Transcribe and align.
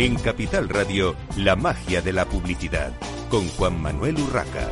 En 0.00 0.14
Capital 0.14 0.66
Radio, 0.70 1.14
la 1.36 1.56
magia 1.56 2.00
de 2.00 2.14
la 2.14 2.24
publicidad, 2.24 2.90
con 3.28 3.46
Juan 3.48 3.82
Manuel 3.82 4.16
Urraca. 4.18 4.66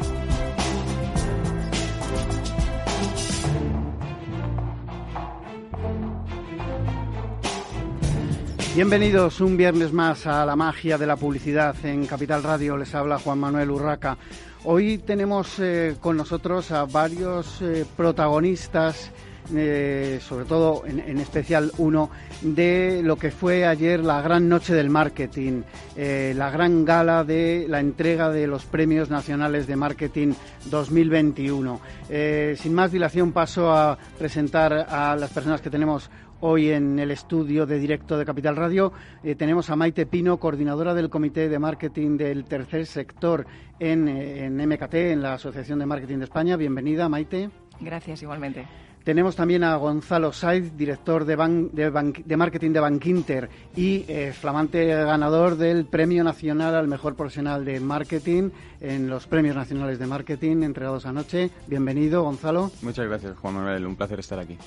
Bienvenidos 8.74 9.42
un 9.42 9.58
viernes 9.58 9.92
más 9.92 10.26
a 10.26 10.46
la 10.46 10.56
magia 10.56 10.96
de 10.96 11.06
la 11.06 11.16
publicidad 11.16 11.76
en 11.84 12.06
Capital 12.06 12.42
Radio. 12.42 12.78
Les 12.78 12.94
habla 12.94 13.18
Juan 13.18 13.38
Manuel 13.38 13.70
Urraca. 13.70 14.16
Hoy 14.64 14.96
tenemos 14.96 15.58
eh, 15.58 15.96
con 16.00 16.16
nosotros 16.16 16.70
a 16.70 16.86
varios 16.86 17.60
eh, 17.60 17.84
protagonistas, 17.98 19.12
eh, 19.54 20.20
sobre 20.20 20.44
todo 20.44 20.84
en, 20.86 21.18
especial 21.18 21.72
uno, 21.78 22.10
de 22.42 23.00
lo 23.02 23.16
que 23.16 23.30
fue 23.30 23.66
ayer 23.66 24.00
la 24.00 24.22
gran 24.22 24.48
noche 24.48 24.74
del 24.74 24.90
marketing, 24.90 25.62
la 25.96 26.50
gran 26.50 26.84
gala 26.84 27.24
de 27.24 27.66
la 27.68 27.80
entrega 27.80 28.30
de 28.30 28.46
los 28.46 28.64
premios 28.64 29.10
nacionales 29.10 29.66
de 29.66 29.76
marketing 29.76 30.34
2021. 30.66 31.80
sin 32.56 32.74
más 32.74 32.92
dilación 32.92 33.32
paso 33.32 33.72
a 33.72 33.98
presentar 34.18 34.72
a 34.72 35.16
las 35.16 35.30
personas 35.30 35.60
que 35.60 35.70
tenemos 35.70 36.10
Hoy 36.40 36.70
en 36.70 37.00
el 37.00 37.10
estudio 37.10 37.66
de 37.66 37.80
directo 37.80 38.16
de 38.16 38.24
Capital 38.24 38.54
Radio 38.54 38.92
eh, 39.24 39.34
tenemos 39.34 39.70
a 39.70 39.76
Maite 39.76 40.06
Pino, 40.06 40.38
coordinadora 40.38 40.94
del 40.94 41.10
Comité 41.10 41.48
de 41.48 41.58
Marketing 41.58 42.16
del 42.16 42.44
Tercer 42.44 42.86
Sector 42.86 43.44
en, 43.80 44.06
eh, 44.06 44.44
en, 44.44 44.56
MKT, 44.56 44.94
en 44.94 45.22
la 45.22 45.34
Asociación 45.34 45.80
de 45.80 45.86
Marketing 45.86 46.18
de 46.18 46.24
España. 46.24 46.56
Bienvenida, 46.56 47.08
Maite. 47.08 47.50
Gracias, 47.80 48.22
igualmente. 48.22 48.66
Tenemos 49.08 49.36
también 49.36 49.64
a 49.64 49.74
Gonzalo 49.76 50.34
Saiz, 50.34 50.76
director 50.76 51.24
de, 51.24 51.34
ban 51.34 51.70
de, 51.72 51.88
ban 51.88 52.12
de, 52.12 52.36
marketing 52.36 52.72
de 52.72 52.80
Bankinter 52.80 53.48
y 53.74 54.04
eh, 54.06 54.34
flamante 54.38 54.84
ganador 54.86 55.56
del 55.56 55.86
Premio 55.86 56.22
Nacional 56.22 56.74
al 56.74 56.88
Mejor 56.88 57.16
Profesional 57.16 57.64
de 57.64 57.80
Marketing 57.80 58.50
en 58.82 59.08
los 59.08 59.26
Premios 59.26 59.56
Nacionales 59.56 59.98
de 59.98 60.06
Marketing 60.06 60.62
entregados 60.62 61.06
anoche. 61.06 61.50
Bienvenido, 61.66 62.22
Gonzalo. 62.22 62.70
Muchas 62.82 63.06
gracias, 63.06 63.38
Juan 63.38 63.54
Manuel. 63.54 63.86
Un 63.86 63.96
placer 63.96 64.20
estar 64.20 64.40
aquí. 64.40 64.58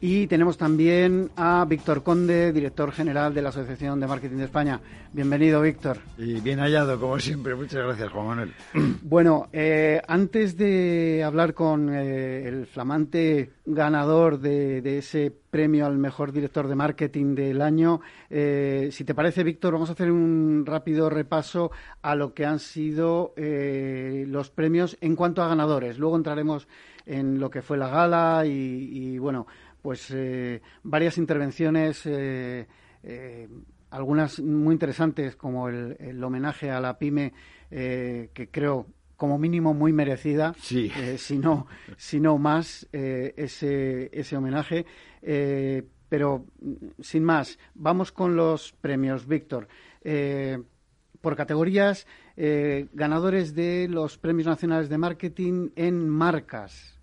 Y 0.00 0.28
tenemos 0.28 0.56
también 0.56 1.28
a 1.34 1.64
Víctor 1.68 2.04
Conde, 2.04 2.52
director 2.52 2.92
general 2.92 3.34
de 3.34 3.42
la 3.42 3.48
Asociación 3.48 3.98
de 3.98 4.06
Marketing 4.06 4.36
de 4.36 4.44
España. 4.44 4.80
Bienvenido, 5.12 5.60
Víctor. 5.60 5.98
Y 6.16 6.40
bien 6.40 6.60
hallado, 6.60 7.00
como 7.00 7.18
siempre. 7.18 7.56
Muchas 7.56 7.82
gracias, 7.82 8.12
Juan 8.12 8.26
Manuel. 8.26 8.54
Bueno, 9.02 9.48
eh, 9.52 10.00
antes 10.06 10.56
de 10.56 11.24
hablar 11.24 11.54
con 11.54 11.92
eh, 11.92 12.46
el 12.46 12.66
flamante 12.66 13.50
ganador 13.66 14.38
de, 14.38 14.82
de, 14.82 14.98
ese 14.98 15.32
premio 15.50 15.86
al 15.86 15.98
mejor 15.98 16.30
director 16.30 16.68
de 16.68 16.74
marketing 16.76 17.34
del 17.34 17.60
año, 17.60 18.00
eh, 18.30 18.90
si 18.92 19.04
te 19.04 19.14
parece, 19.14 19.42
Víctor, 19.42 19.72
vamos 19.72 19.88
a 19.88 19.92
hacer 19.92 20.12
un 20.12 20.64
rápido 20.64 21.10
repaso 21.10 21.72
a 22.02 22.14
lo 22.14 22.34
que 22.34 22.46
han 22.46 22.60
sido 22.60 23.32
eh, 23.36 24.26
los 24.28 24.50
premios 24.50 24.96
en 25.00 25.16
cuanto 25.16 25.42
a 25.42 25.48
ganadores. 25.48 25.98
Luego 25.98 26.16
entraremos 26.16 26.68
en 27.06 27.40
lo 27.40 27.50
que 27.50 27.62
fue 27.62 27.78
la 27.78 27.88
gala 27.88 28.44
y, 28.44 29.14
y 29.14 29.18
bueno 29.18 29.46
pues 29.82 30.10
eh, 30.10 30.60
varias 30.82 31.18
intervenciones, 31.18 32.04
eh, 32.06 32.66
eh, 33.02 33.48
algunas 33.90 34.40
muy 34.40 34.72
interesantes, 34.72 35.36
como 35.36 35.68
el, 35.68 35.96
el, 35.98 36.22
homenaje 36.22 36.70
a 36.70 36.80
la 36.80 36.98
pyme, 36.98 37.32
que 37.70 38.48
creo 38.50 38.86
como 39.16 39.38
mínimo 39.38 39.74
muy 39.74 39.92
merecida, 39.92 40.54
sí. 40.58 40.90
si, 41.16 41.38
no, 41.38 41.66
si 41.96 42.20
no 42.20 42.38
más, 42.38 42.86
ese, 42.92 44.10
ese 44.12 44.36
homenaje. 44.36 44.86
pero 46.08 46.46
sin 47.00 47.24
más, 47.24 47.58
vamos 47.74 48.12
con 48.12 48.36
los 48.36 48.72
premios, 48.72 49.26
Víctor. 49.26 49.68
por 51.20 51.36
categorías, 51.36 52.06
ganadores 52.36 53.54
de 53.54 53.88
los 53.88 54.18
premios 54.18 54.46
nacionales 54.46 54.88
de 54.88 54.98
marketing 54.98 55.70
en 55.76 56.08
marcas. 56.08 56.97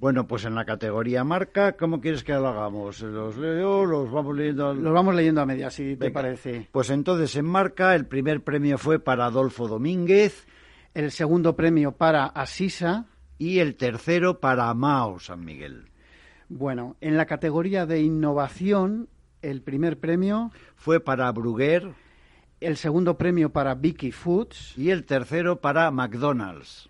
Bueno, 0.00 0.26
pues 0.26 0.46
en 0.46 0.54
la 0.54 0.64
categoría 0.64 1.24
marca, 1.24 1.76
¿cómo 1.76 2.00
quieres 2.00 2.24
que 2.24 2.32
lo 2.32 2.48
hagamos? 2.48 3.02
¿Los 3.02 3.36
leo 3.36 3.84
los 3.84 4.10
vamos 4.10 4.34
leyendo? 4.34 4.70
Al... 4.70 4.82
Los 4.82 4.94
vamos 4.94 5.14
leyendo 5.14 5.42
a 5.42 5.46
media, 5.46 5.68
si 5.68 5.94
te 5.94 6.10
parece. 6.10 6.68
Pues 6.72 6.88
entonces 6.88 7.36
en 7.36 7.44
marca 7.44 7.94
el 7.94 8.06
primer 8.06 8.42
premio 8.42 8.78
fue 8.78 8.98
para 8.98 9.26
Adolfo 9.26 9.68
Domínguez. 9.68 10.46
El 10.94 11.10
segundo 11.10 11.54
premio 11.54 11.92
para 11.92 12.24
Asisa. 12.24 13.08
Y 13.36 13.58
el 13.58 13.76
tercero 13.76 14.40
para 14.40 14.72
Mao 14.72 15.18
San 15.18 15.44
Miguel. 15.44 15.90
Bueno, 16.48 16.96
en 17.02 17.18
la 17.18 17.26
categoría 17.26 17.84
de 17.84 18.00
innovación, 18.00 19.10
el 19.42 19.60
primer 19.60 20.00
premio... 20.00 20.50
Fue 20.76 21.00
para 21.00 21.30
Bruguer. 21.30 21.92
El 22.60 22.78
segundo 22.78 23.18
premio 23.18 23.50
para 23.50 23.74
Vicky 23.74 24.12
Foods. 24.12 24.78
Y 24.78 24.90
el 24.90 25.04
tercero 25.04 25.60
para 25.60 25.90
McDonald's. 25.90 26.89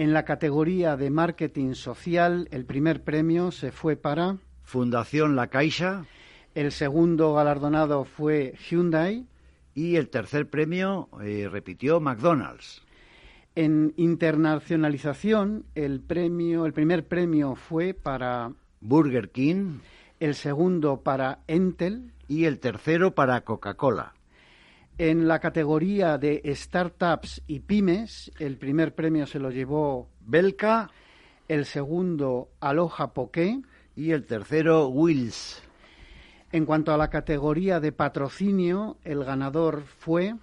En 0.00 0.14
la 0.14 0.24
categoría 0.24 0.96
de 0.96 1.10
marketing 1.10 1.74
social, 1.74 2.48
el 2.52 2.64
primer 2.64 3.04
premio 3.04 3.50
se 3.50 3.70
fue 3.70 3.96
para 3.96 4.38
Fundación 4.62 5.36
La 5.36 5.48
Caixa. 5.48 6.06
El 6.54 6.72
segundo 6.72 7.34
galardonado 7.34 8.06
fue 8.06 8.54
Hyundai. 8.66 9.26
Y 9.74 9.96
el 9.96 10.08
tercer 10.08 10.48
premio 10.48 11.10
eh, 11.22 11.50
repitió 11.52 12.00
McDonald's. 12.00 12.80
En 13.54 13.92
internacionalización, 13.98 15.66
el 15.74 16.00
premio, 16.00 16.64
el 16.64 16.72
primer 16.72 17.06
premio 17.06 17.54
fue 17.54 17.92
para 17.92 18.54
Burger 18.80 19.28
King. 19.28 19.80
El 20.18 20.34
segundo 20.34 21.02
para 21.02 21.40
Entel. 21.46 22.10
Y 22.26 22.46
el 22.46 22.58
tercero 22.58 23.14
para 23.14 23.42
Coca-Cola. 23.42 24.14
En 25.02 25.26
la 25.26 25.38
categoría 25.38 26.18
de 26.18 26.42
startups 26.54 27.40
y 27.46 27.60
pymes, 27.60 28.30
el 28.38 28.58
primer 28.58 28.94
premio 28.94 29.26
se 29.26 29.38
lo 29.38 29.50
llevó 29.50 30.10
Belka, 30.20 30.90
el 31.48 31.64
segundo 31.64 32.50
Aloha 32.60 33.14
Poké 33.14 33.62
y 33.96 34.10
el 34.10 34.26
tercero 34.26 34.88
Wills. 34.88 35.62
En 36.52 36.66
cuanto 36.66 36.92
a 36.92 36.98
la 36.98 37.08
categoría 37.08 37.80
de 37.80 37.92
patrocinio, 37.92 38.98
el 39.02 39.24
ganador 39.24 39.84
fue 39.84 40.34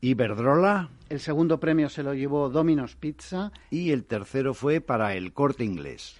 Iberdrola. 0.00 0.90
El 1.08 1.18
segundo 1.18 1.58
premio 1.58 1.88
se 1.88 2.04
lo 2.04 2.14
llevó 2.14 2.48
Domino's 2.48 2.94
Pizza. 2.94 3.50
Y 3.70 3.90
el 3.90 4.04
tercero 4.04 4.54
fue 4.54 4.80
para 4.80 5.16
el 5.16 5.32
Corte 5.32 5.64
Inglés. 5.64 6.16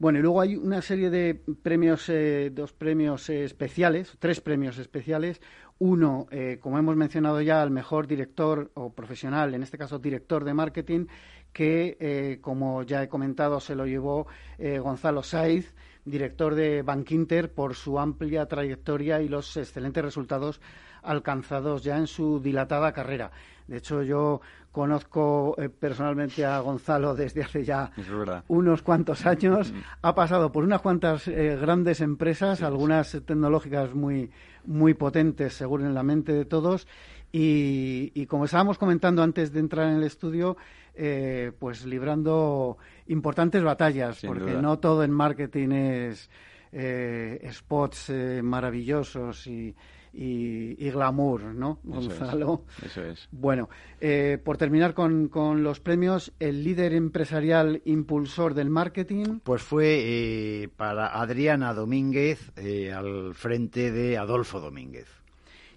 Bueno, 0.00 0.18
y 0.18 0.22
luego 0.22 0.40
hay 0.40 0.56
una 0.56 0.80
serie 0.80 1.10
de 1.10 1.38
premios, 1.62 2.08
eh, 2.08 2.48
dos 2.50 2.72
premios 2.72 3.28
eh, 3.28 3.44
especiales, 3.44 4.16
tres 4.18 4.40
premios 4.40 4.78
especiales. 4.78 5.42
Uno, 5.82 6.26
eh, 6.30 6.58
como 6.60 6.78
hemos 6.78 6.94
mencionado 6.94 7.40
ya, 7.40 7.62
al 7.62 7.70
mejor 7.70 8.06
director 8.06 8.70
o 8.74 8.92
profesional, 8.92 9.54
en 9.54 9.62
este 9.62 9.78
caso 9.78 9.98
director 9.98 10.44
de 10.44 10.52
marketing, 10.52 11.06
que, 11.54 11.96
eh, 11.98 12.38
como 12.42 12.82
ya 12.82 13.02
he 13.02 13.08
comentado, 13.08 13.60
se 13.60 13.74
lo 13.74 13.86
llevó 13.86 14.26
eh, 14.58 14.78
Gonzalo 14.78 15.22
Saiz, 15.22 15.74
director 16.04 16.54
de 16.54 16.82
Bankinter, 16.82 17.50
por 17.54 17.74
su 17.74 17.98
amplia 17.98 18.44
trayectoria 18.44 19.22
y 19.22 19.28
los 19.28 19.56
excelentes 19.56 20.04
resultados 20.04 20.60
alcanzados 21.02 21.82
ya 21.82 21.96
en 21.96 22.06
su 22.06 22.40
dilatada 22.40 22.92
carrera. 22.92 23.30
De 23.70 23.76
hecho, 23.76 24.02
yo 24.02 24.40
conozco 24.72 25.54
eh, 25.58 25.68
personalmente 25.68 26.44
a 26.44 26.58
Gonzalo 26.60 27.14
desde 27.14 27.42
hace 27.42 27.64
ya 27.64 27.92
unos 28.48 28.82
cuantos 28.82 29.26
años. 29.26 29.72
ha 30.02 30.14
pasado 30.14 30.50
por 30.50 30.64
unas 30.64 30.80
cuantas 30.80 31.28
eh, 31.28 31.56
grandes 31.60 32.00
empresas, 32.00 32.58
sí, 32.58 32.64
algunas 32.64 33.08
sí. 33.08 33.20
tecnológicas 33.20 33.94
muy, 33.94 34.30
muy 34.64 34.94
potentes, 34.94 35.54
seguro 35.54 35.86
en 35.86 35.94
la 35.94 36.02
mente 36.02 36.32
de 36.32 36.44
todos. 36.44 36.88
Y, 37.32 38.10
y, 38.12 38.26
como 38.26 38.44
estábamos 38.44 38.76
comentando 38.76 39.22
antes 39.22 39.52
de 39.52 39.60
entrar 39.60 39.86
en 39.86 39.98
el 39.98 40.02
estudio, 40.02 40.56
eh, 40.96 41.52
pues 41.56 41.86
librando 41.86 42.76
importantes 43.06 43.62
batallas, 43.62 44.16
Sin 44.16 44.30
porque 44.30 44.50
duda. 44.50 44.62
no 44.62 44.80
todo 44.80 45.04
en 45.04 45.12
marketing 45.12 45.70
es 45.70 46.28
spots 47.52 48.12
maravillosos 48.42 49.46
y, 49.46 49.74
y, 50.12 50.84
y, 50.84 50.90
glamour, 50.90 51.54
¿no, 51.54 51.78
Gonzalo? 51.84 52.64
Eso 52.78 52.84
es. 52.84 52.90
Eso 52.90 53.04
es. 53.04 53.28
Bueno, 53.30 53.68
eh, 54.00 54.38
por 54.42 54.56
terminar 54.56 54.94
con, 54.94 55.28
con, 55.28 55.62
los 55.62 55.80
premios, 55.80 56.32
el 56.40 56.64
líder 56.64 56.92
empresarial 56.94 57.82
impulsor 57.84 58.54
del 58.54 58.70
marketing. 58.70 59.40
Pues 59.42 59.62
fue 59.62 60.00
eh, 60.02 60.68
para 60.76 61.20
Adriana 61.20 61.74
Domínguez 61.74 62.52
eh, 62.56 62.92
al 62.92 63.34
frente 63.34 63.92
de 63.92 64.18
Adolfo 64.18 64.60
Domínguez. 64.60 65.20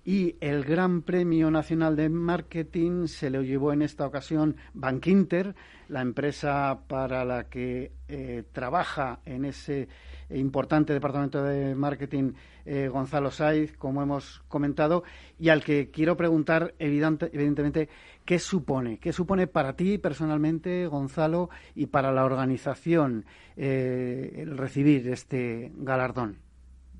Y 0.05 0.35
el 0.41 0.65
Gran 0.65 1.01
Premio 1.01 1.49
Nacional 1.49 1.95
de 1.95 2.09
Marketing 2.09 3.07
se 3.07 3.29
lo 3.29 3.41
llevó 3.41 3.71
en 3.71 3.81
esta 3.81 4.05
ocasión 4.05 4.57
Bankinter, 4.73 5.55
la 5.87 6.01
empresa 6.01 6.81
para 6.87 7.23
la 7.23 7.45
que 7.45 7.93
eh, 8.09 8.43
trabaja 8.51 9.19
en 9.25 9.45
ese 9.45 9.87
importante 10.29 10.93
departamento 10.93 11.43
de 11.43 11.75
marketing 11.75 12.33
eh, 12.65 12.87
Gonzalo 12.87 13.31
Saiz, 13.31 13.75
como 13.77 14.01
hemos 14.01 14.41
comentado, 14.47 15.03
y 15.39 15.49
al 15.49 15.63
que 15.63 15.89
quiero 15.91 16.15
preguntar, 16.17 16.73
evidente, 16.79 17.29
evidentemente, 17.33 17.89
¿qué 18.25 18.39
supone? 18.39 18.99
¿Qué 18.99 19.11
supone 19.13 19.47
para 19.47 19.75
ti 19.75 19.97
personalmente, 19.97 20.87
Gonzalo, 20.87 21.49
y 21.75 21.87
para 21.87 22.11
la 22.11 22.25
organización 22.25 23.25
eh, 23.57 24.35
el 24.37 24.57
recibir 24.57 25.07
este 25.09 25.71
galardón? 25.75 26.37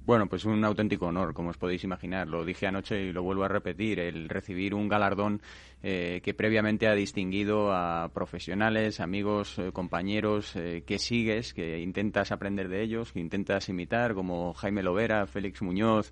Bueno, 0.05 0.27
pues 0.27 0.43
un 0.43 0.65
auténtico 0.65 1.05
honor, 1.05 1.33
como 1.33 1.51
os 1.51 1.57
podéis 1.57 1.85
imaginar. 1.85 2.27
Lo 2.27 2.43
dije 2.43 2.67
anoche 2.67 3.01
y 3.01 3.13
lo 3.13 3.23
vuelvo 3.23 3.45
a 3.45 3.47
repetir, 3.47 4.01
el 4.01 4.27
recibir 4.27 4.73
un 4.73 4.89
galardón 4.89 5.41
eh, 5.81 6.19
que 6.21 6.33
previamente 6.33 6.89
ha 6.89 6.93
distinguido 6.93 7.71
a 7.71 8.11
profesionales, 8.13 8.99
amigos, 8.99 9.57
eh, 9.59 9.71
compañeros 9.71 10.57
eh, 10.57 10.83
que 10.85 10.99
sigues, 10.99 11.53
que 11.53 11.79
intentas 11.79 12.33
aprender 12.33 12.67
de 12.67 12.81
ellos, 12.81 13.13
que 13.13 13.21
intentas 13.21 13.69
imitar, 13.69 14.13
como 14.13 14.53
Jaime 14.53 14.83
Lovera, 14.83 15.25
Félix 15.25 15.61
Muñoz, 15.61 16.11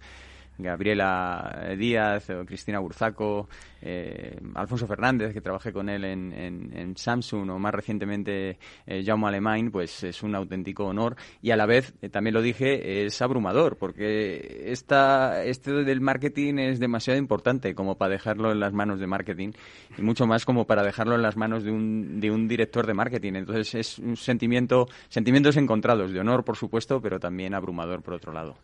Gabriela 0.57 1.73
Díaz, 1.77 2.27
Cristina 2.45 2.79
Burzaco, 2.79 3.47
eh, 3.81 4.39
Alfonso 4.53 4.85
Fernández, 4.85 5.33
que 5.33 5.41
trabajé 5.41 5.73
con 5.73 5.89
él 5.89 6.05
en, 6.05 6.31
en, 6.33 6.95
Samsung, 6.95 7.49
o 7.49 7.59
más 7.59 7.73
recientemente 7.73 8.57
eh, 8.85 9.03
Jaume 9.03 9.27
Alemán, 9.27 9.71
pues 9.71 10.03
es 10.03 10.21
un 10.23 10.35
auténtico 10.35 10.85
honor. 10.85 11.15
Y 11.41 11.51
a 11.51 11.55
la 11.55 11.65
vez, 11.65 11.93
eh, 12.01 12.09
también 12.09 12.35
lo 12.35 12.41
dije, 12.41 13.05
es 13.05 13.21
abrumador, 13.21 13.77
porque 13.77 14.65
esta, 14.67 15.43
este 15.43 15.71
del 15.71 16.01
marketing 16.01 16.59
es 16.59 16.79
demasiado 16.79 17.17
importante 17.17 17.73
como 17.73 17.97
para 17.97 18.11
dejarlo 18.11 18.51
en 18.51 18.59
las 18.59 18.73
manos 18.73 18.99
de 18.99 19.07
marketing, 19.07 19.51
y 19.97 20.01
mucho 20.01 20.27
más 20.27 20.45
como 20.45 20.65
para 20.65 20.83
dejarlo 20.83 21.15
en 21.15 21.23
las 21.23 21.37
manos 21.37 21.63
de 21.63 21.71
un, 21.71 22.19
de 22.19 22.29
un 22.29 22.47
director 22.47 22.85
de 22.85 22.93
marketing. 22.93 23.33
Entonces 23.33 23.73
es 23.75 23.99
un 23.99 24.15
sentimiento, 24.15 24.87
sentimientos 25.09 25.57
encontrados, 25.57 26.11
de 26.11 26.19
honor, 26.19 26.43
por 26.43 26.57
supuesto, 26.57 27.01
pero 27.01 27.19
también 27.19 27.53
abrumador 27.53 28.01
por 28.03 28.13
otro 28.13 28.31
lado. 28.31 28.55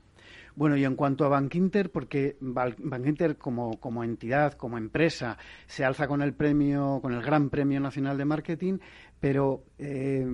Bueno, 0.57 0.75
y 0.75 0.83
en 0.85 0.95
cuanto 0.95 1.23
a 1.23 1.29
Bankinter, 1.29 1.91
porque 1.91 2.35
Bankinter 2.41 3.37
como, 3.37 3.79
como 3.79 4.03
entidad, 4.03 4.53
como 4.53 4.79
empresa, 4.79 5.37
se 5.67 5.85
alza 5.85 6.07
con 6.07 6.23
el 6.23 6.33
premio, 6.33 6.97
con 6.99 7.13
el 7.13 7.21
Gran 7.21 7.51
Premio 7.51 7.79
Nacional 7.79 8.17
de 8.17 8.25
Marketing, 8.25 8.79
pero 9.19 9.65
eh, 9.77 10.25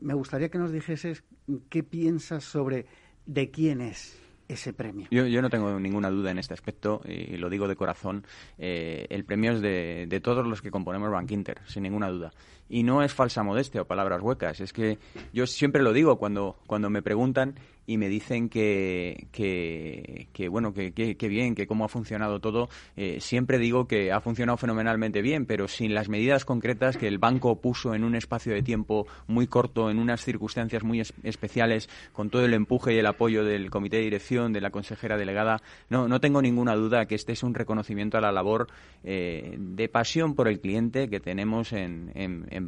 me 0.00 0.14
gustaría 0.14 0.48
que 0.48 0.58
nos 0.58 0.70
dijeses 0.70 1.24
qué 1.68 1.82
piensas 1.82 2.44
sobre 2.44 2.86
de 3.26 3.50
quién 3.50 3.80
es 3.80 4.22
ese 4.46 4.72
premio. 4.72 5.08
Yo, 5.10 5.42
no 5.42 5.50
tengo 5.50 5.78
ninguna 5.80 6.08
duda 6.08 6.30
en 6.30 6.38
este 6.38 6.54
aspecto 6.54 7.00
y 7.04 7.36
lo 7.36 7.50
digo 7.50 7.66
de 7.66 7.74
corazón. 7.74 8.24
Eh, 8.58 9.06
el 9.10 9.24
premio 9.24 9.50
es 9.54 9.60
de, 9.60 10.06
de, 10.08 10.20
todos 10.20 10.46
los 10.46 10.62
que 10.62 10.70
componemos 10.70 11.10
Bankinter, 11.10 11.62
sin 11.66 11.82
ninguna 11.82 12.08
duda. 12.08 12.32
Y 12.68 12.84
no 12.84 13.02
es 13.02 13.12
falsa 13.12 13.42
modestia 13.42 13.82
o 13.82 13.86
palabras 13.86 14.22
huecas. 14.22 14.60
Es 14.60 14.72
que 14.72 14.98
yo 15.32 15.48
siempre 15.48 15.82
lo 15.82 15.92
digo 15.92 16.16
cuando, 16.16 16.60
cuando 16.68 16.90
me 16.90 17.02
preguntan 17.02 17.56
y 17.88 17.96
me 17.96 18.10
dicen 18.10 18.50
que, 18.50 19.28
que, 19.32 20.48
bueno, 20.50 20.74
que, 20.74 20.92
bien, 21.28 21.54
que 21.54 21.66
cómo 21.66 21.86
ha 21.86 21.88
funcionado 21.88 22.38
todo. 22.38 22.68
Eh, 22.96 23.16
siempre 23.18 23.58
digo 23.58 23.88
que 23.88 24.12
ha 24.12 24.20
funcionado 24.20 24.58
fenomenalmente 24.58 25.22
bien, 25.22 25.46
pero 25.46 25.68
sin 25.68 25.94
las 25.94 26.10
medidas 26.10 26.44
concretas 26.44 26.98
que 26.98 27.08
el 27.08 27.16
banco 27.16 27.62
puso 27.62 27.94
en 27.94 28.04
un 28.04 28.14
espacio 28.14 28.52
de 28.52 28.62
tiempo 28.62 29.06
muy 29.26 29.46
corto, 29.46 29.90
en 29.90 29.98
unas 29.98 30.22
circunstancias 30.22 30.84
muy 30.84 31.00
especiales, 31.22 31.88
con 32.12 32.28
todo 32.28 32.44
el 32.44 32.52
empuje 32.52 32.92
y 32.92 32.98
el 32.98 33.06
apoyo 33.06 33.42
del 33.42 33.70
comité 33.70 33.96
de 33.96 34.02
dirección, 34.02 34.52
de 34.52 34.60
la 34.60 34.68
consejera 34.68 35.16
delegada, 35.16 35.62
no, 35.88 36.08
no 36.08 36.20
tengo 36.20 36.42
ninguna 36.42 36.74
duda 36.74 37.06
que 37.06 37.14
este 37.14 37.32
es 37.32 37.42
un 37.42 37.54
reconocimiento 37.54 38.18
a 38.18 38.20
la 38.20 38.32
labor 38.32 38.66
eh, 39.02 39.56
de 39.58 39.88
pasión 39.88 40.34
por 40.34 40.46
el 40.46 40.60
cliente 40.60 41.08
que 41.08 41.20
tenemos 41.20 41.72
en, 41.72 42.12
en, 42.14 42.46
en 42.50 42.66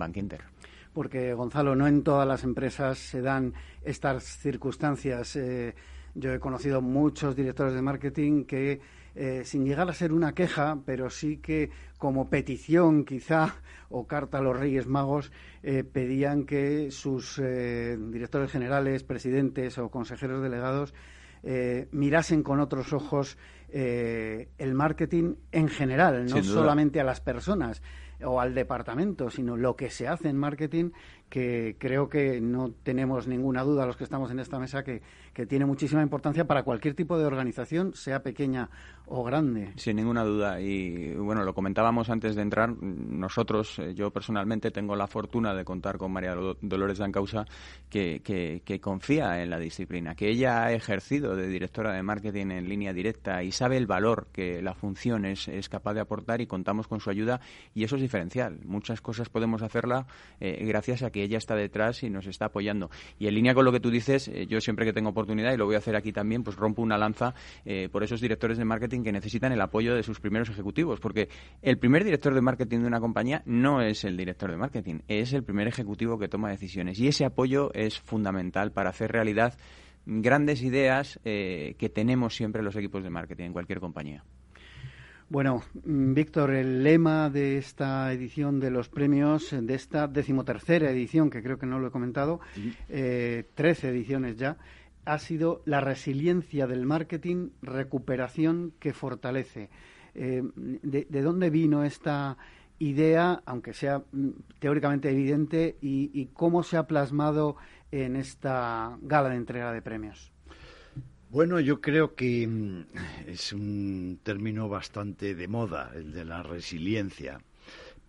porque 0.93 1.35
Gonzalo, 1.35 1.77
no 1.77 1.87
en 1.87 2.03
todas 2.03 2.27
las 2.27 2.45
empresas 2.45 2.99
se 2.99 3.21
dan 3.21 3.55
estas 3.83 4.25
circunstancias. 4.25 5.37
Eh, 5.37 5.75
yo 6.15 6.33
he 6.33 6.41
conocido 6.41 6.81
muchos 6.81 7.37
directores 7.37 7.75
de 7.75 7.83
marketing 7.83 8.45
que, 8.45 8.81
eh, 9.15 9.43
sin 9.45 9.65
llegar 9.65 9.89
a 9.89 9.93
ser 9.93 10.13
una 10.13 10.35
queja, 10.35 10.79
pero 10.85 11.09
sí 11.11 11.37
que 11.37 11.71
como 11.99 12.29
petición 12.29 13.05
quizá 13.05 13.55
o 13.89 14.07
carta 14.07 14.39
a 14.39 14.41
los 14.41 14.59
Reyes 14.59 14.87
Magos, 14.87 15.31
eh, 15.63 15.85
pedían 15.85 16.45
que 16.45 16.91
sus 16.91 17.37
directores 17.37 18.51
generales, 18.51 19.05
presidentes 19.05 19.79
o 19.79 19.91
consejeros 19.91 20.43
delegados 20.43 20.95
mirasen 21.91 22.43
con 22.43 22.61
otros 22.61 22.93
ojos 22.93 23.39
el 23.73 24.75
marketing 24.75 25.37
en 25.53 25.69
general, 25.69 26.27
no 26.27 26.43
solamente 26.43 27.01
a 27.01 27.05
las 27.05 27.21
personas 27.21 27.81
o 28.25 28.41
al 28.41 28.55
departamento, 28.55 29.31
sino 29.31 29.57
lo 29.57 29.77
que 29.77 29.91
se 29.91 30.09
hace 30.09 30.29
en 30.29 30.37
marketing, 30.37 30.91
que 31.31 31.77
creo 31.79 32.09
que 32.09 32.41
no 32.41 32.73
tenemos 32.83 33.29
ninguna 33.29 33.63
duda 33.63 33.87
los 33.87 33.97
que 33.97 34.05
estamos 34.05 34.31
en 34.33 34.41
esta 34.41 34.59
mesa 34.59 34.83
que, 34.83 35.01
que 35.33 35.47
tiene 35.47 35.65
muchísima 35.65 36.03
importancia 36.03 36.45
para 36.45 36.65
cualquier 36.65 36.95
tipo 36.95 37.17
de 37.17 37.25
organización, 37.25 37.95
sea 37.95 38.23
pequeña 38.23 38.69
o 39.07 39.25
grande. 39.25 39.73
Sin 39.77 39.97
ninguna 39.97 40.25
duda. 40.25 40.61
Y 40.61 41.15
bueno, 41.15 41.43
lo 41.45 41.55
comentábamos 41.55 42.11
antes 42.11 42.35
de 42.35 42.43
entrar. 42.43 42.71
Nosotros, 42.81 43.79
eh, 43.79 43.95
yo 43.95 44.11
personalmente, 44.11 44.71
tengo 44.71 44.95
la 44.97 45.07
fortuna 45.07 45.55
de 45.55 45.65
contar 45.65 45.99
con 45.99 46.13
María 46.13 46.35
Dolores 46.61 46.99
Dancausa, 46.99 47.45
que, 47.89 48.21
que, 48.23 48.81
confía 48.81 49.43
en 49.43 49.51
la 49.51 49.59
disciplina, 49.59 50.15
que 50.15 50.29
ella 50.31 50.65
ha 50.65 50.73
ejercido 50.73 51.37
de 51.37 51.49
directora 51.49 51.93
de 51.93 52.03
marketing 52.03 52.51
en 52.51 52.69
línea 52.69 52.93
directa 52.93 53.43
y 53.43 53.53
sabe 53.53 53.77
el 53.77 53.87
valor 53.87 54.29
que 54.33 54.63
la 54.63 54.75
función 54.75 55.25
es, 55.25 55.49
es 55.49 55.69
capaz 55.69 55.95
de 55.95 56.01
aportar 56.01 56.41
y 56.41 56.47
contamos 56.47 56.89
con 56.89 57.01
su 57.01 57.11
ayuda 57.11 57.41
y 57.75 57.85
eso 57.85 57.97
es 57.97 58.03
diferencial. 58.03 58.61
Muchas 58.65 59.01
cosas 59.01 59.29
podemos 59.29 59.63
hacerla 59.63 60.07
eh, 60.41 60.65
gracias 60.65 61.03
a 61.03 61.11
que 61.11 61.20
ella 61.23 61.39
está 61.39 61.55
detrás 61.55 62.03
y 62.03 62.11
nos 62.11 62.27
está 62.27 62.47
apoyando. 62.47 62.91
Y 63.19 63.27
en 63.27 63.35
línea 63.35 63.55
con 63.55 63.65
lo 63.65 63.73
que 63.73 63.81
tú 63.81 63.91
dices, 63.91 64.29
eh, 64.29 64.47
yo 64.47 64.61
siempre 64.61 64.85
que 64.85 64.93
tengo 64.93 65.11
oportunidad, 65.11 65.53
y 65.53 65.57
lo 65.57 65.67
voy 65.67 65.75
a 65.75 65.79
hacer 65.79 65.97
aquí 65.97 66.13
también, 66.13 66.43
pues 66.43 66.57
rompo 66.57 66.83
una 66.83 66.99
lanza 66.99 67.35
eh, 67.65 67.89
por 67.91 68.03
esos 68.03 68.21
directores 68.21 68.59
de 68.59 68.65
marketing 68.65 69.03
que 69.03 69.13
necesitan 69.13 69.53
el 69.53 69.61
apoyo 69.61 69.95
de 69.95 70.03
sus 70.03 70.21
primeros 70.21 70.49
ejecutivos, 70.51 71.01
porque 71.01 71.29
el 71.63 71.79
primer 71.79 72.05
director 72.05 72.35
de 72.35 72.41
marketing 72.41 72.81
de 72.81 72.87
una 72.87 73.01
compañía 73.01 73.43
no 73.47 73.83
es 73.83 74.05
el 74.05 74.17
director 74.17 74.51
de 74.51 74.57
marketing, 74.57 75.01
es 75.09 75.33
el 75.33 75.45
primer 75.45 75.69
ejecutivo 75.69 76.19
que 76.19 76.29
toma 76.29 76.51
decisiones. 76.51 76.99
Y 76.99 77.09
ese 77.09 77.25
apoyo 77.25 77.71
es 77.75 77.99
fundamental 77.99 78.73
para 78.73 78.91
hacer 78.91 79.13
realidad 79.13 79.55
grandes 80.07 80.63
ideas 80.63 81.21
que 81.23 81.93
tenemos 81.95 82.35
siempre 82.35 82.63
los 82.63 82.75
equipos 82.75 83.03
de 83.05 83.11
marketing 83.11 83.45
en 83.45 83.53
cualquier 83.53 83.81
compañía. 83.81 84.25
Bueno, 85.31 85.63
mm, 85.85 86.13
Víctor, 86.13 86.51
el 86.51 86.83
lema 86.83 87.31
de 87.31 87.57
esta 87.57 88.13
edición 88.13 88.59
de 88.59 88.73
los 88.73 88.89
premios, 88.89 89.55
de 89.57 89.75
esta 89.75 90.09
decimotercera 90.09 90.91
edición, 90.91 91.31
que 91.31 91.41
creo 91.41 91.57
que 91.57 91.67
no 91.67 91.79
lo 91.79 91.87
he 91.87 91.91
comentado, 91.93 92.41
eh, 92.89 93.45
trece 93.55 93.91
ediciones 93.91 94.37
ya, 94.37 94.59
ha 95.05 95.19
sido 95.21 95.63
la 95.67 95.81
resiliencia 95.81 96.67
del 96.67 96.85
marketing, 96.85 97.51
recuperación 97.63 98.73
que 98.81 98.93
fortalece. 98.93 99.71
Eh, 100.17 100.43
de, 100.57 101.23
dónde 101.23 101.49
vino 101.49 101.85
esta 101.85 102.37
idea, 102.81 103.41
aunque 103.47 103.73
sea 103.73 104.03
mm, 104.11 104.31
teóricamente 104.59 105.11
evidente, 105.11 105.77
y 105.81 106.27
cómo 106.33 106.65
se 106.65 106.77
ha 106.77 106.89
plasmado 106.89 107.55
en 107.93 108.17
esta 108.17 108.99
gala 109.01 109.29
de 109.29 109.37
entrega 109.37 109.73
de 109.73 109.81
premios? 109.81 110.33
Bueno, 111.31 111.61
yo 111.61 111.81
creo 111.81 112.17
que 112.17 112.45
mm, 112.45 112.87
es 113.29 113.53
un 113.53 114.19
término 114.21 114.69
bastante 114.69 115.37
de 115.37 115.47
moda, 115.47 115.93
el 115.95 116.13
de 116.13 116.25
la 116.25 116.43
resiliencia. 116.43 117.41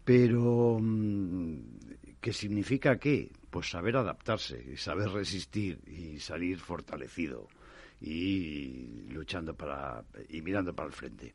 Pero, 0.04 0.80
mm, 0.82 1.60
¿qué 2.20 2.34
significa 2.34 2.98
qué? 2.98 3.32
Pues 3.52 3.70
saber 3.70 3.96
adaptarse, 3.98 4.76
saber 4.76 5.10
resistir 5.10 5.82
y 5.88 6.18
salir 6.20 6.58
fortalecido 6.58 7.48
y 8.02 9.04
luchando 9.10 9.54
para 9.54 10.04
y 10.30 10.42
mirando 10.42 10.74
para 10.74 10.88
el 10.88 10.94
frente. 10.94 11.32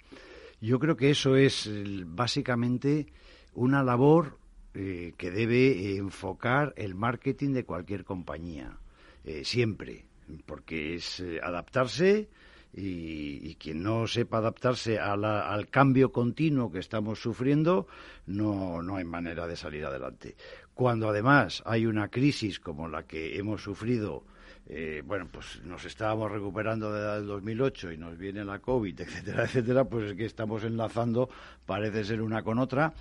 Yo 0.60 0.80
creo 0.80 0.96
que 0.96 1.10
eso 1.10 1.36
es 1.36 1.70
básicamente 2.04 3.06
una 3.54 3.84
labor 3.84 4.38
eh, 4.74 5.12
que 5.16 5.30
debe 5.30 5.96
enfocar 5.98 6.74
el 6.76 6.96
marketing 6.96 7.52
de 7.52 7.64
cualquier 7.64 8.04
compañía, 8.04 8.76
eh, 9.24 9.44
siempre 9.44 10.06
porque 10.44 10.94
es 10.94 11.20
eh, 11.20 11.40
adaptarse 11.42 12.28
y, 12.72 13.54
quien 13.54 13.82
no 13.82 14.06
sepa 14.06 14.38
adaptarse 14.38 14.98
al 14.98 15.68
cambio 15.70 16.12
continuo 16.12 16.70
que 16.70 16.78
estamos 16.78 17.20
sufriendo, 17.20 17.86
no, 18.26 18.82
no 18.82 18.96
hay 18.96 19.04
manera 19.04 19.46
de 19.46 19.56
salir 19.56 19.84
adelante. 19.86 20.36
Cuando 20.74 21.08
además 21.08 21.62
hay 21.64 21.86
una 21.86 22.08
crisis 22.08 22.60
como 22.60 22.86
la 22.86 23.04
que 23.04 23.38
hemos 23.38 23.62
sufrido, 23.62 24.24
eh, 24.68 25.02
bueno, 25.04 25.28
pues 25.32 25.62
nos 25.64 25.84
estábamos 25.84 26.30
recuperando 26.30 26.92
desde 26.92 27.18
el 27.20 27.26
2008 27.26 27.92
y 27.92 27.98
nos 27.98 28.18
viene 28.18 28.44
la 28.44 28.58
COVID, 28.58 29.00
etcétera, 29.06 29.44
etcétera, 29.44 29.84
pues 29.84 30.10
es 30.10 30.16
que 30.16 30.26
estamos 30.26 30.62
enlazando, 30.64 31.30
parece 31.64 32.04
ser 32.04 32.20
una 32.20 32.42
con 32.42 32.58
otra, 32.58 32.92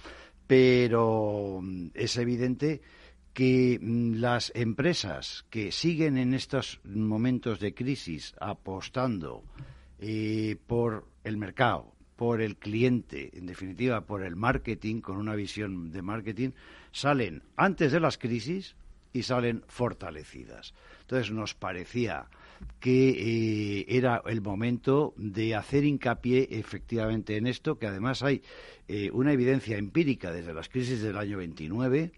pero 0.47 1.59
mm, 1.61 1.87
es 1.93 2.15
evidente 2.17 2.81
que 3.35 3.77
mm, 3.79 4.13
las 4.15 4.51
empresas 4.55 5.45
que 5.51 5.71
siguen 5.71 6.17
en 6.17 6.33
estos 6.33 6.79
momentos 6.85 7.59
de 7.59 7.75
crisis 7.75 8.33
apostando 8.39 9.43
eh, 9.99 10.55
por 10.65 11.05
el 11.23 11.37
mercado, 11.37 11.93
por 12.15 12.41
el 12.41 12.55
cliente, 12.55 13.37
en 13.37 13.45
definitiva 13.45 14.05
por 14.05 14.23
el 14.23 14.37
marketing, 14.37 15.01
con 15.01 15.17
una 15.17 15.35
visión 15.35 15.91
de 15.91 16.01
marketing, 16.01 16.51
salen 16.93 17.43
antes 17.57 17.91
de 17.91 17.99
las 17.99 18.17
crisis 18.17 18.77
y 19.11 19.23
salen 19.23 19.63
fortalecidas. 19.67 20.73
Entonces 21.01 21.31
nos 21.31 21.55
parecía 21.55 22.27
que 22.79 23.09
eh, 23.09 23.85
era 23.89 24.21
el 24.27 24.41
momento 24.41 25.13
de 25.17 25.55
hacer 25.55 25.83
hincapié 25.83 26.47
efectivamente 26.51 27.35
en 27.35 27.47
esto, 27.47 27.77
que 27.77 27.87
además 27.87 28.23
hay 28.23 28.41
eh, 28.87 29.11
una 29.11 29.33
evidencia 29.33 29.77
empírica 29.77 30.31
desde 30.31 30.53
las 30.53 30.69
crisis 30.69 31.01
del 31.01 31.17
año 31.17 31.37
29 31.37 32.13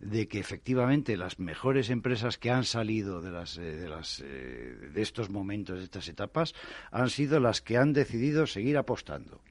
de 0.00 0.26
que 0.26 0.40
efectivamente 0.40 1.16
las 1.16 1.38
mejores 1.38 1.90
empresas 1.90 2.38
que 2.38 2.50
han 2.50 2.64
salido 2.64 3.20
de, 3.20 3.30
las, 3.30 3.56
de, 3.56 3.88
las, 3.88 4.18
de 4.18 5.02
estos 5.02 5.30
momentos, 5.30 5.78
de 5.78 5.84
estas 5.84 6.08
etapas, 6.08 6.54
han 6.90 7.10
sido 7.10 7.38
las 7.38 7.60
que 7.60 7.76
han 7.76 7.92
decidido 7.92 8.46
seguir 8.46 8.78
apostando 8.78 9.42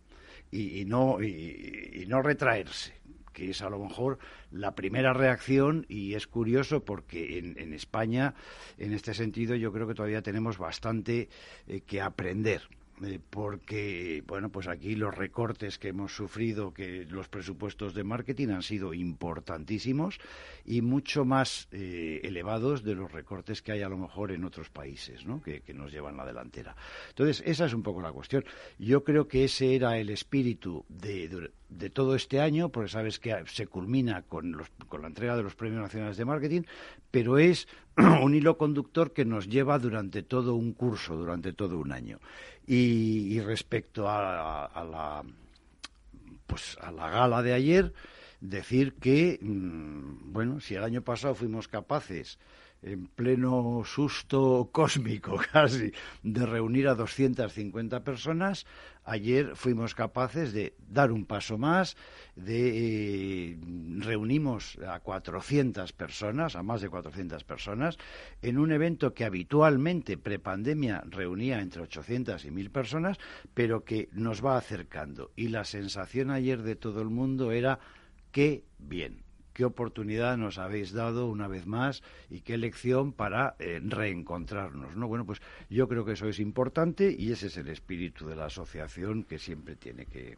y, 0.52 0.86
no, 0.86 1.22
y 1.22 2.04
no 2.08 2.22
retraerse 2.22 3.00
que 3.40 3.52
es 3.52 3.62
a 3.62 3.70
lo 3.70 3.80
mejor 3.80 4.20
la 4.52 4.76
primera 4.76 5.14
reacción 5.14 5.86
y 5.88 6.16
es 6.16 6.28
curioso 6.28 6.84
porque 6.84 7.38
en, 7.38 7.74
España, 7.74 8.34
en 8.78 8.94
este 8.94 9.14
sentido, 9.14 9.56
yo 9.56 9.72
creo 9.72 9.88
que 9.88 9.94
todavía 9.94 10.22
tenemos 10.22 10.58
bastante 10.58 11.30
eh, 11.68 11.82
que 11.82 12.02
aprender. 12.02 12.64
Eh, 13.06 13.20
porque 13.30 14.24
bueno 14.28 14.50
pues 14.50 14.68
aquí 14.68 14.96
los 14.96 15.16
recortes 15.16 15.80
que 15.80 15.90
hemos 15.90 16.14
sufrido 16.14 16.74
que 16.74 17.06
los 17.06 17.30
presupuestos 17.30 17.94
de 17.94 18.04
marketing 18.04 18.50
han 18.50 18.62
sido 18.62 18.94
importantísimos 18.94 20.20
y 20.66 20.82
mucho 20.82 21.24
más 21.24 21.70
eh, 21.72 22.20
elevados 22.24 22.84
de 22.84 22.96
los 22.96 23.10
recortes 23.10 23.62
que 23.62 23.72
hay 23.72 23.84
a 23.84 23.90
lo 23.90 23.98
mejor 23.98 24.32
en 24.32 24.44
otros 24.44 24.70
países 24.70 25.26
¿no? 25.26 25.42
que, 25.42 25.64
nos 25.74 25.94
llevan 25.94 26.18
la 26.18 26.26
delantera 26.26 26.76
entonces 27.10 27.42
esa 27.46 27.66
es 27.68 27.74
un 27.74 27.84
poco 27.84 28.02
la 28.02 28.12
cuestión 28.12 28.44
yo 28.78 29.04
creo 29.06 29.30
que 29.30 29.46
ese 29.46 29.76
era 29.76 29.98
el 29.98 30.10
espíritu 30.10 30.86
de, 30.90 31.52
de 31.70 31.90
todo 31.90 32.16
este 32.16 32.42
año, 32.42 32.70
porque 32.70 32.90
sabes 32.90 33.20
que 33.20 33.36
se 33.46 33.68
culmina 33.68 34.24
con, 34.24 34.54
los, 34.54 34.70
con, 34.88 35.02
la 35.02 35.08
entrega 35.08 35.38
de 35.38 35.44
los 35.44 35.56
premios 35.56 35.82
nacionales 35.82 36.18
de 36.18 36.26
marketing, 36.26 36.62
pero 37.12 37.38
es 37.38 37.68
un 38.22 38.36
hilo 38.36 38.58
conductor 38.58 39.14
que 39.14 39.26
nos 39.26 39.48
lleva 39.48 39.80
durante 39.80 40.24
todo 40.24 40.56
un 40.56 40.74
curso, 40.74 41.16
durante 41.16 41.54
todo 41.54 41.78
un 41.78 41.92
año. 41.92 42.20
Y, 42.66 43.40
respecto 43.42 44.08
a, 44.08 44.70
la 44.76 45.24
pues 46.46 46.78
a 46.82 46.92
la 46.92 47.10
gala 47.10 47.42
de 47.42 47.54
ayer, 47.54 47.94
decir 48.42 48.94
que 48.96 49.40
mm, 49.42 50.32
bueno, 50.32 50.60
si 50.60 50.76
el 50.76 50.84
año 50.84 51.02
pasado 51.02 51.36
fuimos 51.36 51.68
capaces 51.68 52.40
en 52.82 53.08
pleno 53.08 53.84
susto 53.86 54.70
cósmico 54.72 55.40
casi 55.52 55.92
de 56.24 56.46
reunir 56.46 56.88
a 56.88 56.96
250 56.96 58.04
personas, 58.04 58.66
ayer 59.10 59.56
fuimos 59.56 59.96
capaces 59.96 60.54
de 60.54 60.76
dar 60.88 61.12
un 61.12 61.26
paso 61.26 61.58
más, 61.58 61.98
de 62.36 63.54
eh, 63.54 63.60
reunimos 63.98 64.78
a 64.88 65.00
400 65.00 65.92
personas, 65.94 66.56
a 66.56 66.64
más 66.64 66.82
de 66.82 66.90
400 66.90 67.44
personas, 67.44 67.98
en 68.42 68.58
un 68.58 68.72
evento 68.72 69.14
que 69.14 69.26
habitualmente 69.26 70.18
prepandemia 70.18 71.04
reunía 71.08 71.60
entre 71.60 71.82
800 71.82 72.46
y 72.46 72.52
1000 72.52 72.70
personas, 72.70 73.18
pero 73.54 73.84
que 73.84 74.10
nos 74.12 74.46
va 74.46 74.58
acercando. 74.58 75.32
Y 75.36 75.48
la 75.48 75.66
sensación 75.66 76.30
ayer 76.30 76.62
de 76.62 76.76
todo 76.76 77.02
el 77.02 77.10
mundo 77.10 77.52
era 77.52 77.80
qué 78.32 78.64
bien 78.78 79.29
qué 79.60 79.66
oportunidad 79.66 80.38
nos 80.38 80.58
habéis 80.58 80.94
dado 80.94 81.28
una 81.28 81.50
vez 81.50 81.68
más 81.68 82.02
y 82.30 82.40
qué 82.40 82.58
lección 82.58 83.12
para 83.12 83.58
eh, 83.60 83.82
reencontrarnos. 83.84 84.96
¿no? 84.96 85.10
Bueno, 85.10 85.26
pues 85.26 85.42
yo 85.70 85.90
creo 85.90 86.06
que 86.06 86.14
eso 86.14 86.30
es 86.30 86.40
importante 86.40 87.14
y 87.20 87.34
ese 87.34 87.48
es 87.48 87.58
el 87.58 87.68
espíritu 87.68 88.26
de 88.26 88.38
la 88.38 88.46
asociación 88.46 89.26
que 89.26 89.38
siempre 89.38 89.76
tiene 89.76 90.06
que, 90.06 90.38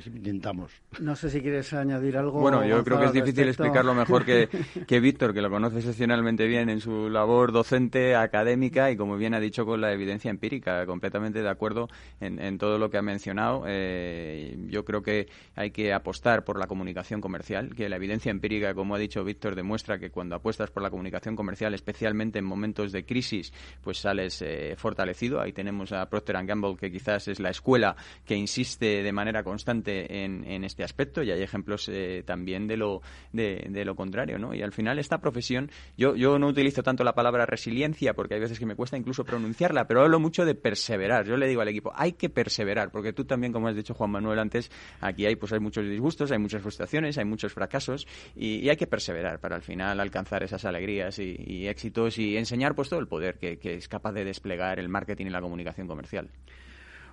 que 0.00 0.10
intentamos. 0.10 0.72
No 1.00 1.14
sé 1.14 1.30
si 1.30 1.40
quieres 1.40 1.72
añadir 1.72 2.16
algo. 2.16 2.40
Bueno, 2.40 2.64
yo 2.64 2.82
creo 2.82 2.98
que 2.98 3.06
es 3.06 3.12
difícil 3.12 3.48
explicarlo 3.48 3.94
mejor 3.94 4.24
que, 4.24 4.48
que 4.86 5.00
Víctor, 5.00 5.34
que 5.34 5.42
lo 5.42 5.50
conoce 5.50 5.78
excepcionalmente 5.78 6.46
bien 6.46 6.70
en 6.70 6.80
su 6.80 7.10
labor 7.10 7.52
docente, 7.52 8.16
académica 8.16 8.90
y, 8.90 8.96
como 8.96 9.16
bien 9.16 9.34
ha 9.34 9.40
dicho, 9.40 9.64
con 9.66 9.80
la 9.80 9.92
evidencia 9.92 10.30
empírica. 10.30 10.86
Completamente 10.86 11.42
de 11.42 11.48
acuerdo 11.48 11.88
en, 12.20 12.58
todo 12.58 12.78
lo 12.78 12.90
que 12.90 12.98
ha 12.98 13.02
mencionado. 13.02 13.64
Eh, 13.66 14.56
yo 14.68 14.84
creo 14.84 15.02
que 15.02 15.28
hay 15.54 15.70
que 15.70 15.92
apostar 15.92 16.44
por 16.44 16.58
la 16.58 16.66
comunicación 16.66 17.20
comercial, 17.20 17.74
que 17.74 17.88
la 17.88 17.96
evidencia 17.96 18.30
empírica, 18.30 18.74
como 18.74 18.94
ha 18.94 18.98
dicho 18.98 19.24
Víctor, 19.24 19.54
demuestra 19.54 19.98
que 19.98 20.10
cuando 20.10 20.36
apuestas 20.36 20.70
por 20.70 20.82
la 20.82 20.90
comunicación 20.90 21.36
comercial, 21.36 21.74
especialmente 21.74 22.38
en 22.38 22.44
momentos 22.44 22.92
de 22.92 23.04
crisis, 23.04 23.52
pues 23.82 23.98
sales 23.98 24.42
eh, 24.42 24.74
fortalecido. 24.76 25.40
Ahí 25.40 25.52
tenemos 25.52 25.92
a 25.92 26.08
Procter 26.08 26.32
Gamble, 26.44 26.76
que 26.76 26.90
quizás 26.90 27.28
es 27.28 27.40
la 27.40 27.50
escuela 27.50 27.94
que 28.24 28.34
insiste 28.34 29.02
de 29.02 29.12
manera 29.12 29.42
constante 29.42 29.81
en, 29.86 30.64
este 30.64 30.84
aspecto 30.84 31.22
y 31.22 31.30
hay 31.30 31.42
ejemplos 31.42 31.88
eh, 31.88 32.22
también 32.24 32.66
de 32.66 32.76
lo, 32.76 33.02
de, 33.32 33.84
lo 33.84 33.94
contrario, 33.94 34.38
¿no? 34.38 34.54
Y 34.54 34.62
al 34.62 34.72
final 34.72 34.98
esta 34.98 35.20
profesión, 35.20 35.70
yo, 35.96 36.14
yo 36.14 36.38
no 36.38 36.48
utilizo 36.48 36.82
tanto 36.82 37.04
la 37.04 37.14
palabra 37.14 37.46
resiliencia 37.46 38.14
porque 38.14 38.34
hay 38.34 38.40
veces 38.40 38.58
que 38.58 38.66
me 38.66 38.76
cuesta 38.76 38.96
incluso 38.96 39.24
pronunciarla, 39.24 39.86
pero 39.86 40.02
hablo 40.02 40.20
mucho 40.20 40.44
de 40.44 40.54
perseverar. 40.54 41.26
Yo 41.26 41.36
le 41.36 41.48
digo 41.48 41.60
al 41.60 41.68
equipo, 41.68 41.92
hay 41.94 42.12
que 42.12 42.28
perseverar, 42.28 42.90
porque 42.90 43.12
tú 43.12 43.24
también, 43.24 43.52
como 43.52 43.68
has 43.68 43.76
dicho 43.76 43.94
Juan 43.94 44.10
Manuel 44.10 44.38
antes, 44.38 44.70
aquí 45.00 45.26
hay, 45.26 45.36
pues 45.36 45.52
hay 45.52 45.60
muchos 45.60 45.84
disgustos, 45.84 46.30
hay 46.32 46.38
muchas 46.38 46.62
frustraciones, 46.62 47.18
hay 47.18 47.24
muchos 47.24 47.52
fracasos 47.52 48.06
y, 48.36 48.68
hay 48.72 48.76
que 48.76 48.86
perseverar 48.86 49.38
para 49.38 49.56
al 49.56 49.62
final 49.62 50.00
alcanzar 50.00 50.42
esas 50.42 50.64
alegrías 50.64 51.18
y, 51.18 51.66
éxitos 51.66 52.18
y 52.18 52.36
enseñar 52.36 52.74
pues 52.74 52.88
todo 52.88 53.00
el 53.00 53.06
poder 53.06 53.38
que, 53.38 53.58
que 53.58 53.74
es 53.74 53.88
capaz 53.88 54.12
de 54.12 54.24
desplegar 54.24 54.78
el 54.78 54.88
marketing 54.88 55.26
y 55.26 55.30
la 55.30 55.40
comunicación 55.40 55.86
comercial. 55.86 56.30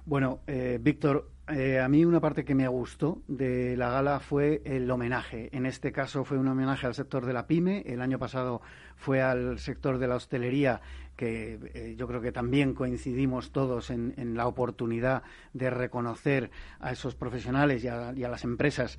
Bueno, 0.06 0.40
eh, 0.48 0.80
Víctor, 0.82 1.30
eh, 1.48 1.80
a 1.80 1.88
mí 1.90 2.06
una 2.06 2.20
parte 2.20 2.46
que 2.46 2.56
me 2.56 2.68
gustó 2.68 3.22
de 3.28 3.76
la 3.76 3.90
gala 3.90 4.20
fue 4.20 4.62
el 4.66 4.90
homenaje. 4.90 5.50
En 5.52 5.66
este 5.66 5.92
caso 5.92 6.24
fue 6.24 6.38
un 6.38 6.48
homenaje 6.48 6.88
al 6.88 6.96
sector 6.96 7.26
de 7.26 7.34
la 7.34 7.48
pyme. 7.48 7.84
El 7.86 8.02
año 8.02 8.18
pasado 8.18 8.62
fue 8.96 9.22
al 9.22 9.60
sector 9.60 9.98
de 9.98 10.08
la 10.08 10.16
hostelería, 10.16 10.82
que 11.16 11.60
eh, 11.74 11.96
yo 11.98 12.08
creo 12.08 12.22
que 12.22 12.32
también 12.32 12.74
coincidimos 12.74 13.52
todos 13.52 13.90
en, 13.90 14.14
la 14.36 14.48
oportunidad 14.48 15.24
de 15.54 15.70
reconocer 15.70 16.50
a 16.80 16.92
esos 16.92 17.16
profesionales 17.16 17.84
y 17.84 17.88
a, 17.88 18.14
las 18.14 18.44
empresas, 18.44 18.98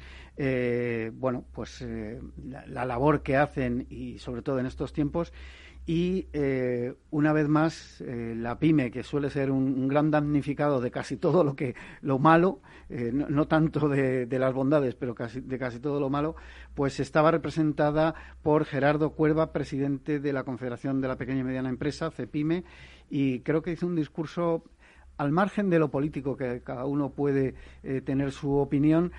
bueno, 1.14 1.44
pues 1.52 1.84
la 2.36 2.84
labor 2.84 3.22
que 3.22 3.36
hacen 3.36 3.86
y 3.88 4.18
sobre 4.18 4.42
todo 4.42 4.58
en 4.58 4.66
estos 4.66 4.92
tiempos 4.92 5.32
y 5.86 6.28
eh, 6.32 6.94
una 7.10 7.32
vez 7.32 7.48
más 7.48 8.00
eh, 8.02 8.34
la 8.36 8.58
pyme 8.58 8.90
que 8.90 9.02
suele 9.02 9.30
ser 9.30 9.50
un, 9.50 9.88
gran 9.88 10.10
damnificado 10.10 10.80
de 10.80 10.90
casi 10.90 11.16
todo 11.16 11.42
lo 11.42 11.56
que 11.56 11.74
lo 12.02 12.18
malo 12.18 12.60
eh, 12.88 13.10
no, 13.12 13.46
tanto 13.48 13.88
de, 13.88 14.26
las 14.30 14.52
bondades 14.52 14.94
pero 14.94 15.14
casi 15.14 15.40
de 15.40 15.58
casi 15.58 15.80
todo 15.80 15.98
lo 15.98 16.10
malo 16.10 16.36
pues 16.74 17.00
estaba 17.00 17.30
representada 17.30 18.14
por 18.42 18.66
Gerardo 18.66 19.10
Cuerva 19.10 19.52
presidente 19.52 20.20
de 20.20 20.32
la 20.32 20.44
Confederación 20.44 21.00
de 21.00 21.08
la 21.08 21.16
Pequeña 21.16 21.40
y 21.40 21.44
Mediana 21.44 21.70
Empresa 21.70 22.10
CEPIME 22.10 22.64
y 23.08 23.40
creo 23.40 23.62
que 23.62 23.72
hizo 23.72 23.86
un 23.86 23.96
discurso 23.96 24.64
al 25.16 25.32
margen 25.32 25.70
de 25.70 25.78
lo 25.78 25.90
político 25.90 26.36
que 26.36 26.62
cada 26.62 26.86
uno 26.86 27.10
puede 27.10 27.54
tener 28.04 28.32
su 28.32 28.56
opinión 28.56 29.12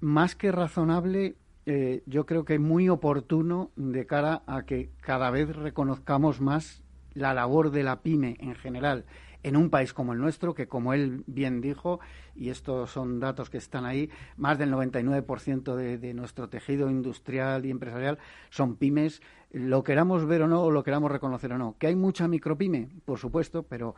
más 0.00 0.36
que 0.36 0.52
razonable 0.52 1.36
eh, 1.66 2.02
yo 2.06 2.26
creo 2.26 2.44
que 2.44 2.54
es 2.54 2.60
muy 2.60 2.88
oportuno 2.88 3.70
de 3.76 4.06
cara 4.06 4.42
a 4.46 4.62
que 4.62 4.90
cada 5.00 5.30
vez 5.30 5.54
reconozcamos 5.54 6.40
más 6.40 6.82
la 7.12 7.34
labor 7.34 7.70
de 7.70 7.82
la 7.82 8.02
pyme 8.02 8.36
en 8.40 8.54
general 8.54 9.04
en 9.42 9.56
un 9.56 9.70
país 9.70 9.92
como 9.92 10.12
el 10.12 10.18
nuestro, 10.18 10.54
que 10.54 10.66
como 10.66 10.92
él 10.92 11.22
bien 11.28 11.60
dijo, 11.60 12.00
y 12.34 12.48
estos 12.48 12.90
son 12.90 13.20
datos 13.20 13.48
que 13.48 13.58
están 13.58 13.84
ahí, 13.84 14.10
más 14.36 14.58
del 14.58 14.72
99% 14.72 15.76
de, 15.76 15.98
de 15.98 16.14
nuestro 16.14 16.48
tejido 16.48 16.90
industrial 16.90 17.64
y 17.64 17.70
empresarial 17.70 18.18
son 18.50 18.74
pymes, 18.74 19.22
lo 19.52 19.84
queramos 19.84 20.26
ver 20.26 20.42
o 20.42 20.48
no, 20.48 20.62
o 20.62 20.72
lo 20.72 20.82
queramos 20.82 21.12
reconocer 21.12 21.52
o 21.52 21.58
no. 21.58 21.76
Que 21.78 21.86
hay 21.86 21.94
mucha 21.94 22.26
micropyme, 22.26 22.88
por 23.04 23.20
supuesto, 23.20 23.62
pero, 23.62 23.94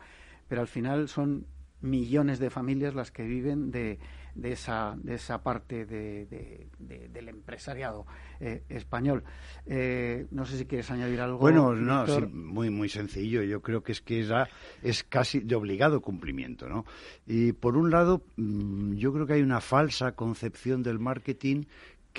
pero 0.47 0.61
al 0.61 0.67
final 0.67 1.07
son 1.07 1.47
millones 1.81 2.39
de 2.39 2.49
familias 2.49 2.95
las 2.95 3.11
que 3.11 3.23
viven 3.23 3.71
de, 3.71 3.99
de, 4.35 4.51
esa, 4.51 4.95
de 4.97 5.15
esa 5.15 5.41
parte 5.43 5.85
de, 5.85 6.67
del 6.79 7.29
empresariado 7.29 8.05
eh, 8.39 8.63
español. 8.69 9.23
Eh, 9.65 10.27
no 10.31 10.45
sé 10.45 10.57
si 10.57 10.65
quieres 10.65 10.89
añadir 10.91 11.21
algo. 11.21 11.39
Bueno, 11.39 11.75
no, 11.75 12.05
muy, 12.31 12.69
muy 12.69 12.89
sencillo. 12.89 13.43
Yo 13.43 13.61
creo 13.61 13.83
que 13.83 13.91
es 13.91 14.01
que 14.01 14.21
esa 14.21 14.47
es 14.81 15.03
casi 15.03 15.39
de 15.39 15.55
obligado 15.55 16.01
cumplimiento. 16.01 16.67
¿no? 16.67 16.85
Y 17.25 17.53
por 17.53 17.77
un 17.77 17.91
lado, 17.91 18.23
mm, 18.37 18.93
yo 18.93 19.13
creo 19.13 19.25
que 19.25 19.33
hay 19.33 19.41
una 19.41 19.61
falsa 19.61 20.13
concepción 20.13 20.83
del 20.83 20.99
marketing 20.99 21.65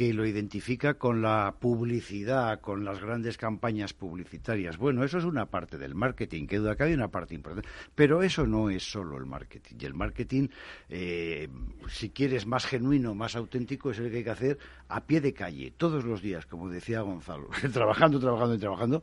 que 0.01 0.15
lo 0.15 0.25
identifica 0.25 0.95
con 0.95 1.21
la 1.21 1.57
publicidad, 1.61 2.63
con 2.63 2.87
las 2.87 3.03
grandes 3.03 3.37
campañas 3.37 3.93
publicitarias. 3.93 4.79
Bueno, 4.79 5.05
eso 5.05 5.19
es 5.19 5.25
una 5.25 5.45
parte 5.45 5.77
del 5.77 5.95
marketing, 5.95 6.47
que 6.47 6.57
duda 6.57 6.75
que 6.75 6.85
hay 6.85 6.95
una 6.95 7.09
parte 7.09 7.35
importante. 7.35 7.69
Pero 7.95 8.23
eso 8.23 8.47
no 8.47 8.71
es 8.71 8.83
solo 8.83 9.19
el 9.19 9.27
marketing. 9.27 9.77
Y 9.79 9.85
el 9.85 9.93
marketing, 9.93 10.49
eh, 10.89 11.49
si 11.91 12.09
quieres 12.09 12.47
más 12.47 12.65
genuino, 12.65 13.15
más 13.15 13.37
auténtico, 13.37 13.91
es 13.91 13.99
el 13.99 14.11
que 14.11 14.17
hay 14.17 14.25
que 14.25 14.31
hacer 14.31 14.59
a 14.89 15.05
pie 15.05 15.21
de 15.21 15.35
calle, 15.35 15.71
todos 15.77 16.03
los 16.03 16.23
días, 16.23 16.47
como 16.47 16.71
decía 16.71 17.03
Gonzalo, 17.03 17.51
trabajando, 17.71 18.19
trabajando 18.19 18.55
y 18.55 18.59
trabajando. 18.59 19.03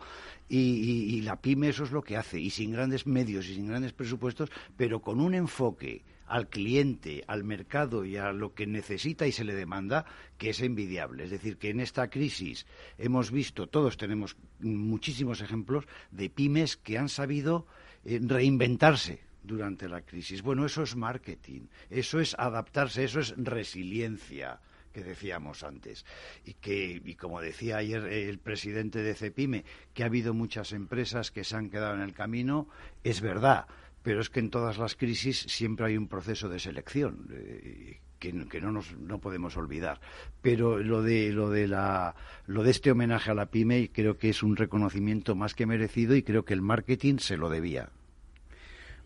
y 0.49 1.21
la 1.21 1.39
pyme 1.39 1.69
eso 1.69 1.83
es 1.83 1.91
lo 1.91 2.01
que 2.01 2.17
hace, 2.17 2.39
y 2.39 2.49
sin 2.49 2.71
grandes 2.71 3.05
medios 3.05 3.47
y 3.47 3.53
sin 3.53 3.67
grandes 3.67 3.93
presupuestos, 3.93 4.49
pero 4.75 4.99
con 4.99 5.21
un 5.21 5.35
enfoque 5.35 6.01
al 6.27 6.49
cliente, 6.49 7.23
al 7.27 7.43
mercado 7.43 8.05
y 8.05 8.17
a 8.17 8.31
lo 8.31 8.53
que 8.53 8.67
necesita 8.67 9.27
y 9.27 9.31
se 9.31 9.43
le 9.43 9.55
demanda, 9.55 10.05
que 10.37 10.49
es 10.49 10.61
envidiable. 10.61 11.23
Es 11.23 11.31
decir, 11.31 11.57
que 11.57 11.69
en 11.69 11.79
esta 11.79 12.09
crisis 12.09 12.65
hemos 12.97 13.31
visto, 13.31 13.67
todos 13.67 13.97
tenemos 13.97 14.37
muchísimos 14.59 15.41
ejemplos 15.41 15.85
de 16.11 16.29
pymes 16.29 16.77
que 16.77 16.97
han 16.97 17.09
sabido 17.09 17.65
eh, 18.05 18.19
reinventarse 18.21 19.21
durante 19.43 19.87
la 19.87 20.01
crisis. 20.01 20.41
Bueno, 20.41 20.65
eso 20.65 20.83
es 20.83 20.95
marketing, 20.95 21.61
eso 21.89 22.19
es 22.19 22.35
adaptarse, 22.37 23.03
eso 23.03 23.19
es 23.19 23.33
resiliencia 23.37 24.59
que 24.97 25.03
decíamos 25.03 25.63
antes. 25.63 26.05
Y 26.43 26.55
que, 26.55 27.01
y 27.03 27.15
como 27.15 27.39
decía 27.39 27.77
ayer 27.77 28.03
el 28.05 28.39
presidente 28.39 29.03
de 29.03 29.13
Cepime, 29.13 29.63
que 29.93 30.03
ha 30.03 30.07
habido 30.07 30.33
muchas 30.33 30.73
empresas 30.73 31.31
que 31.31 31.43
se 31.43 31.55
han 31.55 31.69
quedado 31.69 31.93
en 31.93 32.01
el 32.01 32.13
camino, 32.13 32.67
es 33.03 33.21
verdad. 33.21 33.67
Pero 34.03 34.21
es 34.21 34.29
que 34.29 34.39
en 34.39 34.49
todas 34.49 34.77
las 34.77 34.95
crisis 34.95 35.45
siempre 35.47 35.87
hay 35.87 35.97
un 35.97 36.07
proceso 36.07 36.49
de 36.49 36.59
selección. 36.59 37.27
Eh, 37.31 37.99
que, 38.19 38.33
no 38.33 38.71
nos 38.71 38.97
no 38.97 39.19
podemos 39.19 39.57
olvidar 39.57 40.01
pero 40.41 40.79
lo 40.79 41.03
de 41.03 41.31
lo 41.31 41.51
de 41.51 41.67
la 41.67 42.15
lo 42.47 42.63
de 42.63 42.71
este 42.71 42.91
homenaje 42.91 43.31
a 43.31 43.35
la 43.35 43.45
pyme 43.47 43.91
creo 43.93 44.17
que 44.17 44.29
es 44.29 44.41
un 44.41 44.55
reconocimiento 44.55 45.35
más 45.35 45.53
que 45.53 45.67
merecido 45.67 46.15
y 46.15 46.23
creo 46.23 46.43
que 46.43 46.55
el 46.55 46.61
marketing 46.61 47.17
se 47.19 47.37
lo 47.37 47.49
debía 47.49 47.91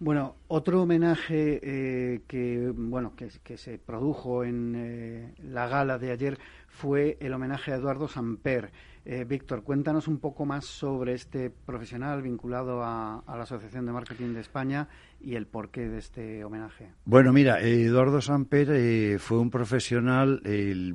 bueno, 0.01 0.35
otro 0.47 0.81
homenaje 0.81 1.59
eh, 1.61 2.21
que 2.27 2.73
bueno 2.75 3.13
que, 3.15 3.29
se 3.55 3.77
produjo 3.77 4.43
en 4.43 4.73
eh, 4.75 5.35
la 5.43 5.67
gala 5.67 5.99
de 5.99 6.09
ayer 6.09 6.39
fue 6.67 7.17
el 7.21 7.31
homenaje 7.33 7.71
a 7.71 7.75
Eduardo 7.75 8.07
Samper. 8.07 8.71
Eh, 9.05 9.25
Víctor, 9.25 9.63
cuéntanos 9.63 10.07
un 10.07 10.17
poco 10.17 10.43
más 10.43 10.65
sobre 10.65 11.13
este 11.13 11.51
profesional 11.51 12.23
vinculado 12.23 12.83
a, 12.83 13.23
la 13.27 13.43
Asociación 13.43 13.85
de 13.85 13.91
Marketing 13.91 14.33
de 14.33 14.41
España 14.41 14.87
y 15.19 15.35
el 15.35 15.45
porqué 15.45 15.87
de 15.87 15.99
este 15.99 16.43
homenaje. 16.43 16.89
Bueno, 17.05 17.31
mira, 17.31 17.61
Eduardo 17.61 18.21
Samper 18.21 19.19
fue 19.19 19.37
un 19.37 19.51
profesional 19.51 20.41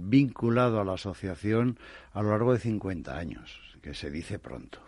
vinculado 0.01 0.81
a 0.81 0.85
la 0.85 0.95
asociación 0.95 1.79
a 2.13 2.23
lo 2.23 2.31
largo 2.31 2.53
de 2.53 2.59
50 2.59 3.17
años, 3.17 3.79
que 3.81 3.95
se 3.95 4.11
dice 4.11 4.41
pronto 4.41 4.81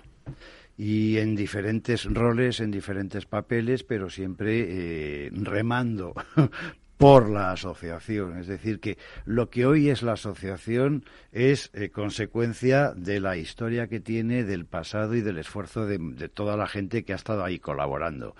y 0.78 1.18
en 1.18 1.34
diferentes 1.34 2.04
roles, 2.04 2.60
en 2.60 2.70
diferentes 2.70 3.26
papeles, 3.26 3.82
pero 3.82 4.08
siempre 4.08 5.26
eh, 5.26 5.30
remando 5.32 6.14
por 6.98 7.28
la 7.28 7.50
asociación. 7.50 8.38
Es 8.38 8.46
decir, 8.46 8.78
que 8.78 8.96
lo 9.24 9.50
que 9.50 9.66
hoy 9.66 9.88
es 9.88 10.02
la 10.02 10.12
asociación 10.12 11.04
es 11.32 11.70
eh, 11.72 11.90
consecuencia 11.90 12.92
de 12.94 13.18
la 13.18 13.36
historia 13.36 13.88
que 13.88 13.98
tiene, 13.98 14.44
del 14.44 14.66
pasado 14.66 15.16
y 15.16 15.20
del 15.20 15.38
esfuerzo 15.38 15.84
de, 15.84 16.28
toda 16.28 16.56
la 16.56 16.68
gente 16.68 17.04
que 17.04 17.12
ha 17.12 17.16
estado 17.16 17.44
ahí 17.44 17.58
colaborando. 17.58 18.36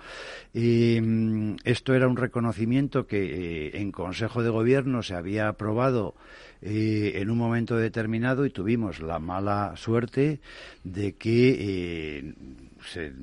Y, 0.53 0.99
mm, 1.01 1.55
esto 1.65 1.93
era 1.93 2.07
un 2.07 2.15
reconocimiento 2.17 3.05
que 3.05 3.67
eh, 3.67 3.81
en 3.81 3.91
Consejo 3.91 4.43
de 4.43 4.49
Gobierno 4.49 5.03
se 5.03 5.15
había 5.15 5.49
aprobado 5.49 6.15
eh, 6.61 7.13
en 7.15 7.29
un 7.29 7.37
momento 7.37 7.77
determinado 7.77 8.45
y 8.45 8.49
tuvimos 8.49 8.99
la 8.99 9.19
mala 9.19 9.73
suerte 9.77 10.41
de 10.83 11.15
que 11.15 11.55
eh, 11.57 12.33
se, 12.85 13.13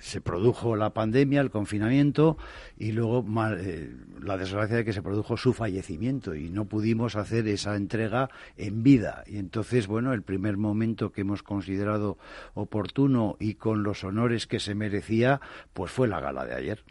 se, 0.00 0.20
produjo 0.22 0.76
la 0.76 0.90
pandemia, 0.90 1.42
el 1.42 1.50
confinamiento 1.50 2.38
y 2.78 2.92
luego 2.92 3.26
eh, 3.58 3.94
la 4.22 4.38
desgracia 4.38 4.76
de 4.76 4.84
que 4.86 4.94
se 4.94 5.02
produjo 5.02 5.36
su 5.36 5.52
fallecimiento 5.52 6.34
y 6.34 6.48
no 6.48 6.64
pudimos 6.64 7.14
hacer 7.14 7.46
esa 7.48 7.76
entrega 7.76 8.30
en 8.56 8.82
vida. 8.82 9.24
Y 9.26 9.36
entonces, 9.36 9.86
bueno, 9.86 10.14
el 10.14 10.22
primer 10.22 10.56
momento 10.56 11.12
que 11.12 11.20
hemos 11.20 11.42
considerado 11.42 12.16
oportuno 12.54 13.36
y 13.38 13.54
con 13.54 13.82
los 13.82 14.02
honores 14.02 14.46
que 14.46 14.60
se 14.60 14.74
merecía, 14.74 15.42
pues 15.74 15.90
fue 15.90 16.08
la 16.08 16.20
gala 16.20 16.46
de 16.46 16.54
ayer. 16.54 16.84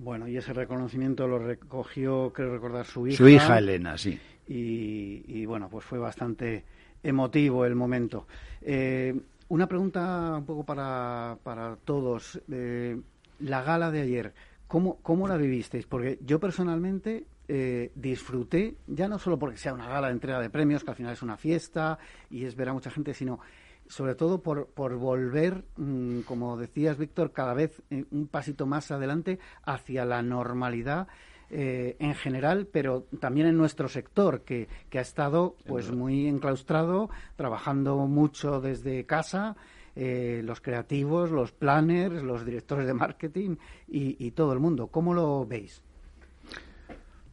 Bueno, 0.00 0.28
y 0.28 0.36
ese 0.36 0.52
reconocimiento 0.52 1.26
lo 1.26 1.40
recogió, 1.40 2.32
creo 2.32 2.52
recordar, 2.52 2.86
su 2.86 3.08
hija. 3.08 3.16
Su 3.16 3.28
hija 3.28 3.58
Elena, 3.58 3.98
sí. 3.98 4.18
Y, 4.46 5.44
bueno, 5.44 5.68
pues 5.68 5.84
fue 5.84 5.98
bastante 5.98 6.64
emotivo 7.02 7.64
el 7.64 7.74
momento. 7.74 8.26
Eh, 8.62 9.14
una 9.48 9.66
pregunta 9.66 10.36
un 10.38 10.44
poco 10.44 10.64
para, 10.64 11.36
para 11.42 11.76
todos. 11.84 12.40
Eh, 12.50 12.98
la 13.40 13.62
gala 13.62 13.90
de 13.90 14.00
ayer, 14.00 14.34
¿cómo, 14.68 14.98
¿cómo 15.02 15.26
la 15.26 15.36
vivisteis? 15.36 15.86
Porque 15.86 16.18
yo 16.24 16.38
personalmente 16.38 17.24
eh, 17.48 17.90
disfruté, 17.96 18.76
ya 18.86 19.08
no 19.08 19.18
solo 19.18 19.36
porque 19.36 19.58
sea 19.58 19.74
una 19.74 19.88
gala 19.88 20.06
de 20.06 20.12
entrega 20.12 20.40
de 20.40 20.48
premios, 20.48 20.84
que 20.84 20.90
al 20.90 20.96
final 20.96 21.12
es 21.12 21.22
una 21.22 21.36
fiesta 21.36 21.98
y 22.30 22.44
es 22.44 22.54
ver 22.54 22.68
a 22.68 22.72
mucha 22.72 22.90
gente, 22.90 23.14
sino 23.14 23.40
sobre 23.88 24.14
todo 24.14 24.42
por, 24.42 24.66
por 24.68 24.96
volver, 24.96 25.64
mm, 25.76 26.20
como 26.20 26.56
decías, 26.56 26.98
Víctor, 26.98 27.32
cada 27.32 27.54
vez 27.54 27.82
eh, 27.90 28.04
un 28.10 28.28
pasito 28.28 28.66
más 28.66 28.90
adelante 28.90 29.38
hacia 29.64 30.04
la 30.04 30.22
normalidad 30.22 31.08
eh, 31.50 31.96
en 31.98 32.14
general, 32.14 32.68
pero 32.70 33.06
también 33.20 33.46
en 33.46 33.56
nuestro 33.56 33.88
sector, 33.88 34.42
que, 34.42 34.68
que 34.90 34.98
ha 34.98 35.02
estado 35.02 35.56
pues 35.66 35.90
muy 35.90 36.26
enclaustrado, 36.26 37.08
trabajando 37.36 37.96
mucho 38.06 38.60
desde 38.60 39.06
casa. 39.06 39.56
Eh, 40.00 40.42
los 40.44 40.60
creativos, 40.60 41.32
los 41.32 41.50
planners, 41.50 42.22
los 42.22 42.44
directores 42.44 42.86
de 42.86 42.94
marketing 42.94 43.56
y, 43.88 44.24
y 44.24 44.30
todo 44.30 44.52
el 44.52 44.60
mundo. 44.60 44.86
¿Cómo 44.88 45.12
lo 45.12 45.44
veis? 45.44 45.82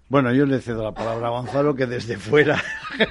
Bueno, 0.08 0.32
yo 0.32 0.46
le 0.46 0.62
cedo 0.62 0.84
la 0.84 0.94
palabra 0.94 1.28
a 1.28 1.30
Gonzalo 1.32 1.74
que 1.74 1.88
desde 1.88 2.18
fuera, 2.18 2.62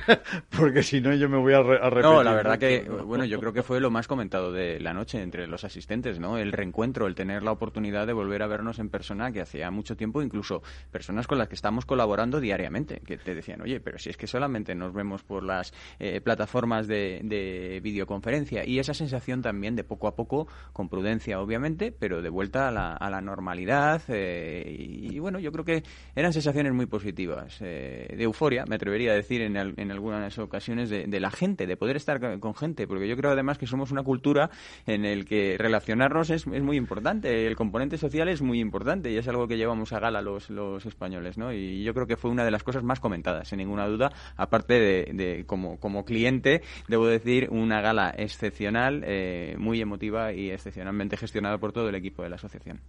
porque 0.56 0.84
si 0.84 1.00
no 1.00 1.12
yo 1.12 1.28
me 1.28 1.38
voy 1.38 1.52
a, 1.52 1.60
repetir. 1.60 2.02
No, 2.04 2.22
la 2.22 2.34
verdad 2.34 2.56
que, 2.56 2.82
bueno, 2.82 3.24
yo 3.24 3.40
creo 3.40 3.52
que 3.52 3.64
fue 3.64 3.80
lo 3.80 3.90
más 3.90 4.06
comentado 4.06 4.52
de 4.52 4.78
la 4.78 4.94
noche 4.94 5.20
entre 5.20 5.48
los 5.48 5.64
asistentes, 5.64 6.20
¿no? 6.20 6.38
El 6.38 6.52
reencuentro, 6.52 7.08
el 7.08 7.16
tener 7.16 7.42
la 7.42 7.50
oportunidad 7.50 8.06
de 8.06 8.12
volver 8.12 8.44
a 8.44 8.46
vernos 8.46 8.78
en 8.78 8.90
persona, 8.90 9.32
que 9.32 9.40
hacía 9.40 9.72
mucho 9.72 9.96
tiempo, 9.96 10.22
incluso 10.22 10.62
personas 10.92 11.26
con 11.26 11.36
las 11.36 11.48
que 11.48 11.56
estamos 11.56 11.84
colaborando 11.84 12.38
diariamente, 12.38 13.00
que 13.04 13.18
te 13.18 13.34
decían, 13.34 13.60
oye, 13.60 13.80
pero 13.80 13.98
si 13.98 14.10
es 14.10 14.16
que 14.16 14.28
solamente 14.28 14.76
nos 14.76 14.94
vemos 14.94 15.24
por 15.24 15.42
las 15.42 15.74
eh, 15.98 16.20
plataformas 16.20 16.86
de, 16.86 17.80
videoconferencia, 17.82 18.64
y 18.64 18.78
esa 18.78 18.94
sensación 18.94 19.42
también 19.42 19.74
de 19.74 19.82
poco 19.82 20.06
a 20.06 20.14
poco, 20.14 20.46
con 20.72 20.88
prudencia, 20.88 21.40
obviamente, 21.40 21.90
pero 21.90 22.22
de 22.22 22.28
vuelta 22.28 22.68
a 22.68 22.70
la, 23.10 23.20
normalidad, 23.20 24.00
eh, 24.06 24.76
y, 24.78 25.16
y 25.16 25.18
bueno, 25.18 25.40
yo 25.40 25.50
creo 25.50 25.64
que 25.64 25.82
eran 26.14 26.32
sensaciones 26.32 26.72
muy 26.72 26.83
positivas, 26.86 27.58
eh, 27.60 28.12
de 28.16 28.24
euforia, 28.24 28.64
me 28.66 28.76
atrevería 28.76 29.12
a 29.12 29.14
decir 29.14 29.40
en, 29.42 29.56
en 29.56 29.90
algunas 29.90 30.38
ocasiones, 30.38 30.90
de, 30.90 31.20
la 31.20 31.30
gente, 31.30 31.66
de 31.66 31.76
poder 31.76 31.96
estar 31.96 32.38
con 32.40 32.54
gente, 32.54 32.86
porque 32.86 33.08
yo 33.08 33.16
creo 33.16 33.32
además 33.32 33.58
que 33.58 33.66
somos 33.66 33.90
una 33.90 34.02
cultura 34.02 34.50
en 34.86 35.04
el 35.04 35.24
que 35.24 35.56
relacionarnos 35.58 36.30
es, 36.30 36.46
es 36.46 36.62
muy 36.62 36.76
importante, 36.76 37.46
el 37.46 37.56
componente 37.56 37.98
social 37.98 38.28
es 38.28 38.42
muy 38.42 38.60
importante 38.60 39.10
y 39.10 39.16
es 39.16 39.28
algo 39.28 39.48
que 39.48 39.56
llevamos 39.56 39.92
a 39.92 40.00
gala 40.00 40.22
los, 40.22 40.50
los 40.50 40.84
españoles, 40.86 41.38
¿no? 41.38 41.52
Y 41.52 41.82
yo 41.82 41.94
creo 41.94 42.06
que 42.06 42.16
fue 42.16 42.30
una 42.30 42.44
de 42.44 42.50
las 42.50 42.62
cosas 42.62 42.82
más 42.82 43.00
comentadas, 43.00 43.48
sin 43.48 43.58
ninguna 43.58 43.86
duda, 43.86 44.12
aparte 44.36 44.74
de, 44.74 45.44
como, 45.46 45.78
como 45.78 46.04
cliente, 46.04 46.62
debo 46.88 47.06
decir, 47.06 47.48
una 47.50 47.80
gala 47.80 48.14
excepcional, 48.16 49.02
eh, 49.06 49.56
muy 49.58 49.80
emotiva 49.80 50.32
y 50.32 50.50
excepcionalmente 50.50 51.16
gestionada 51.16 51.58
por 51.58 51.72
todo 51.72 51.88
el 51.88 51.94
equipo 51.94 52.22
de 52.22 52.30
la 52.30 52.36
asociación. 52.36 52.80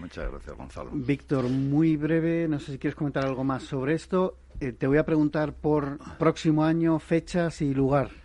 Muchas 0.00 0.28
gracias, 0.30 0.56
Gonzalo. 0.56 0.90
Víctor, 0.92 1.48
muy 1.48 1.96
breve, 1.96 2.48
no 2.48 2.58
sé 2.58 2.72
si 2.72 2.78
quieres 2.78 2.96
comentar 2.96 3.24
algo 3.24 3.41
más 3.44 3.62
sobre 3.64 3.94
esto. 3.94 4.36
Eh, 4.60 4.72
te 4.72 4.86
voy 4.86 4.98
a 4.98 5.04
preguntar 5.04 5.54
por 5.54 5.98
próximo 6.18 6.64
año, 6.64 6.98
fechas 6.98 7.62
y 7.62 7.74
lugar. 7.74 8.21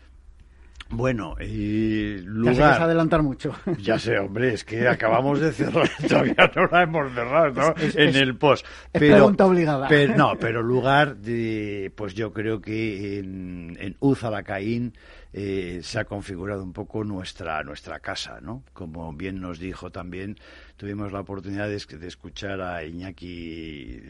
Bueno, 0.90 1.36
y 1.40 2.18
lugar... 2.20 2.56
Ya 2.56 2.76
sé 2.76 2.84
adelantar 2.84 3.22
mucho. 3.22 3.54
Ya 3.80 4.00
sé, 4.00 4.18
hombre, 4.20 4.54
es 4.54 4.64
que 4.64 4.88
acabamos 4.88 5.40
de 5.40 5.52
cerrar, 5.52 5.90
todavía 6.08 6.52
no 6.56 6.68
la 6.68 6.84
hemos 6.84 7.14
cerrado, 7.14 7.52
¿no? 7.52 7.76
en 7.78 8.16
el 8.16 8.38
post. 8.38 8.66
Pero, 8.92 9.16
pregunta 9.16 9.46
obligada. 9.46 9.90
no, 10.16 10.34
pero 10.40 10.62
lugar, 10.64 11.18
de, 11.18 11.92
pues 11.96 12.14
yo 12.14 12.32
creo 12.32 12.62
que 12.62 13.20
en, 13.20 13.78
en 13.80 13.96
Uzalacaín 14.00 14.94
eh, 15.34 15.82
se 15.84 16.00
ha 16.00 16.06
configurado 16.06 16.64
un 16.64 16.74
poco 16.74 17.04
nuestra, 17.04 17.62
nuestra 17.64 18.00
casa, 18.00 18.40
¿no? 18.42 18.64
Como 18.74 19.14
bien 19.14 19.42
nos 19.42 19.60
dijo 19.60 19.92
también, 19.92 20.38
tuvimos 20.78 21.12
la 21.12 21.20
oportunidad 21.20 21.68
de, 21.68 21.76
escuchar 21.76 22.62
a 22.62 22.84
Iñaki 22.84 24.02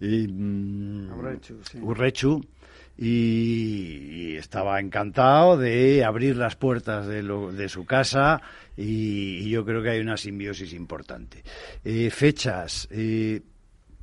y, 0.00 0.28
mm, 0.28 1.12
Urrechu, 1.82 2.42
y, 2.98 4.36
estaba 4.36 4.80
encantado 4.80 5.56
de 5.56 6.04
abrir 6.04 6.36
las 6.36 6.56
puertas 6.56 7.06
de, 7.06 7.22
de 7.22 7.68
su 7.68 7.84
casa 7.86 8.40
y, 8.76 9.48
yo 9.48 9.64
creo 9.64 9.82
que 9.82 9.90
hay 9.90 10.00
una 10.00 10.16
simbiosis 10.16 10.72
importante. 10.72 11.42
Eh, 11.84 12.10
fechas, 12.10 12.88
eh, 12.90 13.42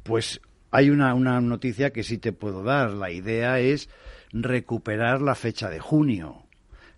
pues 0.04 0.42
hay 0.72 0.90
una, 0.90 1.14
una 1.14 1.40
noticia 1.42 1.92
que 1.92 2.04
sí 2.04 2.18
te 2.18 2.34
puedo 2.34 2.64
dar. 2.64 2.92
La 2.92 3.12
idea 3.12 3.60
es 3.60 3.90
recuperar 4.32 5.22
la 5.22 5.36
fecha 5.36 5.70
de 5.70 5.80
junio. 5.80 6.44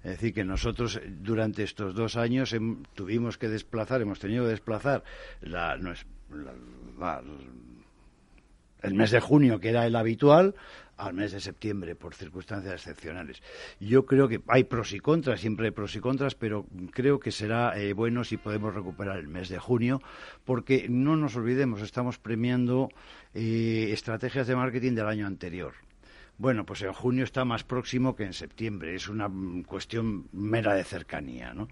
Es 0.03 0.11
decir, 0.11 0.33
que 0.33 0.43
nosotros 0.43 0.99
durante 1.19 1.63
estos 1.63 1.93
dos 1.93 2.15
años 2.15 2.55
tuvimos 2.93 3.37
que 3.37 3.49
desplazar, 3.49 4.01
hemos 4.01 4.19
tenido 4.19 4.45
que 4.45 4.51
desplazar 4.51 5.03
la, 5.41 5.77
el 8.81 8.93
mes 8.93 9.11
de 9.11 9.19
junio, 9.19 9.59
que 9.59 9.69
era 9.69 9.85
el 9.85 9.95
habitual, 9.95 10.55
al 10.97 11.13
mes 11.13 11.31
de 11.31 11.39
septiembre 11.39 11.95
por 11.95 12.13
circunstancias 12.13 12.73
excepcionales. 12.73 13.41
Yo 13.79 14.05
creo 14.05 14.27
que 14.27 14.41
hay 14.47 14.63
pros 14.63 14.93
y 14.93 14.99
contras, 14.99 15.41
siempre 15.41 15.67
hay 15.67 15.71
pros 15.71 15.95
y 15.95 15.99
contras, 15.99 16.35
pero 16.35 16.65
creo 16.91 17.19
que 17.19 17.31
será 17.31 17.79
eh, 17.79 17.93
bueno 17.93 18.23
si 18.23 18.37
podemos 18.37 18.73
recuperar 18.73 19.17
el 19.17 19.27
mes 19.27 19.49
de 19.49 19.59
junio, 19.59 20.01
porque 20.45 20.87
no 20.89 21.15
nos 21.15 21.35
olvidemos, 21.35 21.81
estamos 21.81 22.17
premiando 22.17 22.89
eh, 23.33 23.89
estrategias 23.91 24.47
de 24.47 24.55
marketing 24.55 24.93
del 24.93 25.07
año 25.07 25.27
anterior. 25.27 25.86
Bueno, 26.39 26.67
pues 26.67 26.83
en 26.83 26.93
junio 26.93 27.23
está 27.23 27.45
más 27.45 27.63
próximo 27.63 28.15
que 28.15 28.23
en 28.23 28.33
septiembre. 28.33 28.93
Es 28.93 29.09
una 29.09 29.27
cuestión 29.65 30.27
mera 30.31 30.75
de 30.75 30.83
cercanía, 30.83 31.53
¿no? 31.53 31.67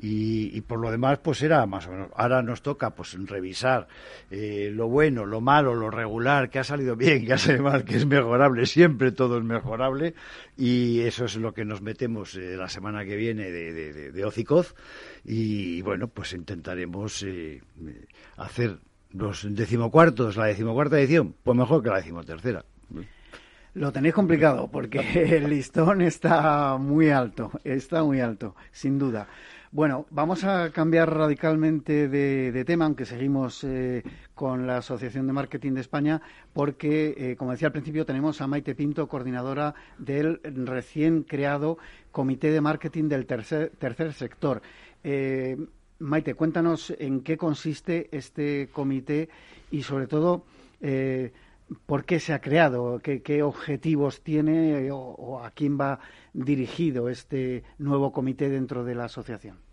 Y, 0.00 0.60
por 0.62 0.78
lo 0.78 0.90
demás, 0.90 1.18
pues 1.18 1.42
era 1.42 1.66
más 1.66 1.86
o 1.88 1.90
menos. 1.90 2.08
Ahora 2.14 2.40
nos 2.42 2.62
toca, 2.62 2.94
pues, 2.94 3.18
revisar 3.26 3.88
eh, 4.30 4.70
lo 4.72 4.88
bueno, 4.88 5.26
lo 5.26 5.40
malo, 5.40 5.74
lo 5.74 5.90
regular, 5.90 6.48
que 6.48 6.58
ha 6.60 6.64
salido 6.64 6.96
bien, 6.96 7.26
que 7.26 7.34
ha 7.34 7.38
salido 7.38 7.64
mal, 7.64 7.84
que 7.84 7.96
es 7.96 8.06
mejorable. 8.06 8.64
Siempre 8.64 9.12
todo 9.12 9.38
es 9.38 9.44
mejorable. 9.44 10.14
Y 10.56 11.00
eso 11.00 11.26
es 11.26 11.36
lo 11.36 11.52
que 11.52 11.66
nos 11.66 11.82
metemos 11.82 12.34
eh, 12.36 12.56
la 12.56 12.68
semana 12.68 13.04
que 13.04 13.16
viene 13.16 13.50
de, 13.50 13.72
de, 13.72 14.12
de, 14.12 14.24
Ocicoz. 14.24 14.74
Y 15.24 15.82
bueno, 15.82 16.08
pues 16.08 16.32
intentaremos 16.32 17.22
eh, 17.24 17.60
hacer 18.38 18.78
los 19.10 19.46
decimocuartos, 19.54 20.36
la 20.36 20.46
decimocuarta 20.46 20.98
edición, 20.98 21.34
pues 21.42 21.58
mejor 21.58 21.82
que 21.82 21.90
la 21.90 21.96
decimotercera. 21.96 22.64
Lo 23.74 23.92
tenéis 23.92 24.14
complicado 24.14 24.68
porque 24.68 25.00
el 25.36 25.50
listón 25.50 26.00
está 26.00 26.76
muy 26.78 27.10
alto, 27.10 27.50
está 27.64 28.02
muy 28.02 28.20
alto, 28.20 28.56
sin 28.72 28.98
duda. 28.98 29.28
Bueno, 29.70 30.06
vamos 30.08 30.44
a 30.44 30.70
cambiar 30.70 31.14
radicalmente 31.14 32.08
de, 32.08 32.64
tema, 32.64 32.86
aunque 32.86 33.04
seguimos 33.04 33.62
eh, 33.64 34.02
con 34.34 34.66
la 34.66 34.78
Asociación 34.78 35.26
de 35.26 35.34
Marketing 35.34 35.72
de 35.72 35.82
España, 35.82 36.22
porque, 36.54 37.14
eh, 37.18 37.36
como 37.36 37.50
decía 37.50 37.68
al 37.68 37.72
principio, 37.72 38.06
tenemos 38.06 38.40
a 38.40 38.46
Maite 38.46 38.74
Pinto, 38.74 39.06
coordinadora 39.08 39.74
del 39.98 40.40
recién 40.42 41.22
creado 41.22 41.76
Comité 42.10 42.50
de 42.50 42.62
Marketing 42.62 43.10
del 43.10 43.26
Tercer, 43.26 43.72
tercer 43.78 44.14
Sector. 44.14 44.62
Eh, 45.04 45.58
Maite, 45.98 46.32
cuéntanos 46.32 46.94
en 46.98 47.20
qué 47.20 47.36
consiste 47.36 48.08
este 48.10 48.70
comité 48.72 49.28
y, 49.70 49.82
sobre 49.82 50.06
todo, 50.06 50.44
por 51.86 52.04
qué 52.04 52.20
se 52.20 52.32
ha 52.32 52.40
creado, 52.40 53.00
qué, 53.00 53.42
objetivos 53.42 54.22
tiene 54.22 54.90
o, 54.90 55.40
a 55.42 55.50
quién 55.50 55.78
va 55.78 56.00
dirigido 56.32 57.08
este 57.08 57.64
nuevo 57.78 58.12
comité 58.12 58.48
dentro 58.48 58.84
de 58.84 58.94
la 58.94 59.04
asociación. 59.04 59.67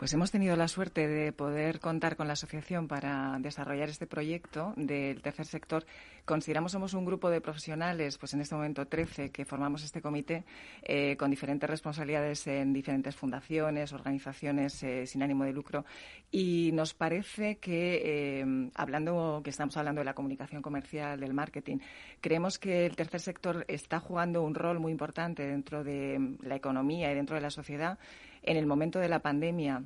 Pues 0.00 0.14
hemos 0.14 0.30
tenido 0.30 0.56
la 0.56 0.66
suerte 0.66 1.06
de 1.06 1.30
poder 1.30 1.78
contar 1.78 2.16
con 2.16 2.26
la 2.26 2.32
asociación 2.32 2.88
para 2.88 3.36
desarrollar 3.38 3.90
este 3.90 4.06
proyecto 4.06 4.72
del 4.78 5.20
tercer 5.20 5.44
sector. 5.44 5.84
Consideramos 6.24 6.72
somos 6.72 6.94
un 6.94 7.04
grupo 7.04 7.28
de 7.28 7.42
profesionales, 7.42 8.16
pues 8.16 8.32
en 8.32 8.40
este 8.40 8.54
momento 8.54 8.86
13, 8.86 9.30
que 9.30 9.44
formamos 9.44 9.84
este 9.84 10.00
comité 10.00 10.44
eh, 10.84 11.18
con 11.18 11.30
diferentes 11.30 11.68
responsabilidades 11.68 12.46
en 12.46 12.72
diferentes 12.72 13.14
fundaciones, 13.14 13.92
organizaciones 13.92 14.82
eh, 14.84 15.04
sin 15.04 15.22
ánimo 15.22 15.44
de 15.44 15.52
lucro. 15.52 15.84
Y 16.30 16.70
nos 16.72 16.94
parece 16.94 17.58
que, 17.58 18.40
eh, 18.40 18.70
hablando, 18.76 19.42
que 19.44 19.50
estamos 19.50 19.76
hablando 19.76 20.00
de 20.00 20.06
la 20.06 20.14
comunicación 20.14 20.62
comercial, 20.62 21.20
del 21.20 21.34
marketing, 21.34 21.76
creemos 22.22 22.58
que 22.58 22.86
el 22.86 22.96
tercer 22.96 23.20
sector 23.20 23.66
está 23.68 24.00
jugando 24.00 24.40
un 24.42 24.54
rol 24.54 24.80
muy 24.80 24.92
importante 24.92 25.46
dentro 25.46 25.84
de 25.84 26.38
la 26.40 26.56
economía 26.56 27.12
y 27.12 27.14
dentro 27.14 27.36
de 27.36 27.42
la 27.42 27.50
sociedad 27.50 27.98
en 28.42 28.56
el 28.56 28.66
momento 28.66 28.98
de 28.98 29.08
la 29.08 29.20
pandemia 29.20 29.84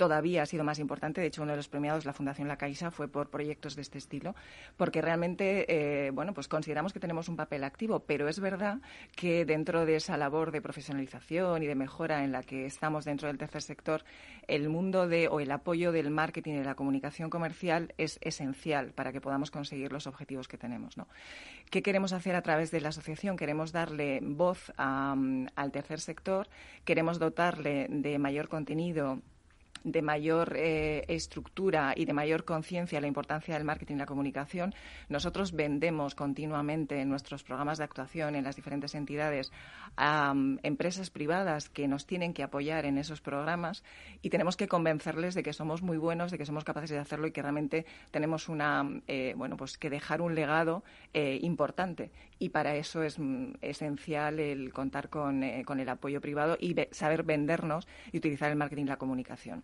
todavía 0.00 0.44
ha 0.44 0.46
sido 0.46 0.64
más 0.64 0.78
importante. 0.78 1.20
De 1.20 1.26
hecho, 1.26 1.42
uno 1.42 1.50
de 1.50 1.58
los 1.58 1.68
premiados, 1.68 2.06
la 2.06 2.14
Fundación 2.14 2.48
La 2.48 2.56
Caixa, 2.56 2.90
fue 2.90 3.06
por 3.06 3.28
proyectos 3.28 3.76
de 3.76 3.82
este 3.82 3.98
estilo, 3.98 4.34
porque 4.78 5.02
realmente, 5.02 5.66
eh, 5.68 6.10
bueno, 6.10 6.32
pues 6.32 6.48
consideramos 6.48 6.94
que 6.94 7.00
tenemos 7.00 7.28
un 7.28 7.36
papel 7.36 7.64
activo, 7.64 8.00
pero 8.00 8.26
es 8.26 8.40
verdad 8.40 8.78
que 9.14 9.44
dentro 9.44 9.84
de 9.84 9.96
esa 9.96 10.16
labor 10.16 10.52
de 10.52 10.62
profesionalización 10.62 11.62
y 11.62 11.66
de 11.66 11.74
mejora 11.74 12.24
en 12.24 12.32
la 12.32 12.42
que 12.42 12.64
estamos 12.64 13.04
dentro 13.04 13.28
del 13.28 13.36
tercer 13.36 13.60
sector, 13.60 14.02
el 14.48 14.70
mundo 14.70 15.06
de 15.06 15.28
o 15.28 15.38
el 15.38 15.50
apoyo 15.50 15.92
del 15.92 16.08
marketing 16.08 16.52
y 16.52 16.58
de 16.60 16.64
la 16.64 16.76
comunicación 16.76 17.28
comercial 17.28 17.92
es 17.98 18.18
esencial 18.22 18.92
para 18.94 19.12
que 19.12 19.20
podamos 19.20 19.50
conseguir 19.50 19.92
los 19.92 20.06
objetivos 20.06 20.48
que 20.48 20.56
tenemos. 20.56 20.96
¿Qué 21.68 21.82
queremos 21.82 22.14
hacer 22.14 22.36
a 22.36 22.40
través 22.40 22.70
de 22.70 22.80
la 22.80 22.88
asociación? 22.88 23.36
Queremos 23.36 23.70
darle 23.70 24.20
voz 24.22 24.72
al 24.78 25.72
tercer 25.72 26.00
sector, 26.00 26.48
queremos 26.86 27.18
dotarle 27.18 27.86
de 27.90 28.18
mayor 28.18 28.48
contenido 28.48 29.20
de 29.84 30.02
mayor 30.02 30.56
eh, 30.56 31.04
estructura 31.08 31.94
y 31.96 32.04
de 32.04 32.12
mayor 32.12 32.44
conciencia 32.44 33.00
la 33.00 33.06
importancia 33.06 33.54
del 33.54 33.64
marketing 33.64 33.96
y 33.96 33.98
la 33.98 34.06
comunicación. 34.06 34.74
Nosotros 35.08 35.52
vendemos 35.52 36.14
continuamente 36.14 37.00
en 37.00 37.08
nuestros 37.08 37.42
programas 37.42 37.78
de 37.78 37.84
actuación 37.84 38.34
en 38.34 38.44
las 38.44 38.56
diferentes 38.56 38.94
entidades 38.94 39.52
a 39.96 40.34
mm, 40.34 40.58
empresas 40.62 41.10
privadas 41.10 41.68
que 41.68 41.88
nos 41.88 42.06
tienen 42.06 42.34
que 42.34 42.42
apoyar 42.42 42.84
en 42.84 42.98
esos 42.98 43.20
programas 43.20 43.82
y 44.22 44.30
tenemos 44.30 44.56
que 44.56 44.68
convencerles 44.68 45.34
de 45.34 45.42
que 45.42 45.52
somos 45.52 45.82
muy 45.82 45.98
buenos, 45.98 46.30
de 46.30 46.38
que 46.38 46.46
somos 46.46 46.64
capaces 46.64 46.90
de 46.90 46.98
hacerlo 46.98 47.26
y 47.26 47.32
que 47.32 47.42
realmente 47.42 47.86
tenemos 48.10 48.48
una, 48.48 48.88
eh, 49.06 49.34
bueno, 49.36 49.56
pues 49.56 49.78
que 49.78 49.90
dejar 49.90 50.20
un 50.20 50.34
legado 50.34 50.84
eh, 51.14 51.38
importante. 51.42 52.10
Y 52.38 52.50
para 52.50 52.76
eso 52.76 53.02
es 53.02 53.18
mm, 53.18 53.54
esencial 53.60 54.40
el 54.40 54.72
contar 54.72 55.08
con, 55.08 55.42
con 55.64 55.80
el 55.80 55.88
apoyo 55.88 56.20
privado 56.20 56.56
y 56.60 56.74
saber 56.90 57.22
vendernos 57.22 57.86
y 58.12 58.18
utilizar 58.18 58.50
el 58.50 58.56
marketing 58.56 58.84
y 58.84 58.88
la 58.88 58.96
comunicación. 58.96 59.62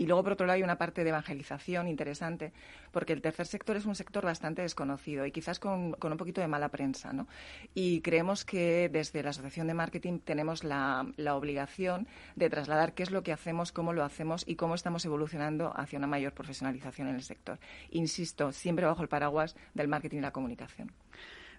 Y 0.00 0.06
luego, 0.06 0.22
por 0.22 0.32
otro 0.32 0.46
lado, 0.46 0.56
hay 0.56 0.62
una 0.62 0.78
parte 0.78 1.04
de 1.04 1.10
evangelización 1.10 1.86
interesante, 1.86 2.54
porque 2.90 3.12
el 3.12 3.20
tercer 3.20 3.46
sector 3.46 3.76
es 3.76 3.84
un 3.84 3.94
sector 3.94 4.24
bastante 4.24 4.62
desconocido 4.62 5.26
y 5.26 5.30
quizás 5.30 5.58
con, 5.58 5.94
un 6.02 6.16
poquito 6.16 6.40
de 6.40 6.48
mala 6.48 6.70
prensa. 6.70 7.12
¿no? 7.12 7.28
Y 7.74 8.00
creemos 8.00 8.46
que 8.46 8.88
desde 8.88 9.22
la 9.22 9.28
Asociación 9.28 9.66
de 9.66 9.74
Marketing 9.74 10.18
tenemos 10.20 10.64
la, 10.64 11.06
la 11.18 11.36
obligación 11.36 12.08
de 12.34 12.48
trasladar 12.48 12.94
qué 12.94 13.02
es 13.02 13.10
lo 13.10 13.22
que 13.22 13.34
hacemos, 13.34 13.72
cómo 13.72 13.92
lo 13.92 14.02
hacemos 14.02 14.42
y 14.48 14.56
cómo 14.56 14.74
estamos 14.74 15.04
evolucionando 15.04 15.70
hacia 15.78 15.98
una 15.98 16.06
mayor 16.06 16.32
profesionalización 16.32 17.08
en 17.08 17.16
el 17.16 17.22
sector. 17.22 17.58
Insisto, 17.90 18.52
siempre 18.52 18.86
bajo 18.86 19.02
el 19.02 19.08
paraguas 19.10 19.54
del 19.74 19.88
marketing 19.88 20.16
y 20.16 20.22
la 20.22 20.32
comunicación. 20.32 20.90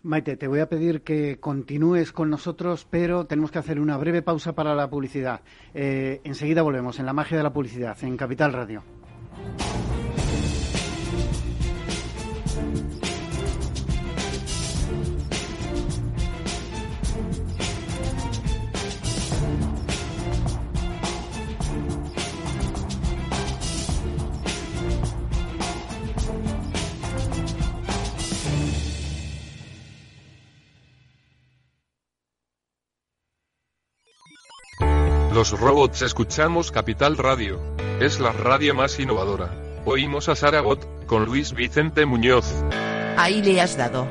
Maite, 0.03 0.35
te 0.35 0.47
voy 0.47 0.59
a 0.59 0.67
pedir 0.67 1.01
que 1.01 1.39
continúes 1.39 2.11
con 2.11 2.31
nosotros, 2.31 2.87
pero 2.89 3.25
tenemos 3.25 3.51
que 3.51 3.59
hacer 3.59 3.79
una 3.79 3.97
breve 3.97 4.23
pausa 4.23 4.53
para 4.53 4.73
la 4.73 4.89
publicidad. 4.89 5.41
Eh, 5.75 6.21
enseguida 6.23 6.63
volvemos 6.63 6.99
en 6.99 7.05
la 7.05 7.13
magia 7.13 7.37
de 7.37 7.43
la 7.43 7.53
publicidad, 7.53 7.95
en 8.03 8.17
Capital 8.17 8.51
Radio. 8.51 8.83
Los 35.41 35.59
robots 35.59 36.03
escuchamos 36.03 36.71
Capital 36.71 37.17
Radio. 37.17 37.59
Es 37.99 38.19
la 38.19 38.31
radio 38.31 38.75
más 38.75 38.99
innovadora. 38.99 39.51
Oímos 39.85 40.29
a 40.29 40.35
Saragot, 40.35 41.07
con 41.07 41.25
Luis 41.25 41.53
Vicente 41.53 42.05
Muñoz. 42.05 42.45
Ahí 43.17 43.41
le 43.41 43.59
has 43.59 43.75
dado. 43.75 44.07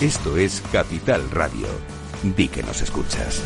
Esto 0.00 0.38
es 0.38 0.62
Capital 0.72 1.30
Radio. 1.30 1.66
Di 2.22 2.48
que 2.48 2.62
nos 2.62 2.80
escuchas. 2.80 3.42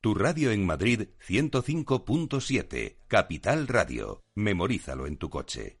Tu 0.00 0.14
radio 0.14 0.52
en 0.52 0.64
Madrid 0.64 1.08
105.7, 1.28 2.96
Capital 3.08 3.68
Radio. 3.68 4.24
Memorízalo 4.34 5.06
en 5.06 5.18
tu 5.18 5.28
coche. 5.28 5.80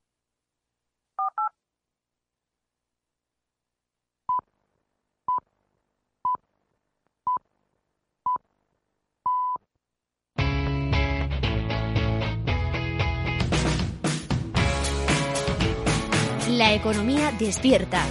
La 16.61 16.75
economía 16.75 17.31
despierta. 17.39 18.05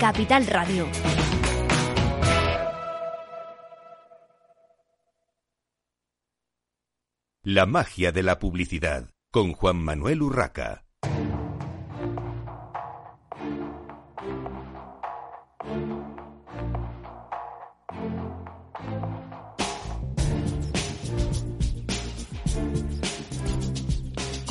Capital 0.00 0.46
Radio. 0.46 0.86
La 7.42 7.66
magia 7.66 8.10
de 8.10 8.22
la 8.22 8.38
publicidad 8.38 9.10
con 9.30 9.52
Juan 9.52 9.84
Manuel 9.84 10.22
Urraca. 10.22 10.86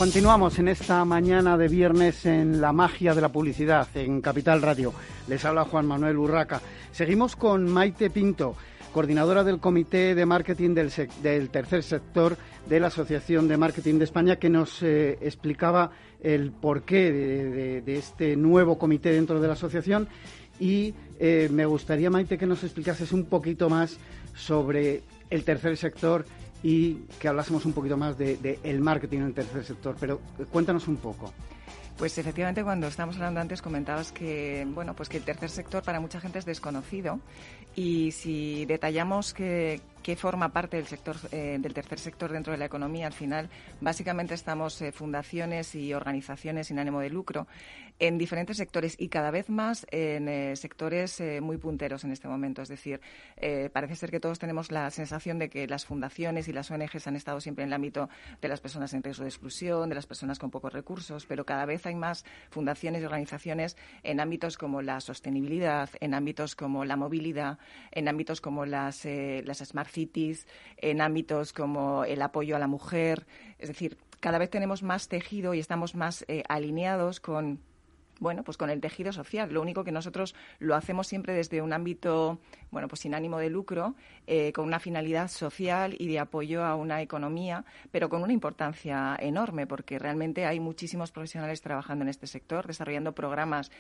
Continuamos 0.01 0.57
en 0.57 0.67
esta 0.67 1.05
mañana 1.05 1.59
de 1.59 1.67
viernes 1.67 2.25
en 2.25 2.59
la 2.59 2.73
magia 2.73 3.13
de 3.13 3.21
la 3.21 3.31
publicidad 3.31 3.87
en 3.93 4.19
Capital 4.19 4.59
Radio. 4.63 4.95
Les 5.27 5.45
habla 5.45 5.65
Juan 5.65 5.85
Manuel 5.85 6.17
Urraca. 6.17 6.59
Seguimos 6.91 7.35
con 7.35 7.69
Maite 7.69 8.09
Pinto, 8.09 8.55
coordinadora 8.91 9.43
del 9.43 9.59
Comité 9.59 10.15
de 10.15 10.25
Marketing 10.25 10.73
del, 10.73 11.49
Tercer 11.51 11.83
Sector 11.83 12.35
de 12.67 12.79
la 12.79 12.87
Asociación 12.87 13.47
de 13.47 13.57
Marketing 13.57 13.99
de 13.99 14.05
España, 14.05 14.37
que 14.37 14.49
nos 14.49 14.81
eh, 14.81 15.19
explicaba 15.21 15.91
el 16.19 16.51
porqué 16.51 17.11
de, 17.85 17.95
este 17.95 18.35
nuevo 18.35 18.79
comité 18.79 19.11
dentro 19.11 19.39
de 19.39 19.47
la 19.47 19.53
asociación. 19.53 20.07
Y 20.59 20.95
eh, 21.19 21.47
me 21.51 21.67
gustaría, 21.67 22.09
Maite, 22.09 22.39
que 22.39 22.47
nos 22.47 22.63
explicases 22.63 23.11
un 23.11 23.25
poquito 23.25 23.69
más 23.69 23.97
sobre 24.33 25.03
el 25.29 25.43
tercer 25.43 25.77
sector 25.77 26.25
y 26.63 26.95
que 27.19 27.27
hablásemos 27.27 27.65
un 27.65 27.73
poquito 27.73 27.97
más 27.97 28.17
de, 28.17 28.37
de 28.37 28.79
marketing 28.79 29.17
en 29.19 29.25
el 29.25 29.33
tercer 29.33 29.63
sector. 29.63 29.95
Pero 29.99 30.19
cuéntanos 30.51 30.87
un 30.87 30.97
poco. 30.97 31.33
Pues 31.97 32.17
efectivamente, 32.17 32.63
cuando 32.63 32.87
estábamos 32.87 33.15
hablando 33.17 33.39
antes 33.41 33.61
comentabas 33.61 34.11
que 34.11 34.65
bueno, 34.69 34.95
pues 34.95 35.07
que 35.07 35.17
el 35.17 35.23
tercer 35.23 35.49
sector 35.49 35.83
para 35.83 35.99
mucha 35.99 36.19
gente 36.19 36.39
es 36.39 36.45
desconocido 36.45 37.19
y 37.75 38.11
si 38.11 38.65
detallamos 38.65 39.33
que, 39.33 39.81
que 40.01 40.15
forma 40.15 40.49
parte 40.49 40.77
del 40.77 40.87
sector 40.87 41.15
eh, 41.31 41.57
del 41.59 41.73
tercer 41.73 41.99
sector 41.99 42.31
dentro 42.31 42.51
de 42.51 42.57
la 42.57 42.65
economía, 42.65 43.07
al 43.07 43.13
final 43.13 43.49
básicamente 43.81 44.33
estamos 44.33 44.81
eh, 44.81 44.91
fundaciones 44.91 45.75
y 45.75 45.93
organizaciones 45.93 46.67
sin 46.67 46.79
ánimo 46.79 46.99
de 47.01 47.09
lucro 47.09 47.47
en 47.99 48.17
diferentes 48.17 48.57
sectores 48.57 48.95
y 48.97 49.09
cada 49.09 49.29
vez 49.29 49.49
más 49.49 49.85
en 49.91 50.27
eh, 50.27 50.55
sectores 50.55 51.21
muy 51.39 51.57
punteros 51.57 52.03
en 52.03 52.11
este 52.11 52.27
momento. 52.27 52.63
Es 52.63 52.69
decir, 52.69 52.99
parece 53.73 53.95
ser 53.95 54.09
que 54.09 54.19
todos 54.19 54.39
tenemos 54.39 54.71
la 54.71 54.89
sensación 54.89 55.37
de 55.37 55.49
que 55.49 55.67
las 55.67 55.85
fundaciones 55.85 56.47
y 56.47 56.53
las 56.53 56.71
ONGs 56.71 57.05
han 57.05 57.15
estado 57.15 57.39
siempre 57.39 57.63
en 57.63 57.69
el 57.69 57.73
ámbito 57.73 58.09
de 58.41 58.47
las 58.47 58.59
personas 58.59 58.93
en 58.95 59.03
riesgo 59.03 59.23
de 59.23 59.29
exclusión, 59.29 59.89
de 59.89 59.93
las 59.93 60.07
personas 60.07 60.39
con 60.39 60.49
pocos 60.49 60.73
recursos, 60.73 61.27
pero 61.27 61.45
cada 61.45 61.65
vez 61.65 61.85
hay 61.85 61.93
más 61.93 62.25
fundaciones 62.49 63.03
y 63.03 63.05
organizaciones 63.05 63.77
en 64.01 64.19
ámbitos 64.19 64.57
como 64.57 64.81
la 64.81 64.99
sostenibilidad, 64.99 65.89
en 65.99 66.15
ámbitos 66.15 66.55
como 66.55 66.85
la 66.85 66.95
movilidad, 66.95 67.59
en 67.91 68.07
ámbitos 68.07 68.41
como 68.41 68.65
las, 68.65 69.05
las 69.05 69.59
smart 69.59 69.90
en 70.77 71.01
ámbitos 71.01 71.53
como 71.53 72.05
el 72.05 72.21
apoyo 72.21 72.55
a 72.55 72.59
la 72.59 72.67
mujer. 72.67 73.25
Es 73.59 73.67
decir, 73.67 73.97
cada 74.19 74.37
vez 74.37 74.49
tenemos 74.49 74.83
más 74.83 75.07
tejido 75.07 75.53
y 75.53 75.59
estamos 75.59 75.95
más 75.95 76.25
eh, 76.27 76.43
alineados 76.47 77.19
con 77.19 77.59
bueno, 78.21 78.43
pues 78.43 78.55
con 78.55 78.69
el 78.69 78.79
tejido 78.79 79.11
social. 79.11 79.51
Lo 79.51 79.63
único 79.63 79.83
que 79.83 79.91
nosotros 79.91 80.35
lo 80.59 80.75
hacemos 80.75 81.07
siempre 81.07 81.33
desde 81.33 81.63
un 81.63 81.73
ámbito, 81.73 82.37
bueno, 82.69 82.87
pues 82.87 83.01
sin 83.01 83.15
ánimo 83.15 83.39
de 83.39 83.49
lucro, 83.49 83.95
eh, 84.27 84.53
con 84.53 84.65
una 84.65 84.79
finalidad 84.79 85.27
social 85.27 85.95
y 85.97 86.07
de 86.07 86.19
apoyo 86.19 86.63
a 86.63 86.75
una 86.75 87.01
economía, 87.01 87.65
pero 87.89 88.09
con 88.09 88.21
una 88.21 88.31
importancia 88.31 89.17
enorme, 89.19 89.65
porque 89.65 89.97
realmente 89.97 90.45
hay 90.45 90.59
muchísimos 90.59 91.11
profesionales 91.11 91.61
trabajando 91.61 92.03
en 92.03 92.09
este 92.09 92.27
sector, 92.27 92.67
desarrollando 92.67 93.15
programas 93.15 93.71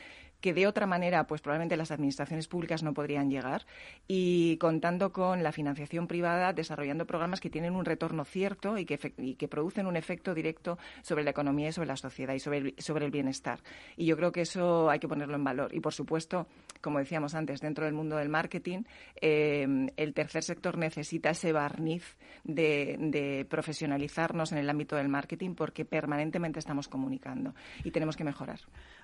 que 0.41 0.53
de 0.53 0.67
otra 0.67 0.87
manera, 0.87 1.25
pues 1.27 1.41
probablemente 1.41 1.77
las 1.77 1.91
administraciones 1.91 2.47
públicas 2.47 2.83
no 2.83 2.93
podrían 2.93 3.29
llegar, 3.29 3.65
y 4.07 4.57
contando 4.57 5.11
con 5.11 5.43
la 5.43 5.51
financiación 5.51 6.07
privada, 6.07 6.53
desarrollando 6.53 7.05
programas 7.05 7.39
que 7.39 7.49
tienen 7.49 7.75
un 7.75 7.85
retorno 7.85 8.25
cierto 8.25 8.77
y 8.77 8.85
que, 8.85 8.97
que 8.97 9.47
producen 9.47 9.85
un 9.87 9.95
efecto 9.95 10.33
directo 10.33 10.77
sobre 11.01 11.23
la 11.23 11.29
economía 11.29 11.69
y 11.69 11.71
sobre 11.71 11.87
la 11.87 11.97
sociedad 11.97 12.33
y 12.33 12.39
sobre 12.39 12.57
el, 12.57 12.75
sobre 12.77 13.05
el 13.05 13.11
bienestar. 13.11 13.59
Y 13.95 14.05
yo 14.05 14.17
creo 14.17 14.31
que 14.31 14.41
eso 14.41 14.89
hay 14.89 14.99
que 14.99 15.07
ponerlo 15.07 15.35
en 15.35 15.43
valor. 15.43 15.73
Y, 15.73 15.79
por 15.79 15.93
supuesto, 15.93 16.47
como 16.81 16.99
decíamos 16.99 17.35
antes, 17.35 17.61
dentro 17.61 17.85
del 17.85 17.93
mundo 17.93 18.17
del 18.17 18.29
marketing, 18.29 18.83
eh, 19.21 19.87
el 19.95 20.13
tercer 20.13 20.43
sector 20.43 20.77
necesita 20.77 21.29
ese 21.29 21.51
barniz 21.51 22.17
de, 22.43 23.45
profesionalizarnos 23.49 24.51
en 24.51 24.57
el 24.57 24.69
ámbito 24.69 24.95
del 24.95 25.09
marketing 25.09 25.55
porque 25.55 25.85
permanentemente 25.85 26.59
estamos 26.59 26.87
comunicando 26.87 27.53
y 27.83 27.91
tenemos 27.91 28.15
que 28.15 28.23
mejorar. 28.23 28.59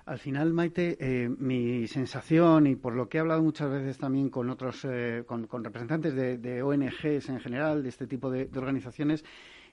Al 0.06 0.18
final, 0.18 0.52
Maite, 0.52 0.96
eh, 1.00 1.27
mi 1.28 1.86
sensación, 1.86 2.66
y 2.66 2.76
por 2.76 2.94
lo 2.94 3.08
que 3.08 3.18
he 3.18 3.20
hablado 3.20 3.42
muchas 3.42 3.70
veces 3.70 3.98
también 3.98 4.30
con 4.30 4.50
otros, 4.50 4.84
eh, 4.84 5.24
con, 5.26 5.46
representantes 5.64 6.14
de, 6.14 6.62
ONGs 6.62 7.28
en 7.28 7.40
general, 7.40 7.82
de 7.82 7.88
este 7.88 8.06
tipo 8.06 8.30
de, 8.30 8.48
organizaciones, 8.56 9.24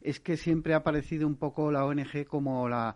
es 0.02 0.20
que 0.20 0.38
siempre 0.38 0.74
ha 0.74 0.78
aparecido 0.78 1.28
un 1.28 1.36
poco 1.36 1.72
la 1.72 1.86
ONG 1.86 2.26
como 2.28 2.70
la, 2.70 2.96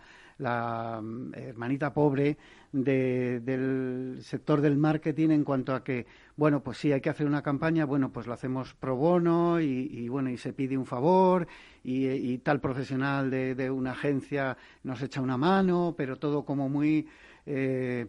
mm, 1.01 1.33
hermanita 1.33 1.93
pobre 1.93 2.37
del 2.71 4.19
sector 4.21 4.61
del 4.61 4.77
marketing 4.77 5.29
en 5.31 5.43
cuanto 5.43 5.73
a 5.73 5.83
que, 5.83 6.05
bueno, 6.37 6.61
pues 6.61 6.77
sí, 6.77 6.91
hay 6.91 7.01
que 7.01 7.09
hacer 7.09 7.25
una 7.25 7.41
campaña, 7.41 7.85
bueno, 7.85 8.11
pues 8.11 8.27
lo 8.27 8.33
hacemos 8.33 8.75
pro 8.75 8.95
bono 8.95 9.59
y, 9.59 10.07
bueno, 10.07 10.29
y 10.29 10.37
se 10.37 10.53
pide 10.53 10.77
un 10.77 10.85
favor 10.85 11.47
y, 11.83 12.37
tal 12.39 12.59
profesional 12.61 13.31
de, 13.31 13.71
una 13.71 13.91
agencia 13.91 14.55
nos 14.83 15.01
echa 15.01 15.21
una 15.21 15.37
mano, 15.37 15.95
pero 15.97 16.17
todo 16.17 16.45
como 16.45 16.69
muy, 16.69 17.07
eh, 17.45 18.05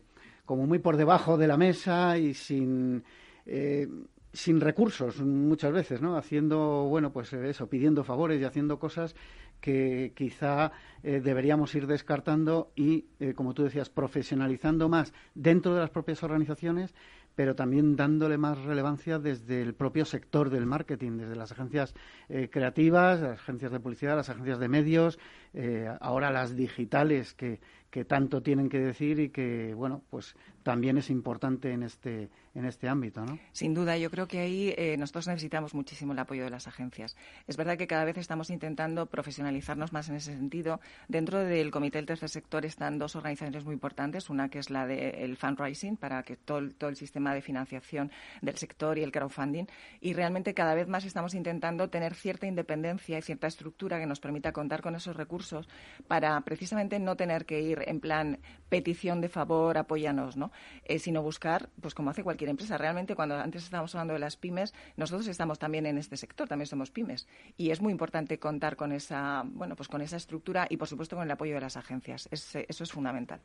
como 0.51 0.67
muy 0.67 0.81
por 0.81 0.97
debajo 0.97 1.39
de 1.39 1.47
la 1.47 1.57
mesa 1.57 2.19
y 2.19 2.35
sin... 2.35 3.05
Eh, 3.47 3.87
sin 4.33 4.61
recursos 4.61 5.21
muchas 5.21 5.73
veces, 5.73 6.01
¿no? 6.01 6.17
Haciendo, 6.17 6.87
bueno, 6.89 7.13
pues 7.13 7.33
eso, 7.33 7.69
pidiendo 7.69 8.05
favores 8.05 8.41
y 8.41 8.45
haciendo 8.45 8.79
cosas 8.79 9.17
que 9.61 10.13
quizá 10.15 10.71
eh, 11.03 11.21
deberíamos 11.21 11.75
ir 11.75 11.89
descartando 11.89 12.71
y, 12.77 13.07
eh, 13.19 13.35
como 13.35 13.55
tú 13.55 13.65
decías, 13.65 13.91
profesionalizando 13.91 14.89
más 14.89 15.13
dentro 15.35 15.75
de 15.75 15.81
las 15.81 15.91
propias 15.91 16.23
organizaciones, 16.23 16.95
pero 17.35 17.57
también 17.57 17.97
dándole 17.97 18.39
más 18.39 18.59
relevancia 18.59 19.19
desde 19.19 19.63
el 19.63 19.75
propio 19.75 20.05
sector 20.05 20.49
del 20.49 20.65
marketing, 20.65 21.19
desde 21.19 21.35
las 21.35 21.51
agencias 21.51 21.95
eh, 22.29 22.49
creativas, 22.53 23.21
las 23.21 23.41
agencias 23.41 23.73
de 23.73 23.81
publicidad, 23.81 24.15
las 24.15 24.31
agencias 24.31 24.61
de 24.61 24.69
medios, 24.69 25.19
ahora 26.01 26.31
las 26.31 26.55
digitales 26.55 27.35
que, 27.35 27.59
que 27.91 28.05
tanto 28.05 28.43
tienen 28.43 28.69
que 28.69 28.79
decir 28.79 29.19
y 29.21 29.31
que, 29.31 29.75
bueno, 29.75 30.03
pues 30.11 30.37
también 30.63 30.99
es 30.99 31.11
importante 31.11 31.73
en 31.73 31.83
este, 31.83 32.31
en 32.55 32.65
este 32.65 32.89
ámbito, 32.89 33.25
¿no? 33.25 33.39
Sin 33.53 33.75
duda, 33.75 33.97
yo 33.97 34.11
creo 34.11 34.27
que 34.27 34.41
ahí 34.41 34.75
eh, 34.77 34.97
nosotros 34.99 35.29
necesitamos 35.29 35.75
muchísimo 35.75 36.13
el 36.13 36.19
apoyo 36.19 36.45
de 36.45 36.51
las 36.51 36.67
agencias. 36.67 37.17
Es 37.47 37.57
verdad 37.57 37.79
que 37.79 37.87
cada 37.87 38.05
vez 38.05 38.19
estamos 38.19 38.51
intentando 38.51 39.07
profesionalizarnos 39.07 39.93
más 39.93 40.09
en 40.09 40.17
ese 40.17 40.35
sentido. 40.37 40.81
Dentro 41.09 41.39
del 41.39 41.71
Comité 41.71 41.99
del 41.99 42.07
Tercer 42.07 42.29
Sector 42.29 42.67
están 42.67 42.99
dos 42.99 43.17
organizaciones 43.17 43.65
muy 43.65 43.75
importantes, 43.75 44.29
una 44.31 44.49
que 44.49 44.59
es 44.59 44.71
la 44.71 44.87
del 44.87 45.37
fundraising, 45.37 45.97
para 45.97 46.23
que 46.23 46.37
todo, 46.37 46.69
todo 46.71 46.91
el 46.91 46.97
sistema 46.97 47.35
de 47.35 47.43
financiación 47.43 48.11
del 48.43 48.57
sector 48.57 48.99
y 48.99 49.03
el 49.03 49.13
crowdfunding, 49.13 49.67
y 50.01 50.13
realmente 50.13 50.55
cada 50.55 50.75
vez 50.75 50.89
más 50.89 51.05
estamos 51.05 51.35
intentando 51.35 51.89
tener 51.89 52.15
cierta 52.15 52.47
independencia 52.47 53.19
y 53.19 53.23
cierta 53.23 53.47
estructura 53.47 53.99
que 53.99 54.07
nos 54.07 54.21
permita 54.21 54.53
contar 54.53 54.83
con 54.83 54.95
esos 54.95 55.17
recursos 55.17 55.69
para 56.07 56.41
precisamente 56.43 56.99
no 56.99 57.17
tener 57.17 57.47
que 57.47 57.61
ir 57.61 57.83
en 57.87 58.01
plan 58.01 58.39
petición 58.69 59.21
de 59.21 59.29
favor, 59.29 59.79
apóyanos, 59.79 60.37
¿no? 60.37 60.50
Eh, 60.85 60.99
sino 60.99 61.23
buscar, 61.23 61.69
pues 61.81 61.95
como 61.95 62.11
hace 62.11 62.23
cualquier 62.23 62.51
empresa. 62.51 62.79
Realmente, 62.79 63.15
cuando 63.15 63.37
antes 63.37 63.65
estábamos 63.65 63.95
hablando 63.95 64.15
de 64.15 64.21
las 64.21 64.37
pymes, 64.37 64.75
nosotros 64.97 65.27
estamos 65.29 65.59
también 65.59 65.87
en 65.87 65.99
este 65.99 66.17
sector, 66.17 66.49
también 66.49 66.67
somos 66.67 66.91
pymes. 66.91 67.27
Y 67.57 67.71
es 67.71 67.81
muy 67.81 67.93
importante 67.93 68.39
contar 68.39 68.77
con 68.77 68.93
esa, 68.93 69.45
bueno, 69.47 69.77
pues 69.77 69.89
con 69.89 70.01
esa 70.01 70.17
estructura 70.17 70.67
y, 70.69 70.77
por 70.77 70.89
supuesto, 70.89 71.17
con 71.17 71.25
el 71.25 71.31
apoyo 71.31 71.55
de 71.55 71.61
las 71.61 71.77
agencias. 71.77 72.29
eso 72.31 72.85
es 72.85 72.93
fundamental. 72.93 73.41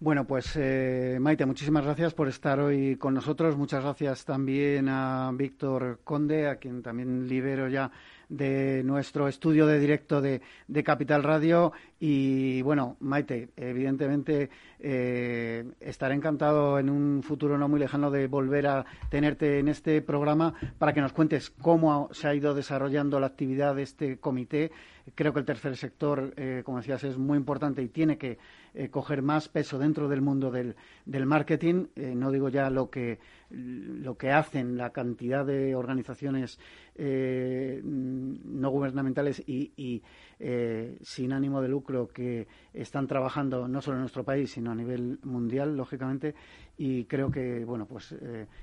Bueno, 0.00 0.26
pues 0.26 0.52
eh, 0.56 1.18
Maite, 1.20 1.46
muchísimas 1.46 1.84
gracias 1.84 2.14
por 2.14 2.26
estar 2.26 2.58
hoy 2.58 2.96
con 2.96 3.14
nosotros. 3.14 3.56
Muchas 3.56 3.84
gracias 3.84 4.24
también 4.24 4.88
a 4.88 5.30
Víctor 5.32 6.00
Conde, 6.02 6.48
a 6.48 6.56
quien 6.56 6.82
también 6.82 7.28
libero 7.28 7.68
ya 7.68 7.92
de 8.28 8.82
nuestro 8.84 9.28
estudio 9.28 9.66
de 9.66 9.78
directo 9.78 10.20
de, 10.20 10.40
Capital 10.82 11.22
Radio. 11.22 11.72
Y 12.00 12.60
bueno, 12.62 12.96
Maite, 13.00 13.50
evidentemente 13.56 14.50
eh, 14.80 15.64
estaré 15.80 16.14
encantado 16.16 16.78
en 16.80 16.90
un 16.90 17.22
futuro 17.22 17.56
no 17.56 17.68
muy 17.68 17.78
lejano 17.78 18.10
de 18.10 18.26
volver 18.26 18.66
a 18.66 18.84
tenerte 19.10 19.60
en 19.60 19.68
este 19.68 20.02
programa 20.02 20.54
para 20.76 20.92
que 20.92 21.00
nos 21.00 21.12
cuentes 21.12 21.50
cómo 21.50 22.08
se 22.12 22.26
ha 22.26 22.34
ido 22.34 22.52
desarrollando 22.52 23.20
la 23.20 23.28
actividad 23.28 23.76
de 23.76 23.84
este 23.84 24.18
comité. 24.18 24.72
Creo 25.14 25.32
que 25.32 25.40
el 25.40 25.46
tercer 25.46 25.76
sector, 25.76 26.34
eh, 26.36 26.62
como 26.64 26.78
decías, 26.78 27.04
es 27.04 27.16
muy 27.16 27.38
importante 27.38 27.80
y 27.82 27.88
tiene 27.88 28.18
que 28.18 28.38
eh, 28.76 28.88
coger 28.88 29.22
más 29.22 29.48
peso 29.48 29.78
dentro 29.78 30.08
del 30.08 30.20
mundo 30.20 30.50
del, 30.50 30.74
del 31.06 31.26
marketing. 31.26 31.86
Eh, 31.94 32.12
no 32.16 32.32
digo 32.32 32.48
ya 32.48 32.70
lo 32.70 32.90
que, 32.90 33.20
lo 33.50 34.16
que 34.16 34.32
hacen, 34.32 34.76
la 34.76 34.90
cantidad 34.90 35.46
de 35.46 35.76
organizaciones 35.76 36.58
eh, 36.96 37.80
no 37.84 38.70
gubernamentales 38.70 39.44
y, 39.46 40.02
sin 41.02 41.32
ánimo 41.32 41.62
de 41.62 41.68
lucro 41.68 42.08
que 42.08 42.48
están 42.72 43.06
trabajando 43.06 43.68
no 43.68 43.80
solo 43.80 43.98
en 43.98 44.00
nuestro 44.00 44.24
país, 44.24 44.50
sino 44.50 44.72
a 44.72 44.74
nivel 44.74 45.20
mundial, 45.22 45.76
lógicamente. 45.76 46.34
Y 46.76 47.04
creo 47.04 47.30
que, 47.30 47.64
bueno, 47.64 47.86
pues 47.86 48.14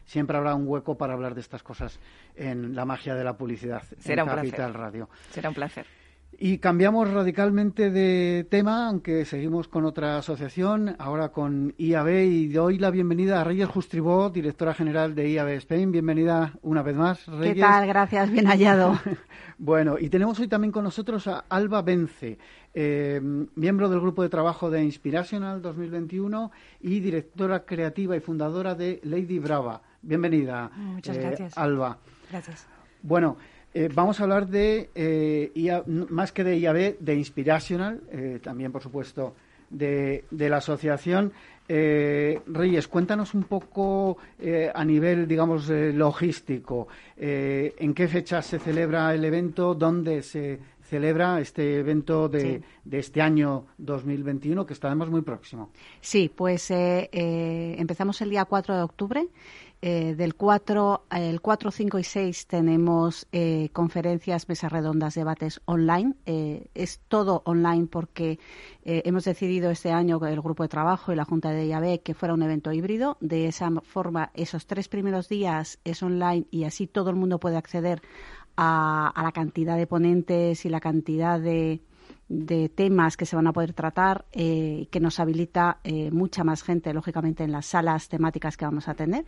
siempre 0.03 0.35
habrá 0.35 0.53
un 0.53 0.67
hueco 0.67 0.97
para 0.97 1.13
hablar 1.13 1.33
de 1.33 1.41
estas 1.41 1.63
cosas 1.63 1.99
en 2.35 2.75
la 2.75 2.83
magia 2.83 3.15
de 3.15 3.23
la 3.23 3.37
publicidad 3.37 3.81
Será 3.97 4.23
en 4.23 4.27
Capital 4.27 4.71
placer. 4.71 4.73
Radio. 4.73 5.09
Será 5.29 5.49
un 5.49 5.55
placer. 5.55 6.00
Y 6.37 6.57
cambiamos 6.57 7.11
radicalmente 7.11 7.91
de 7.91 8.47
tema, 8.49 8.87
aunque 8.87 9.25
seguimos 9.25 9.67
con 9.67 9.85
otra 9.85 10.17
asociación, 10.17 10.95
ahora 10.97 11.29
con 11.29 11.75
IAB, 11.77 12.09
y 12.25 12.47
doy 12.47 12.79
la 12.79 12.89
bienvenida 12.89 13.41
a 13.41 13.43
Reyes 13.43 13.67
Justribó, 13.69 14.29
directora 14.29 14.73
general 14.73 15.13
de 15.13 15.29
IAB 15.29 15.49
Spain. 15.57 15.91
Bienvenida 15.91 16.53
una 16.63 16.81
vez 16.81 16.95
más, 16.95 17.27
Reyes. 17.27 17.55
¿Qué 17.55 17.61
tal? 17.61 17.85
Gracias, 17.85 18.31
bien 18.31 18.45
hallado. 18.47 18.97
bueno, 19.59 19.97
y 19.99 20.09
tenemos 20.09 20.39
hoy 20.39 20.47
también 20.47 20.71
con 20.71 20.83
nosotros 20.83 21.27
a 21.27 21.45
Alba 21.49 21.81
Vence, 21.81 22.39
eh, 22.73 23.21
miembro 23.55 23.89
del 23.89 23.99
grupo 23.99 24.23
de 24.23 24.29
trabajo 24.29 24.71
de 24.71 24.83
Inspirational 24.83 25.61
2021 25.61 26.51
y 26.79 27.01
directora 27.01 27.65
creativa 27.65 28.15
y 28.15 28.19
fundadora 28.19 28.73
de 28.73 28.99
Lady 29.03 29.37
Brava. 29.37 29.81
Bienvenida, 30.01 30.71
Muchas 30.75 31.17
eh, 31.17 31.21
gracias. 31.21 31.57
Alba. 31.57 31.97
Gracias. 32.31 32.65
Bueno, 33.03 33.37
eh, 33.73 33.89
vamos 33.93 34.19
a 34.19 34.23
hablar 34.23 34.47
de, 34.47 34.89
eh, 34.95 35.51
IA 35.55 35.83
más 35.87 36.31
que 36.31 36.43
de 36.43 36.57
IAB, 36.59 36.97
de 36.99 37.15
Inspirational, 37.15 38.01
eh, 38.11 38.39
también, 38.43 38.71
por 38.71 38.81
supuesto, 38.81 39.35
de, 39.69 40.25
de 40.31 40.49
la 40.49 40.57
asociación. 40.57 41.31
Eh, 41.67 42.41
Reyes, 42.47 42.87
cuéntanos 42.89 43.33
un 43.33 43.43
poco 43.43 44.17
a 44.73 44.83
nivel, 44.83 45.25
digamos, 45.27 45.69
logístico. 45.69 46.87
¿En 47.15 47.93
qué 47.93 48.07
fecha 48.09 48.41
se 48.41 48.59
celebra 48.59 49.13
el 49.13 49.23
evento? 49.23 49.73
¿Dónde 49.73 50.21
se 50.21 50.59
celebra 50.81 51.39
este 51.39 51.77
evento 51.79 52.27
de, 52.27 52.41
Sí. 52.41 52.61
de 52.83 52.99
este 52.99 53.21
año 53.21 53.67
2021, 53.77 54.65
que 54.65 54.73
está 54.73 54.87
además 54.87 55.07
muy 55.09 55.21
próximo? 55.21 55.69
Sí, 56.01 56.29
pues 56.35 56.69
eh, 56.71 57.09
eh, 57.13 57.75
empezamos 57.77 58.19
el 58.21 58.29
día 58.31 58.43
4 58.43 58.75
de 58.75 58.81
octubre. 58.81 59.25
Eh, 59.83 60.13
del 60.15 60.35
4, 60.35 61.05
el 61.09 61.41
4, 61.41 61.71
5 61.71 61.97
y 61.97 62.03
6 62.03 62.45
tenemos 62.45 63.27
eh, 63.31 63.69
conferencias, 63.73 64.47
mesas 64.47 64.71
redondas, 64.71 65.15
debates 65.15 65.59
online. 65.65 66.13
Eh, 66.27 66.67
es 66.75 66.99
todo 67.07 67.41
online 67.45 67.87
porque 67.87 68.37
eh, 68.85 69.01
hemos 69.05 69.25
decidido 69.25 69.71
este 69.71 69.91
año 69.91 70.23
el 70.23 70.41
grupo 70.41 70.61
de 70.61 70.69
trabajo 70.69 71.11
y 71.11 71.15
la 71.15 71.25
Junta 71.25 71.49
de 71.49 71.65
IAB 71.65 72.03
que 72.03 72.13
fuera 72.13 72.35
un 72.35 72.43
evento 72.43 72.71
híbrido. 72.71 73.17
De 73.21 73.47
esa 73.47 73.71
forma, 73.81 74.29
esos 74.35 74.67
tres 74.67 74.87
primeros 74.87 75.29
días 75.29 75.79
es 75.83 76.03
online 76.03 76.45
y 76.51 76.65
así 76.65 76.85
todo 76.85 77.09
el 77.09 77.15
mundo 77.15 77.39
puede 77.39 77.57
acceder 77.57 78.03
a, 78.55 79.07
a 79.07 79.23
la 79.23 79.31
cantidad 79.31 79.77
de 79.77 79.87
ponentes 79.87 80.63
y 80.63 80.69
la 80.69 80.79
cantidad 80.79 81.39
de, 81.39 81.81
de 82.31 82.69
temas 82.69 83.17
que 83.17 83.25
se 83.25 83.35
van 83.35 83.47
a 83.47 83.51
poder 83.51 83.73
tratar, 83.73 84.25
eh, 84.31 84.87
que 84.89 85.01
nos 85.01 85.19
habilita 85.19 85.79
eh, 85.83 86.09
mucha 86.11 86.45
más 86.45 86.63
gente, 86.63 86.93
lógicamente, 86.93 87.43
en 87.43 87.51
las 87.51 87.65
salas 87.65 88.07
temáticas 88.07 88.55
que 88.55 88.63
vamos 88.63 88.87
a 88.87 88.93
tener. 88.93 89.25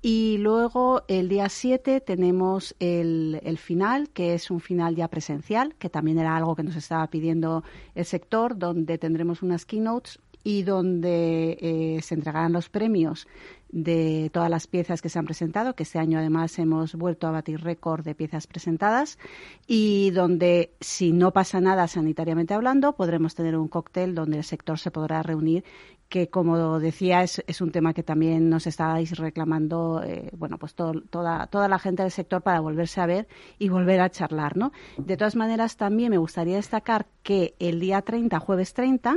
Y 0.00 0.38
luego, 0.38 1.02
el 1.08 1.28
día 1.28 1.50
7, 1.50 2.00
tenemos 2.00 2.74
el, 2.78 3.38
el 3.44 3.58
final, 3.58 4.08
que 4.08 4.32
es 4.32 4.50
un 4.50 4.60
final 4.60 4.96
ya 4.96 5.08
presencial, 5.08 5.74
que 5.74 5.90
también 5.90 6.18
era 6.18 6.36
algo 6.36 6.56
que 6.56 6.62
nos 6.62 6.76
estaba 6.76 7.06
pidiendo 7.08 7.64
el 7.94 8.06
sector, 8.06 8.56
donde 8.56 8.96
tendremos 8.96 9.42
unas 9.42 9.66
keynotes 9.66 10.18
y 10.44 10.62
donde 10.62 11.58
eh, 11.60 12.00
se 12.02 12.14
entregarán 12.14 12.52
los 12.52 12.68
premios 12.68 13.26
de 13.70 14.30
todas 14.32 14.48
las 14.48 14.66
piezas 14.66 15.02
que 15.02 15.08
se 15.08 15.18
han 15.18 15.26
presentado, 15.26 15.74
que 15.74 15.82
este 15.82 15.98
año 15.98 16.18
además 16.18 16.58
hemos 16.58 16.94
vuelto 16.94 17.26
a 17.26 17.32
batir 17.32 17.60
récord 17.60 18.02
de 18.02 18.14
piezas 18.14 18.46
presentadas 18.46 19.18
y 19.66 20.10
donde, 20.10 20.72
si 20.80 21.12
no 21.12 21.32
pasa 21.32 21.60
nada 21.60 21.86
sanitariamente 21.86 22.54
hablando, 22.54 22.94
podremos 22.94 23.34
tener 23.34 23.56
un 23.56 23.68
cóctel 23.68 24.14
donde 24.14 24.38
el 24.38 24.44
sector 24.44 24.78
se 24.78 24.90
podrá 24.90 25.22
reunir 25.22 25.64
que 26.08 26.30
como 26.30 26.80
decía 26.80 27.22
es, 27.22 27.42
es 27.46 27.60
un 27.60 27.70
tema 27.70 27.92
que 27.92 28.02
también 28.02 28.48
nos 28.48 28.66
estáis 28.66 29.18
reclamando 29.18 30.02
eh, 30.02 30.30
bueno 30.36 30.56
pues 30.56 30.74
todo, 30.74 31.02
toda 31.02 31.46
toda 31.48 31.68
la 31.68 31.78
gente 31.78 32.02
del 32.02 32.10
sector 32.10 32.40
para 32.40 32.60
volverse 32.60 33.00
a 33.00 33.06
ver 33.06 33.28
y 33.58 33.68
volver 33.68 34.00
a 34.00 34.10
charlar 34.10 34.56
no 34.56 34.72
de 34.96 35.16
todas 35.18 35.36
maneras 35.36 35.76
también 35.76 36.10
me 36.10 36.16
gustaría 36.16 36.56
destacar 36.56 37.06
que 37.22 37.54
el 37.58 37.78
día 37.78 38.00
30 38.00 38.40
jueves 38.40 38.72
30 38.72 39.16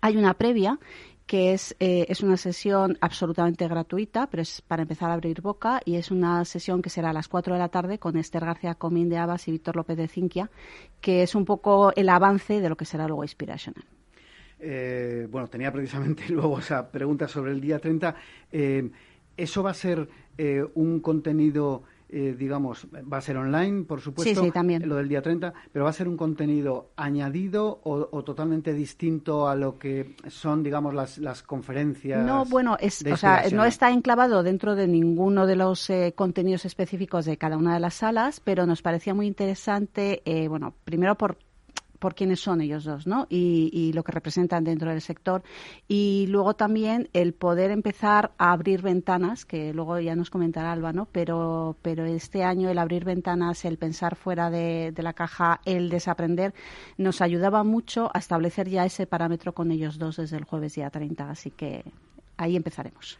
hay 0.00 0.16
una 0.16 0.34
previa 0.34 0.78
que 1.26 1.52
es, 1.52 1.74
eh, 1.80 2.06
es 2.08 2.22
una 2.22 2.36
sesión 2.36 2.98
absolutamente 3.00 3.66
gratuita, 3.68 4.28
pero 4.28 4.42
es 4.42 4.60
para 4.60 4.82
empezar 4.82 5.10
a 5.10 5.14
abrir 5.14 5.40
boca 5.40 5.80
y 5.84 5.94
es 5.94 6.10
una 6.10 6.44
sesión 6.44 6.82
que 6.82 6.90
será 6.90 7.10
a 7.10 7.12
las 7.12 7.28
4 7.28 7.54
de 7.54 7.60
la 7.60 7.68
tarde 7.68 7.98
con 7.98 8.16
Esther 8.16 8.44
García 8.44 8.74
Comín 8.74 9.08
de 9.08 9.18
Abas 9.18 9.46
y 9.48 9.52
Víctor 9.52 9.76
López 9.76 9.96
de 9.96 10.08
Cinquia, 10.08 10.50
que 11.00 11.22
es 11.22 11.34
un 11.34 11.44
poco 11.44 11.92
el 11.94 12.08
avance 12.08 12.60
de 12.60 12.68
lo 12.68 12.76
que 12.76 12.84
será 12.84 13.06
luego 13.06 13.24
Inspirational. 13.24 13.84
Eh, 14.64 15.26
bueno, 15.28 15.48
tenía 15.48 15.72
precisamente 15.72 16.24
luego 16.28 16.60
esa 16.60 16.90
pregunta 16.90 17.26
sobre 17.26 17.50
el 17.50 17.60
día 17.60 17.78
30. 17.78 18.14
Eh, 18.52 18.90
¿Eso 19.36 19.62
va 19.62 19.70
a 19.70 19.74
ser 19.74 20.08
eh, 20.38 20.64
un 20.74 21.00
contenido, 21.00 21.82
eh, 22.12 22.36
digamos, 22.38 22.86
va 23.10 23.16
a 23.16 23.20
ser 23.22 23.38
online, 23.38 23.84
por 23.84 24.00
supuesto? 24.00 24.40
Sí, 24.40 24.46
sí, 24.46 24.52
también. 24.52 24.86
Lo 24.88 24.96
del 24.96 25.08
día 25.08 25.22
30, 25.22 25.52
pero 25.72 25.84
va 25.84 25.90
a 25.90 25.94
ser 25.94 26.08
un 26.08 26.16
contenido 26.16 26.90
añadido 26.96 27.80
o, 27.84 28.08
o 28.12 28.22
totalmente 28.22 28.74
distinto 28.74 29.48
a 29.48 29.56
lo 29.56 29.78
que 29.78 30.14
son, 30.28 30.62
digamos, 30.62 30.94
las, 30.94 31.18
las 31.18 31.42
conferencias. 31.42 32.24
No, 32.24 32.44
bueno, 32.44 32.76
es, 32.78 33.00
o 33.00 33.16
sea, 33.16 33.30
no 33.30 33.36
Inspirational? 33.36 33.68
está 33.68 33.90
enclavado 33.90 34.42
dentro 34.42 34.74
de 34.74 34.86
ninguno 34.86 35.46
de 35.46 35.56
los 35.56 35.88
eh, 35.88 36.12
contenidos 36.14 36.64
específicos 36.64 37.24
de 37.24 37.36
cada 37.38 37.56
una 37.56 37.74
de 37.74 37.80
las 37.80 37.94
salas, 37.94 38.40
pero 38.40 38.66
nos 38.66 38.82
parecía 38.82 39.14
muy 39.14 39.26
interesante, 39.26 40.22
eh, 40.24 40.48
bueno, 40.48 40.74
primero 40.84 41.16
por 41.16 41.38
por 42.02 42.16
quiénes 42.16 42.40
son 42.40 42.60
ellos 42.60 42.82
dos, 42.82 43.06
¿no? 43.06 43.28
Y, 43.30 43.92
lo 43.94 44.02
que 44.02 44.10
representan 44.10 44.64
dentro 44.64 44.90
del 44.90 45.00
sector. 45.00 45.44
Y 45.86 46.26
luego 46.28 46.54
también 46.54 47.08
el 47.12 47.32
poder 47.32 47.70
empezar 47.70 48.32
a 48.38 48.50
abrir 48.50 48.82
ventanas, 48.82 49.44
que 49.44 49.72
luego 49.72 50.00
ya 50.00 50.16
nos 50.16 50.28
comentará 50.28 50.72
Alba, 50.72 50.92
¿no? 50.92 51.06
Pero, 51.12 51.76
pero 51.80 52.04
este 52.04 52.42
año 52.42 52.68
el 52.70 52.78
abrir 52.78 53.04
ventanas, 53.04 53.64
el 53.64 53.78
pensar 53.78 54.16
fuera 54.16 54.50
de, 54.50 54.92
la 54.96 55.12
caja, 55.12 55.60
el 55.64 55.90
desaprender, 55.90 56.54
nos 56.98 57.20
ayudaba 57.20 57.62
mucho 57.62 58.10
a 58.12 58.18
establecer 58.18 58.68
ya 58.68 58.84
ese 58.84 59.06
parámetro 59.06 59.52
con 59.52 59.70
ellos 59.70 59.96
dos 59.96 60.16
desde 60.16 60.38
el 60.38 60.44
jueves 60.44 60.74
día 60.74 60.90
30. 60.90 61.30
Así 61.30 61.52
que 61.52 61.84
ahí 62.36 62.56
empezaremos. 62.56 63.16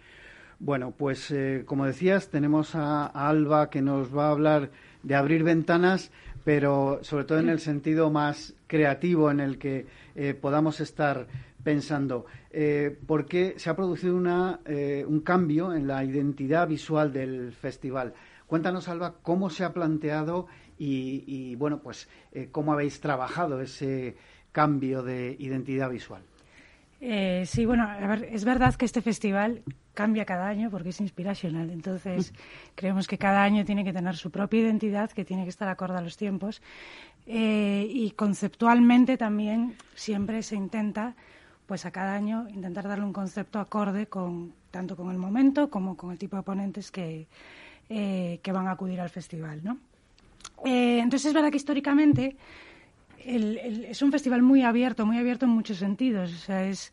Bueno, 0.59 0.91
pues 0.91 1.31
eh, 1.31 1.63
como 1.67 1.87
decías, 1.87 2.31
tenemos 2.31 2.75
a 2.75 3.07
Alba 3.07 3.71
que 3.71 3.81
nos 3.81 4.17
va 4.17 4.27
a 4.27 4.31
hablar 4.33 4.71
de 5.05 5.15
abrir 5.15 5.45
ventanas, 5.45 6.11
pero 6.45 6.99
sobre 7.03 7.25
todo 7.25 7.39
en 7.39 7.49
el 7.49 7.61
sentido 7.61 8.11
más 8.11 8.55
creativo 8.73 9.31
en 9.31 9.41
el 9.41 9.59
que 9.59 9.85
eh, 10.15 10.33
podamos 10.33 10.81
estar 10.81 11.27
pensando. 11.63 12.25
Eh, 12.51 12.99
¿Por 13.07 13.27
qué 13.27 13.53
se 13.59 13.69
ha 13.69 13.77
producido 13.77 14.17
una, 14.17 14.61
eh, 14.65 15.05
un 15.07 15.21
cambio 15.21 15.75
en 15.75 15.87
la 15.87 16.03
identidad 16.03 16.67
visual 16.67 17.13
del 17.13 17.53
festival? 17.53 18.15
Cuéntanos, 18.47 18.89
Alba, 18.89 19.17
cómo 19.23 19.51
se 19.51 19.65
ha 19.65 19.75
planteado 19.75 20.47
y, 20.79 21.23
y 21.27 21.55
bueno, 21.57 21.81
pues 21.83 22.09
cómo 22.51 22.73
habéis 22.73 22.99
trabajado 23.01 23.61
ese 23.61 24.17
cambio 24.53 25.03
de 25.03 25.37
identidad 25.39 25.91
visual. 25.91 26.23
Eh, 27.05 27.43
sí, 27.47 27.67
bueno, 27.67 27.83
a 27.83 28.07
ver, 28.07 28.29
es 28.31 28.45
verdad 28.45 28.77
que 28.77 28.85
este 28.85 29.03
festival 29.03 29.65
cambia 29.93 30.25
cada 30.25 30.47
año 30.47 30.71
porque 30.71 30.91
es 30.91 31.01
inspiracional. 31.01 31.69
Entonces, 31.71 32.33
creemos 32.77 33.09
que 33.09 33.19
cada 33.19 33.43
año 33.43 33.65
tiene 33.65 33.83
que 33.83 33.93
tener 33.93 34.15
su 34.15 34.31
propia 34.31 34.61
identidad, 34.61 35.11
que 35.11 35.25
tiene 35.25 35.43
que 35.43 35.49
estar 35.49 35.69
acorde 35.69 35.99
a 35.99 36.01
los 36.01 36.17
tiempos. 36.17 36.63
Eh, 37.27 37.87
y 37.89 38.11
conceptualmente 38.13 39.17
también 39.17 39.77
siempre 39.95 40.43
se 40.43 40.57
intenta, 40.57 41.15
pues 41.67 41.87
a 41.87 41.91
cada 41.91 42.15
año, 42.15 42.49
intentar 42.49 42.89
darle 42.89 43.05
un 43.05 43.13
concepto 43.13 43.61
acorde 43.61 44.07
con 44.07 44.53
tanto 44.71 44.97
con 44.97 45.11
el 45.11 45.19
momento 45.19 45.71
como 45.71 45.97
con 45.97 46.11
el 46.11 46.19
tipo 46.19 46.37
de 46.37 46.43
ponentes 46.43 46.91
que, 46.91 47.29
eh, 47.89 48.41
que 48.43 48.53
van 48.53 48.67
a 48.67 48.73
acudir 48.73 49.01
al 49.01 49.11
festival, 49.11 49.61
¿no? 49.63 49.79
Eh, 50.65 50.99
entonces, 50.99 51.27
es 51.27 51.35
verdad 51.35 51.51
que 51.51 51.59
históricamente 51.59 52.37
es 53.25 54.03
un 54.03 54.11
festival 54.11 54.43
muy 54.43 54.63
abierto, 54.63 55.07
muy 55.07 55.19
abierto 55.19 55.45
en 55.45 55.53
muchos 55.53 55.79
sentidos. 55.79 56.33
O 56.33 56.39
sea, 56.39 56.65
es 56.65 56.93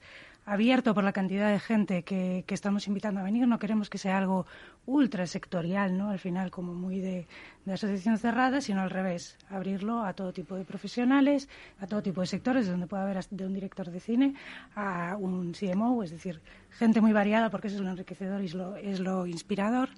abierto 0.50 0.96
por 0.96 1.04
la 1.04 1.14
cantidad 1.14 1.52
de 1.52 1.60
gente 1.60 2.02
que, 2.02 2.44
estamos 2.48 2.88
invitando 2.88 3.20
a 3.20 3.24
venir. 3.24 3.48
No 3.48 3.60
queremos 3.60 3.88
que 3.88 4.00
sea 4.00 4.18
algo 4.18 4.48
ultra 4.88 5.28
sectorial, 5.28 5.96
¿no? 5.96 6.10
Al 6.10 6.18
final, 6.18 6.50
como 6.50 6.74
muy 6.74 7.00
de, 7.00 7.28
de 7.66 7.74
asociación 7.74 8.18
cerrada, 8.18 8.60
sino 8.60 8.82
al 8.82 8.90
revés. 8.90 9.38
Abrirlo 9.50 10.04
a 10.04 10.14
todo 10.14 10.34
tipo 10.34 10.56
de 10.56 10.66
profesionales, 10.66 11.48
a 11.80 11.86
todo 11.86 12.02
tipo 12.02 12.22
de 12.22 12.28
sectores, 12.28 12.68
donde 12.68 12.88
pueda 12.88 13.04
haber 13.04 13.24
de 13.30 13.46
un 13.46 13.54
director 13.54 13.92
de 13.92 14.00
cine 14.00 14.34
a 14.76 15.16
un 15.20 15.54
CMO, 15.54 16.04
es 16.04 16.10
decir, 16.10 16.42
gente 16.72 17.00
muy 17.00 17.14
variada, 17.14 17.52
porque 17.52 17.68
eso 17.68 17.78
es 17.78 17.84
lo 17.84 17.92
enriquecedor 17.92 18.42
y 18.42 18.46
es 18.46 18.56
lo, 18.56 18.76
es 18.76 19.00
lo 19.00 19.28
inspirador. 19.28 19.90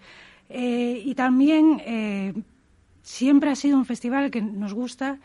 Eh, 0.49 1.01
y 1.05 1.15
también 1.15 1.81
eh, 1.85 2.33
siempre 3.01 3.51
ha 3.51 3.55
sido 3.55 3.77
un 3.77 3.85
festival 3.85 4.29
que 4.29 4.41
nos 4.41 4.73
gusta 4.73 5.17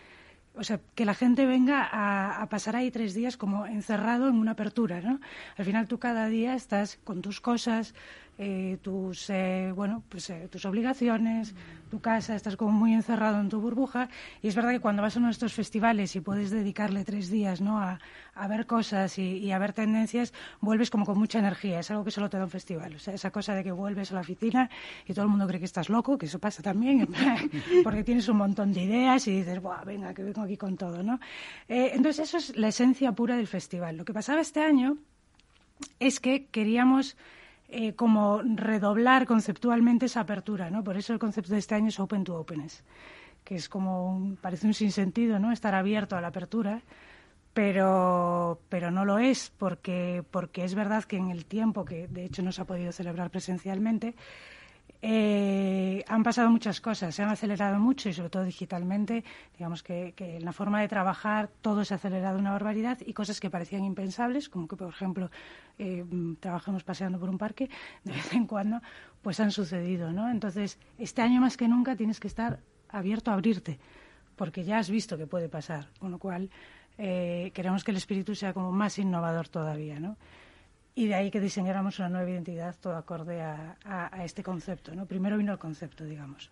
o 0.57 0.65
sea, 0.65 0.81
que 0.95 1.05
la 1.05 1.15
gente 1.15 1.47
venga 1.47 1.83
a, 1.83 2.43
a, 2.43 2.49
pasar 2.49 2.77
ahí 2.77 2.91
tres 2.91 3.15
días 3.15 3.37
como 3.37 3.67
encerrado 3.67 4.29
en 4.29 4.37
una 4.37 4.53
apertura, 4.53 5.01
¿no? 5.01 5.21
Al 5.57 5.65
final 5.65 5.87
tú 5.87 5.99
cada 5.99 6.27
día 6.29 6.55
estás 6.55 6.99
con 7.05 7.23
tus 7.23 7.41
cosas, 7.41 7.95
eh, 8.39 8.77
tus 8.83 9.31
eh, 9.31 9.73
bueno 9.75 10.03
pues 10.11 10.29
eh, 10.29 10.47
tus 10.51 10.67
obligaciones 10.67 11.55
tu 11.91 12.01
casa 12.01 12.35
estás 12.35 12.57
como 12.57 12.73
muy 12.73 12.93
encerrado 12.93 13.41
en 13.41 13.49
tu 13.49 13.61
burbuja. 13.61 14.09
Y 14.43 14.49
es 14.49 14.55
verdad 14.55 14.73
que 14.73 14.81
cuando 14.81 15.03
vas 15.03 15.17
a 15.17 15.19
uno 15.21 15.29
de 15.29 15.33
estos 15.33 15.55
festivales 15.55 16.17
y 16.17 16.21
puedes 16.21 16.51
dedicarle 16.51 17.05
tres 17.05 17.31
días 17.31 17.61
no 17.61 17.79
a, 17.79 17.99
ver 18.49 18.67
cosas 18.67 19.19
y, 19.19 19.51
a 19.53 19.59
ver 19.59 19.73
tendencias 19.73 20.35
vuelves 20.61 20.91
como 20.91 21.07
con 21.07 21.17
mucha 21.17 21.39
energía. 21.39 21.79
Es 21.79 21.91
algo 21.91 22.05
que 22.05 22.11
solo 22.11 22.29
te 22.29 22.39
da 22.39 22.45
un 22.45 22.51
festival. 22.51 22.97
O 22.97 22.99
sea 22.99 23.15
esa 23.15 23.31
cosa 23.31 23.55
de 23.55 23.63
que 23.63 23.73
vuelves 23.73 24.11
a 24.11 24.17
la 24.17 24.21
oficina 24.23 24.69
y 25.07 25.15
todo 25.15 25.25
el 25.25 25.31
mundo 25.31 25.47
cree 25.47 25.61
que 25.61 25.65
estás 25.67 25.89
loco 25.89 26.19
que 26.19 26.27
eso 26.27 26.39
pasa 26.41 26.63
también 26.63 27.09
porque 27.85 28.03
tienes 28.03 28.29
un 28.29 28.39
montón 28.39 28.73
de 28.73 28.83
ideas 28.83 29.27
y 29.29 29.39
dices 29.39 29.63
Buah, 29.63 29.85
venga 29.85 30.13
que 30.13 30.25
vengo 30.25 30.43
aquí 30.43 30.57
con 30.57 30.77
todo 30.77 31.03
no 31.03 31.21
entonces 31.69 32.29
eso 32.29 32.39
es 32.39 32.57
la 32.57 32.69
esencia 32.69 33.13
pura 33.13 33.37
del 33.37 33.47
festival. 33.47 33.97
Lo 33.97 34.05
que 34.05 34.13
pasaba 34.13 34.41
este 34.41 34.61
año 34.61 34.99
es 36.01 36.21
que 36.21 36.47
queríamos 36.47 37.17
eh, 37.69 37.95
como 37.95 38.43
redoblar 38.43 39.27
conceptualmente 39.27 40.07
esa 40.07 40.21
apertura, 40.21 40.71
¿no? 40.71 40.85
Por 40.85 40.97
eso 40.97 41.13
el 41.13 41.19
concepto 41.19 41.53
de 41.53 41.59
este 41.59 41.75
año 41.75 41.89
es 41.89 41.99
Open 41.99 42.25
to 42.25 42.39
Openness, 42.39 42.85
que 43.45 43.57
es 43.57 43.69
como, 43.69 44.37
parece 44.41 44.67
un 44.67 44.75
sinsentido, 44.75 45.39
¿no? 45.39 45.53
Estar 45.53 45.75
abierto 45.75 46.17
a 46.17 46.21
la 46.21 46.29
apertura, 46.29 46.83
pero, 47.53 48.61
pero 48.69 48.91
no 48.91 49.05
lo 49.05 49.19
es, 49.19 49.53
porque, 49.57 50.23
porque 50.31 50.65
es 50.65 50.75
verdad 50.75 51.05
que 51.05 51.17
en 51.17 51.31
el 51.31 51.47
tiempo 51.47 51.85
que 51.85 52.07
de 52.07 52.25
hecho 52.25 52.43
no 52.43 52.53
se 52.53 52.63
ha 52.63 52.67
podido 52.67 52.93
celebrar 52.93 53.31
presencialmente, 53.31 54.15
eh, 55.09 56.05
han 56.09 56.25
pasado 56.25 56.51
muchas 56.51 56.81
cosas, 56.81 57.15
se 57.15 57.23
han 57.23 57.29
acelerado 57.29 57.79
mucho 57.79 58.09
y 58.09 58.13
sobre 58.13 58.29
todo 58.29 58.43
digitalmente. 58.43 59.23
Digamos 59.57 59.85
que, 59.85 60.13
en 60.19 60.45
la 60.45 60.53
forma 60.53 60.81
de 60.81 60.89
trabajar 60.89 61.49
todo 61.63 61.85
se 61.85 61.95
ha 61.95 61.97
acelerado 61.97 62.41
una 62.41 62.51
barbaridad 62.51 62.99
y 63.07 63.13
cosas 63.13 63.39
que 63.39 63.49
parecían 63.49 63.85
impensables, 63.85 64.49
como 64.49 64.67
que 64.67 64.75
por 64.75 64.89
ejemplo 64.89 65.31
eh, 65.79 66.05
trabajemos 66.41 66.83
paseando 66.83 67.21
por 67.21 67.29
un 67.29 67.39
parque 67.39 67.71
de 68.03 68.15
vez 68.15 68.33
en 68.33 68.49
cuando, 68.49 68.83
pues 69.23 69.39
han 69.39 69.53
sucedido, 69.53 70.13
¿no? 70.13 70.29
Entonces 70.29 70.77
este 70.99 71.23
año 71.23 71.41
más 71.41 71.57
que 71.57 71.69
nunca 71.69 71.95
tienes 71.95 72.19
que 72.19 72.27
estar 72.27 72.59
abierto 72.89 73.31
a 73.31 73.35
abrirte, 73.35 73.79
porque 74.35 74.65
ya 74.65 74.79
has 74.79 74.91
visto 74.91 75.17
que 75.17 75.29
puede 75.29 75.49
pasar, 75.49 75.87
con 76.01 76.11
lo 76.11 76.19
cual 76.19 76.51
eh, 76.99 77.53
queremos 77.55 77.85
que 77.85 77.93
el 77.93 77.99
espíritu 77.99 78.35
sea 78.35 78.53
como 78.53 78.73
más 78.73 78.99
innovador 78.99 79.47
todavía, 79.47 80.01
¿no? 80.01 80.17
Y 80.97 81.09
de 81.09 81.15
ahí 81.15 81.31
que 81.31 81.41
diseñáramos 81.41 81.99
una 81.99 82.09
nueva 82.09 82.31
identidad 82.31 82.75
todo 82.81 82.97
acorde 82.97 83.43
a, 83.43 83.77
este 84.25 84.43
concepto. 84.43 84.95
¿no? 84.95 85.05
Primero 85.05 85.37
vino 85.37 85.53
el 85.53 85.59
concepto, 85.59 86.05
digamos. 86.05 86.51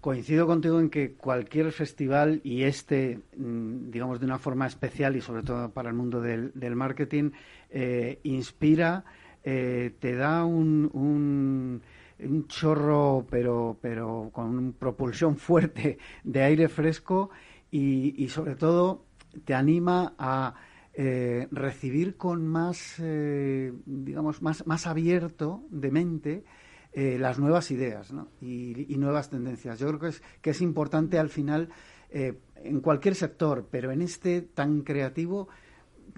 Coincido 0.00 0.46
contigo 0.46 0.78
en 0.78 0.90
que 0.90 1.14
cualquier 1.14 1.72
festival 1.72 2.40
y 2.44 2.62
este, 2.62 3.18
mm, 3.36 3.90
digamos, 3.90 4.20
de 4.20 4.26
una 4.26 4.38
forma 4.38 4.68
especial 4.68 5.16
y 5.16 5.20
sobre 5.20 5.42
todo 5.42 5.70
para 5.70 5.88
el 5.88 5.96
mundo 5.96 6.20
del, 6.20 6.52
marketing, 6.76 7.32
eh, 7.68 8.20
inspira, 8.22 9.04
eh, 9.42 9.92
te 9.98 10.14
da 10.14 10.44
un, 10.44 10.88
un, 10.92 12.46
chorro, 12.46 13.26
pero, 13.28 13.76
pero 13.80 14.30
con 14.32 14.56
una 14.56 14.72
propulsión 14.72 15.36
fuerte 15.36 15.98
de 16.22 16.42
aire 16.42 16.68
fresco 16.68 17.30
y 17.72 18.28
sobre 18.28 18.54
todo 18.54 19.02
te 19.44 19.52
anima 19.52 20.14
a 20.16 20.54
eh, 20.96 21.48
recibir 21.50 22.16
con 22.16 22.46
más, 22.46 23.00
eh, 23.00 23.72
digamos, 23.84 24.42
más, 24.42 24.64
más 24.64 24.86
abierto 24.86 25.64
de 25.70 25.90
mente 25.90 26.44
eh, 26.92 27.18
las 27.18 27.40
nuevas 27.40 27.72
ideas 27.72 28.14
y, 28.40 28.94
nuevas 28.96 29.28
tendencias. 29.28 29.80
Yo 29.80 29.88
creo 29.88 29.98
que 29.98 30.08
es, 30.08 30.22
que 30.40 30.50
es 30.50 30.60
importante 30.60 31.18
al 31.18 31.30
final 31.30 31.68
en 32.10 32.80
cualquier 32.80 33.16
sector, 33.16 33.66
pero 33.68 33.90
en 33.90 34.02
este 34.02 34.40
tan 34.40 34.82
creativo, 34.82 35.48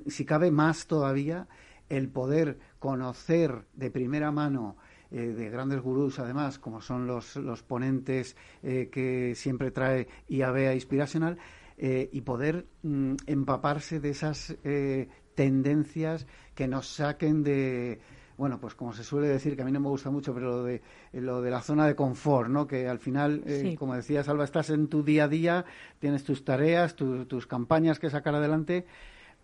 si 0.07 0.27
cabe 0.27 0.51
más 0.51 0.87
todavía, 0.87 1.49
el 1.89 2.11
poder 2.11 2.59
conocer 2.79 3.65
de 3.73 3.91
primera 3.91 4.31
mano 4.31 4.77
de 5.11 5.49
grandes 5.49 5.81
gurús, 5.81 6.19
además, 6.19 6.59
como 6.59 6.83
son 6.83 7.07
los, 7.07 7.37
los 7.37 7.63
ponentes 7.63 8.37
que 8.61 9.33
siempre 9.35 9.71
trae 9.71 10.07
IABEA 10.29 10.75
Inspiracional, 10.75 11.39
eh, 11.79 12.09
y 12.13 12.23
poder 12.23 12.67
mm, 12.83 13.15
empaparse 13.27 14.01
de 14.01 14.11
esas 14.11 14.57
eh, 14.65 15.09
tendencias 15.35 16.27
que 16.55 16.67
nos 16.67 16.89
saquen 16.89 17.43
de, 17.43 18.01
bueno, 18.39 18.59
pues 18.61 18.75
como 18.75 18.93
se 18.93 19.05
suele 19.05 19.29
decir, 19.29 19.57
que 19.57 19.63
a 19.63 19.65
mí 19.65 19.73
no 19.73 19.81
me 19.81 19.89
gusta 19.89 20.11
mucho, 20.11 20.35
pero 20.35 20.49
lo 20.49 20.65
de, 20.65 20.83
lo 21.13 21.43
de 21.43 21.51
la 21.51 21.61
zona 21.61 21.87
de 21.87 21.95
confort, 21.95 22.49
¿no? 22.49 22.67
Que 22.67 22.89
al 22.89 22.99
final, 22.99 23.43
eh, 23.47 23.77
como 23.79 23.95
decía 23.95 24.25
Salva, 24.25 24.45
estás 24.45 24.71
en 24.71 24.89
tu 24.89 25.03
día 25.03 25.25
a 25.25 25.29
día, 25.29 25.65
tienes 25.99 26.25
tus 26.25 26.45
tareas, 26.45 26.97
tus 26.97 27.47
campañas 27.47 27.99
que 27.99 28.11
sacar 28.11 28.35
adelante, 28.35 28.87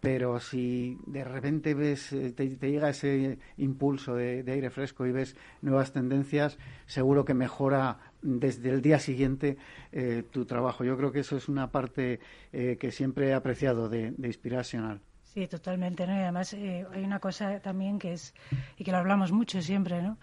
pero 0.01 0.41
si 0.41 0.99
de 1.07 1.23
repente 1.23 1.75
ves, 1.75 2.15
te, 2.35 2.49
llega 2.59 2.89
ese 2.91 3.39
impulso 3.57 4.17
de, 4.17 4.45
aire 4.47 4.71
fresco 4.71 5.07
y 5.07 5.13
ves 5.13 5.37
nuevas 5.61 5.93
tendencias, 5.93 6.59
seguro 6.87 7.25
que 7.25 7.35
mejora 7.35 8.12
desde 8.23 8.71
el 8.71 8.81
día 8.81 8.99
siguiente 8.99 9.59
eh, 9.93 10.23
tu 10.31 10.45
trabajo. 10.45 10.85
Yo 10.85 10.97
creo 10.97 11.13
que 11.13 11.21
eso 11.21 11.37
es 11.37 11.49
una 11.49 11.71
parte 11.71 12.21
eh, 12.53 12.77
que 12.81 12.93
siempre 12.93 13.29
he 13.29 13.35
apreciado 13.35 13.89
de, 13.89 14.15
Inspiracional. 14.23 15.01
Sí, 15.25 15.47
totalmente, 15.47 16.07
¿no? 16.07 16.15
Y 16.15 16.21
además 16.21 16.53
eh, 16.53 16.87
hay 16.93 17.05
una 17.05 17.19
cosa 17.19 17.61
también 17.61 17.99
que 17.99 18.13
es, 18.13 18.35
y 18.77 18.85
que 18.85 18.93
lo 18.93 18.99
hablamos 18.99 19.33
mucho 19.33 19.63
siempre, 19.63 20.03
¿no? 20.03 20.19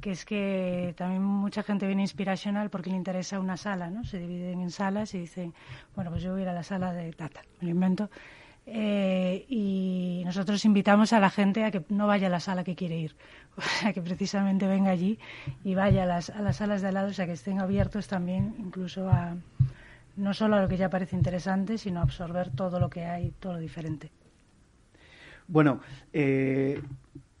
Que 0.00 0.12
es 0.12 0.24
que 0.24 0.94
también 0.96 1.22
mucha 1.22 1.62
gente 1.62 1.86
viene 1.86 2.02
inspiracional 2.02 2.70
porque 2.70 2.90
le 2.90 2.96
interesa 2.96 3.40
una 3.40 3.58
sala, 3.58 3.90
¿no? 3.90 4.04
Se 4.04 4.18
dividen 4.18 4.60
en 4.60 4.70
salas 4.70 5.14
y 5.14 5.18
dicen, 5.18 5.54
bueno, 5.94 6.10
pues 6.10 6.22
yo 6.22 6.32
voy 6.32 6.40
a 6.40 6.42
ir 6.44 6.48
a 6.48 6.54
la 6.54 6.62
sala 6.62 6.92
de 6.92 7.12
Tata, 7.12 7.42
me 7.60 7.68
lo 7.68 7.74
invento, 7.74 8.10
eh, 8.66 9.44
y 9.48 10.22
nosotros 10.24 10.64
invitamos 10.64 11.12
a 11.12 11.20
la 11.20 11.30
gente 11.30 11.64
a 11.64 11.70
que 11.70 11.84
no 11.88 12.06
vaya 12.06 12.28
a 12.28 12.30
la 12.30 12.40
sala 12.40 12.64
que 12.64 12.74
quiere 12.74 12.98
ir, 12.98 13.16
o 13.56 13.62
sea, 13.62 13.92
que 13.92 14.02
precisamente 14.02 14.66
venga 14.66 14.90
allí 14.90 15.18
y 15.64 15.74
vaya 15.74 16.04
a 16.04 16.06
las, 16.06 16.30
a 16.30 16.40
las 16.40 16.56
salas 16.56 16.82
de 16.82 16.88
al 16.88 16.94
lado, 16.94 17.08
o 17.08 17.12
sea, 17.12 17.26
que 17.26 17.32
estén 17.32 17.60
abiertos 17.60 18.08
también 18.08 18.54
incluso 18.58 19.08
a 19.08 19.36
no 20.16 20.32
solo 20.32 20.56
a 20.56 20.62
lo 20.62 20.68
que 20.68 20.76
ya 20.76 20.90
parece 20.90 21.16
interesante, 21.16 21.76
sino 21.76 22.00
a 22.00 22.04
absorber 22.04 22.50
todo 22.50 22.78
lo 22.78 22.88
que 22.88 23.04
hay, 23.04 23.32
todo 23.40 23.54
lo 23.54 23.58
diferente. 23.58 24.10
Bueno, 25.48 25.80
eh, 26.12 26.80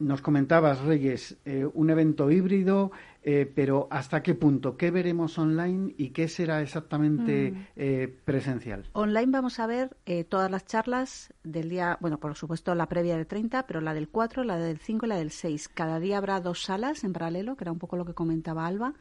nos 0.04 0.20
comentabas, 0.20 0.80
Reyes, 0.80 1.36
eh, 1.44 1.66
un 1.72 1.90
evento 1.90 2.30
híbrido, 2.30 2.92
eh, 3.22 3.50
pero 3.52 3.88
¿hasta 3.90 4.22
qué 4.22 4.34
punto? 4.34 4.76
¿Qué 4.76 4.90
veremos 4.90 5.38
online 5.38 5.94
y 5.96 6.10
qué 6.10 6.28
será 6.28 6.60
exactamente 6.60 7.52
mm. 7.52 7.66
eh, 7.76 8.14
presencial? 8.24 8.84
Online 8.92 9.32
vamos 9.32 9.58
a 9.58 9.66
ver 9.66 9.96
todas 10.28 10.50
las 10.50 10.66
charlas 10.66 11.32
del 11.42 11.70
día, 11.70 11.96
bueno, 12.00 12.18
por 12.20 12.34
supuesto 12.34 12.74
la 12.74 12.86
previa 12.86 13.16
del 13.16 13.26
30, 13.26 13.66
pero 13.66 13.80
la 13.80 13.94
del 13.94 14.08
4, 14.08 14.44
la 14.44 14.58
del 14.58 14.78
5 14.78 15.06
y 15.06 15.08
la 15.08 15.16
del 15.16 15.30
6. 15.30 15.68
Cada 15.68 15.98
día 16.00 16.18
habrá 16.18 16.40
dos 16.40 16.62
salas 16.62 17.02
en 17.04 17.12
paralelo, 17.14 17.56
que 17.56 17.64
era 17.64 17.72
un 17.72 17.78
poco 17.78 17.96
lo 17.96 18.04
que 18.04 18.14
comentaba 18.14 18.66
Alba. 18.66 18.94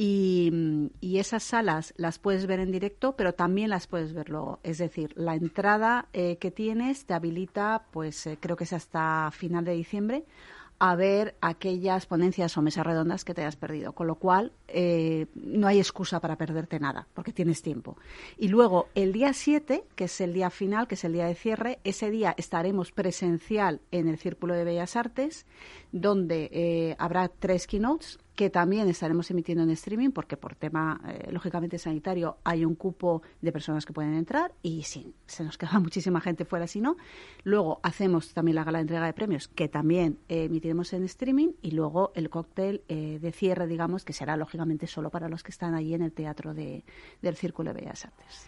Y, 0.00 0.92
esas 1.18 1.42
salas 1.42 1.92
las 1.96 2.20
puedes 2.20 2.46
ver 2.46 2.60
en 2.60 2.70
directo, 2.70 3.16
pero 3.16 3.34
también 3.34 3.70
las 3.70 3.88
puedes 3.88 4.12
ver 4.12 4.30
luego. 4.30 4.60
Es 4.62 4.78
decir, 4.78 5.12
la 5.16 5.34
entrada 5.34 6.06
eh, 6.12 6.36
que 6.36 6.52
tienes 6.52 7.04
te 7.04 7.14
habilita, 7.14 7.86
pues 7.90 8.24
eh, 8.28 8.38
creo 8.40 8.54
que 8.54 8.62
es 8.62 8.72
hasta 8.72 9.28
final 9.32 9.64
de 9.64 9.72
diciembre, 9.72 10.24
a 10.78 10.94
ver 10.94 11.34
aquellas 11.40 12.06
ponencias 12.06 12.56
o 12.56 12.62
mesas 12.62 12.86
redondas 12.86 13.24
que 13.24 13.34
te 13.34 13.40
hayas 13.40 13.56
perdido. 13.56 13.92
Con 13.92 14.06
lo 14.06 14.14
cual, 14.14 14.52
eh, 14.68 15.26
no 15.34 15.66
hay 15.66 15.80
excusa 15.80 16.20
para 16.20 16.36
perderte 16.36 16.78
nada, 16.78 17.08
porque 17.12 17.32
tienes 17.32 17.60
tiempo. 17.60 17.96
Y 18.36 18.46
luego, 18.46 18.86
el 18.94 19.12
día 19.12 19.32
7, 19.32 19.82
que 19.96 20.04
es 20.04 20.20
el 20.20 20.32
día 20.32 20.50
final, 20.50 20.86
que 20.86 20.94
es 20.94 21.02
el 21.02 21.14
día 21.14 21.26
de 21.26 21.34
cierre, 21.34 21.80
ese 21.82 22.12
día 22.12 22.36
estaremos 22.38 22.92
presencial 22.92 23.80
en 23.90 24.06
el 24.06 24.16
Círculo 24.16 24.54
de 24.54 24.62
Bellas 24.62 24.94
Artes, 24.94 25.44
donde 25.90 26.94
habrá 27.00 27.26
tres 27.26 27.66
keynotes 27.66 28.20
que 28.38 28.50
también 28.50 28.88
estaremos 28.88 29.28
emitiendo 29.32 29.64
en 29.64 29.70
streaming 29.70 30.10
porque 30.10 30.36
por 30.36 30.54
tema, 30.54 31.00
eh, 31.08 31.28
lógicamente, 31.32 31.76
sanitario 31.76 32.36
hay 32.44 32.64
un 32.64 32.76
cupo 32.76 33.20
de 33.42 33.50
personas 33.50 33.84
que 33.84 33.92
pueden 33.92 34.14
entrar 34.14 34.52
y 34.62 34.84
sí, 34.84 35.12
se 35.26 35.42
nos 35.42 35.58
queda 35.58 35.72
muchísima 35.80 36.20
gente 36.20 36.44
fuera 36.44 36.68
si 36.68 36.80
no. 36.80 36.96
Luego 37.42 37.80
hacemos 37.82 38.32
también 38.34 38.54
la 38.54 38.62
gala 38.62 38.78
de 38.78 38.82
entrega 38.82 39.06
de 39.06 39.12
premios 39.12 39.48
que 39.48 39.66
también 39.66 40.18
eh, 40.28 40.44
emitiremos 40.44 40.92
en 40.92 41.02
streaming 41.02 41.48
y 41.62 41.72
luego 41.72 42.12
el 42.14 42.30
cóctel 42.30 42.82
eh, 42.86 43.18
de 43.20 43.32
cierre, 43.32 43.66
digamos, 43.66 44.04
que 44.04 44.12
será 44.12 44.36
lógicamente 44.36 44.86
solo 44.86 45.10
para 45.10 45.28
los 45.28 45.42
que 45.42 45.50
están 45.50 45.74
allí 45.74 45.94
en 45.94 46.02
el 46.02 46.12
Teatro 46.12 46.54
de, 46.54 46.84
del 47.20 47.34
Círculo 47.34 47.74
de 47.74 47.80
Bellas 47.80 48.04
Artes. 48.04 48.46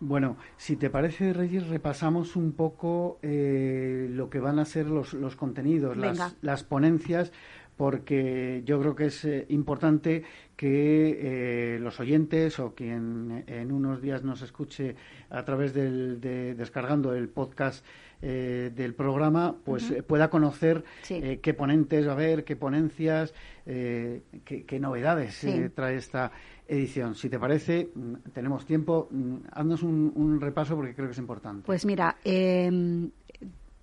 Bueno, 0.00 0.36
si 0.56 0.74
te 0.74 0.90
parece, 0.90 1.32
Reyes, 1.32 1.68
repasamos 1.68 2.34
un 2.34 2.52
poco 2.52 3.18
lo 3.22 4.30
que 4.30 4.38
van 4.38 4.60
a 4.60 4.64
ser 4.64 4.86
los, 4.86 5.12
los 5.12 5.34
contenidos, 5.34 5.96
las, 5.96 6.36
las, 6.40 6.62
ponencias, 6.62 7.32
porque 7.78 8.62
yo 8.66 8.80
creo 8.80 8.96
que 8.96 9.06
es 9.06 9.24
eh, 9.24 9.46
importante 9.50 10.24
que 10.56 11.76
eh, 11.76 11.78
los 11.78 12.00
oyentes 12.00 12.58
o 12.58 12.74
quien 12.74 13.44
en 13.46 13.70
unos 13.70 14.02
días 14.02 14.24
nos 14.24 14.42
escuche 14.42 14.96
a 15.30 15.44
través 15.44 15.72
del, 15.72 16.20
de, 16.20 16.56
descargando 16.56 17.14
el 17.14 17.28
podcast 17.28 17.86
eh, 18.20 18.72
del 18.74 18.94
programa, 18.94 19.54
pues 19.64 19.94
pueda 20.08 20.28
conocer 20.28 20.82
qué 21.06 21.54
ponentes 21.56 22.04
va 22.04 22.10
a 22.10 22.14
haber, 22.14 22.42
qué 22.42 22.56
ponencias, 22.56 23.32
qué, 23.64 24.78
novedades 24.80 25.46
trae 25.76 25.96
esta 25.96 26.32
edición. 26.66 27.14
Si 27.14 27.28
te 27.30 27.38
parece, 27.38 27.90
mm, 27.94 28.14
tenemos 28.32 28.66
tiempo, 28.66 29.06
mm, 29.12 29.36
haznos 29.52 29.84
un, 29.84 30.40
repaso 30.40 30.74
porque 30.74 30.94
creo 30.94 31.06
que 31.06 31.12
es 31.12 31.18
importante. 31.18 31.62
Pues 31.64 31.86
mira, 31.86 32.16
em, 32.24 33.10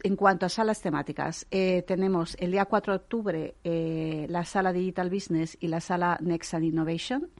en 0.05 0.15
cuanto 0.15 0.45
a 0.45 0.49
salas 0.49 0.81
temáticas, 0.81 1.47
eh, 1.49 1.83
tenemos 1.87 2.37
el 2.39 2.51
día 2.51 2.65
4 2.65 2.93
de 2.93 2.97
octubre 2.97 3.55
eh, 3.63 4.27
la 4.29 4.45
sala 4.45 4.71
Digital 4.71 5.09
Business 5.09 5.57
y 5.59 5.67
la 5.67 5.81
sala 5.81 6.19
Next 6.21 6.53
and 6.53 6.63
Innovation. 6.63 7.31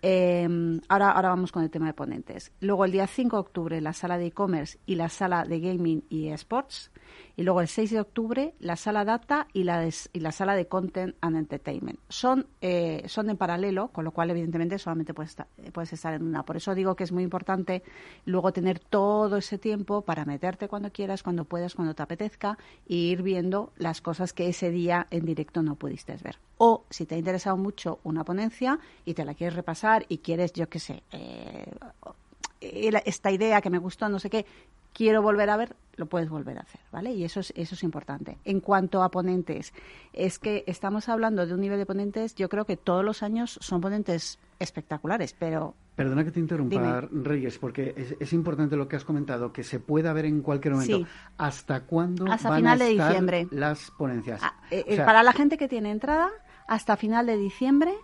Em, 0.00 0.80
ahora, 0.88 1.12
vamos 1.28 1.52
con 1.52 1.62
el 1.62 1.70
tema 1.70 1.84
de 1.84 1.92
ponentes. 1.92 2.50
Luego 2.60 2.86
el 2.86 2.92
día 2.92 3.06
5 3.06 3.36
de 3.36 3.40
octubre 3.40 3.80
la 3.82 3.92
sala 3.92 4.16
de 4.16 4.28
e-commerce 4.28 4.78
y 4.86 4.94
la 4.94 5.10
sala 5.10 5.44
de 5.44 5.60
gaming 5.60 6.04
y 6.08 6.28
esports. 6.28 6.90
Y 7.36 7.42
luego 7.42 7.60
el 7.60 7.68
6 7.68 7.90
de 7.90 8.00
octubre 8.00 8.54
la 8.60 8.76
sala 8.76 9.04
data 9.04 9.48
y 9.52 9.64
la, 9.64 9.86
y 9.86 10.20
la 10.20 10.32
sala 10.32 10.54
de 10.54 10.66
content 10.66 11.16
and 11.20 11.36
entertainment. 11.36 11.98
Son, 12.08 12.46
eh, 12.60 13.02
son 13.06 13.30
en 13.30 13.36
paralelo, 13.36 13.88
con 13.88 14.04
lo 14.04 14.12
cual 14.12 14.30
evidentemente 14.30 14.78
solamente 14.78 15.14
puedes 15.14 15.30
estar, 15.30 15.46
puedes 15.72 15.92
estar 15.92 16.14
en 16.14 16.22
una. 16.22 16.44
Por 16.44 16.56
eso 16.56 16.74
digo 16.74 16.94
que 16.94 17.04
es 17.04 17.12
muy 17.12 17.22
importante 17.22 17.82
luego 18.24 18.52
tener 18.52 18.78
todo 18.78 19.36
ese 19.36 19.58
tiempo 19.58 20.02
para 20.02 20.24
meterte 20.24 20.68
cuando 20.68 20.90
quieras, 20.90 21.22
cuando 21.22 21.44
puedas, 21.44 21.74
cuando 21.74 21.94
te 21.94 22.02
apetezca 22.02 22.58
e 22.88 22.94
ir 22.94 23.22
viendo 23.22 23.72
las 23.76 24.00
cosas 24.00 24.32
que 24.32 24.48
ese 24.48 24.70
día 24.70 25.06
en 25.10 25.24
directo 25.24 25.62
no 25.62 25.74
pudiste 25.74 26.16
ver. 26.22 26.38
O 26.58 26.84
si 26.90 27.04
te 27.04 27.16
ha 27.16 27.18
interesado 27.18 27.56
mucho 27.56 27.98
una 28.04 28.24
ponencia 28.24 28.78
y 29.04 29.14
te 29.14 29.24
la 29.24 29.34
quieres 29.34 29.56
repasar 29.56 30.06
y 30.08 30.18
quieres, 30.18 30.52
yo 30.52 30.68
qué 30.68 30.78
sé, 30.78 31.02
eh, 31.10 31.66
esta 32.60 33.30
idea 33.30 33.60
que 33.60 33.70
me 33.70 33.78
gustó, 33.78 34.08
no 34.08 34.18
sé 34.18 34.30
qué, 34.30 34.46
quiero 34.94 35.20
volver 35.20 35.50
a 35.50 35.58
ver, 35.58 35.76
lo 35.96 36.06
puedes 36.06 36.30
volver 36.30 36.56
a 36.58 36.62
hacer, 36.62 36.80
¿vale? 36.90 37.12
Y 37.12 37.24
eso 37.24 37.40
es, 37.40 37.52
eso 37.56 37.74
es 37.74 37.82
importante. 37.82 38.38
En 38.44 38.60
cuanto 38.60 39.02
a 39.02 39.10
ponentes, 39.10 39.74
es 40.12 40.38
que 40.38 40.64
estamos 40.66 41.08
hablando 41.08 41.46
de 41.46 41.52
un 41.52 41.60
nivel 41.60 41.78
de 41.78 41.86
ponentes, 41.86 42.34
yo 42.34 42.48
creo 42.48 42.64
que 42.64 42.76
todos 42.76 43.04
los 43.04 43.22
años 43.22 43.58
son 43.60 43.80
ponentes 43.80 44.38
espectaculares, 44.58 45.34
pero... 45.38 45.74
Perdona 45.94 46.24
que 46.24 46.32
te 46.32 46.40
interrumpa, 46.40 47.02
Reyes, 47.12 47.58
porque 47.58 48.16
es, 48.18 48.32
importante 48.32 48.74
lo 48.74 48.88
que 48.88 48.96
has 48.96 49.04
comentado, 49.04 49.52
que 49.52 49.62
se 49.62 49.78
pueda 49.78 50.12
ver 50.12 50.24
en 50.24 50.42
cualquier 50.42 50.74
momento. 50.74 51.06
¿Hasta 51.38 51.82
cuándo 51.82 52.26
hasta 52.32 52.48
van 52.48 52.58
final 52.58 52.80
a 52.80 52.84
estar 52.84 52.96
de 52.96 53.04
diciembre. 53.04 53.48
las 53.52 53.92
ponencias? 53.92 54.40
Ah, 54.42 54.54
eh, 54.72 54.84
eh, 54.88 54.96
para 54.96 55.22
la 55.22 55.32
gente 55.32 55.56
que 55.56 55.68
tiene 55.68 55.92
entrada, 55.92 56.30
hasta 56.66 56.96
final 56.96 57.26
de 57.26 57.36
diciembre 57.36 57.94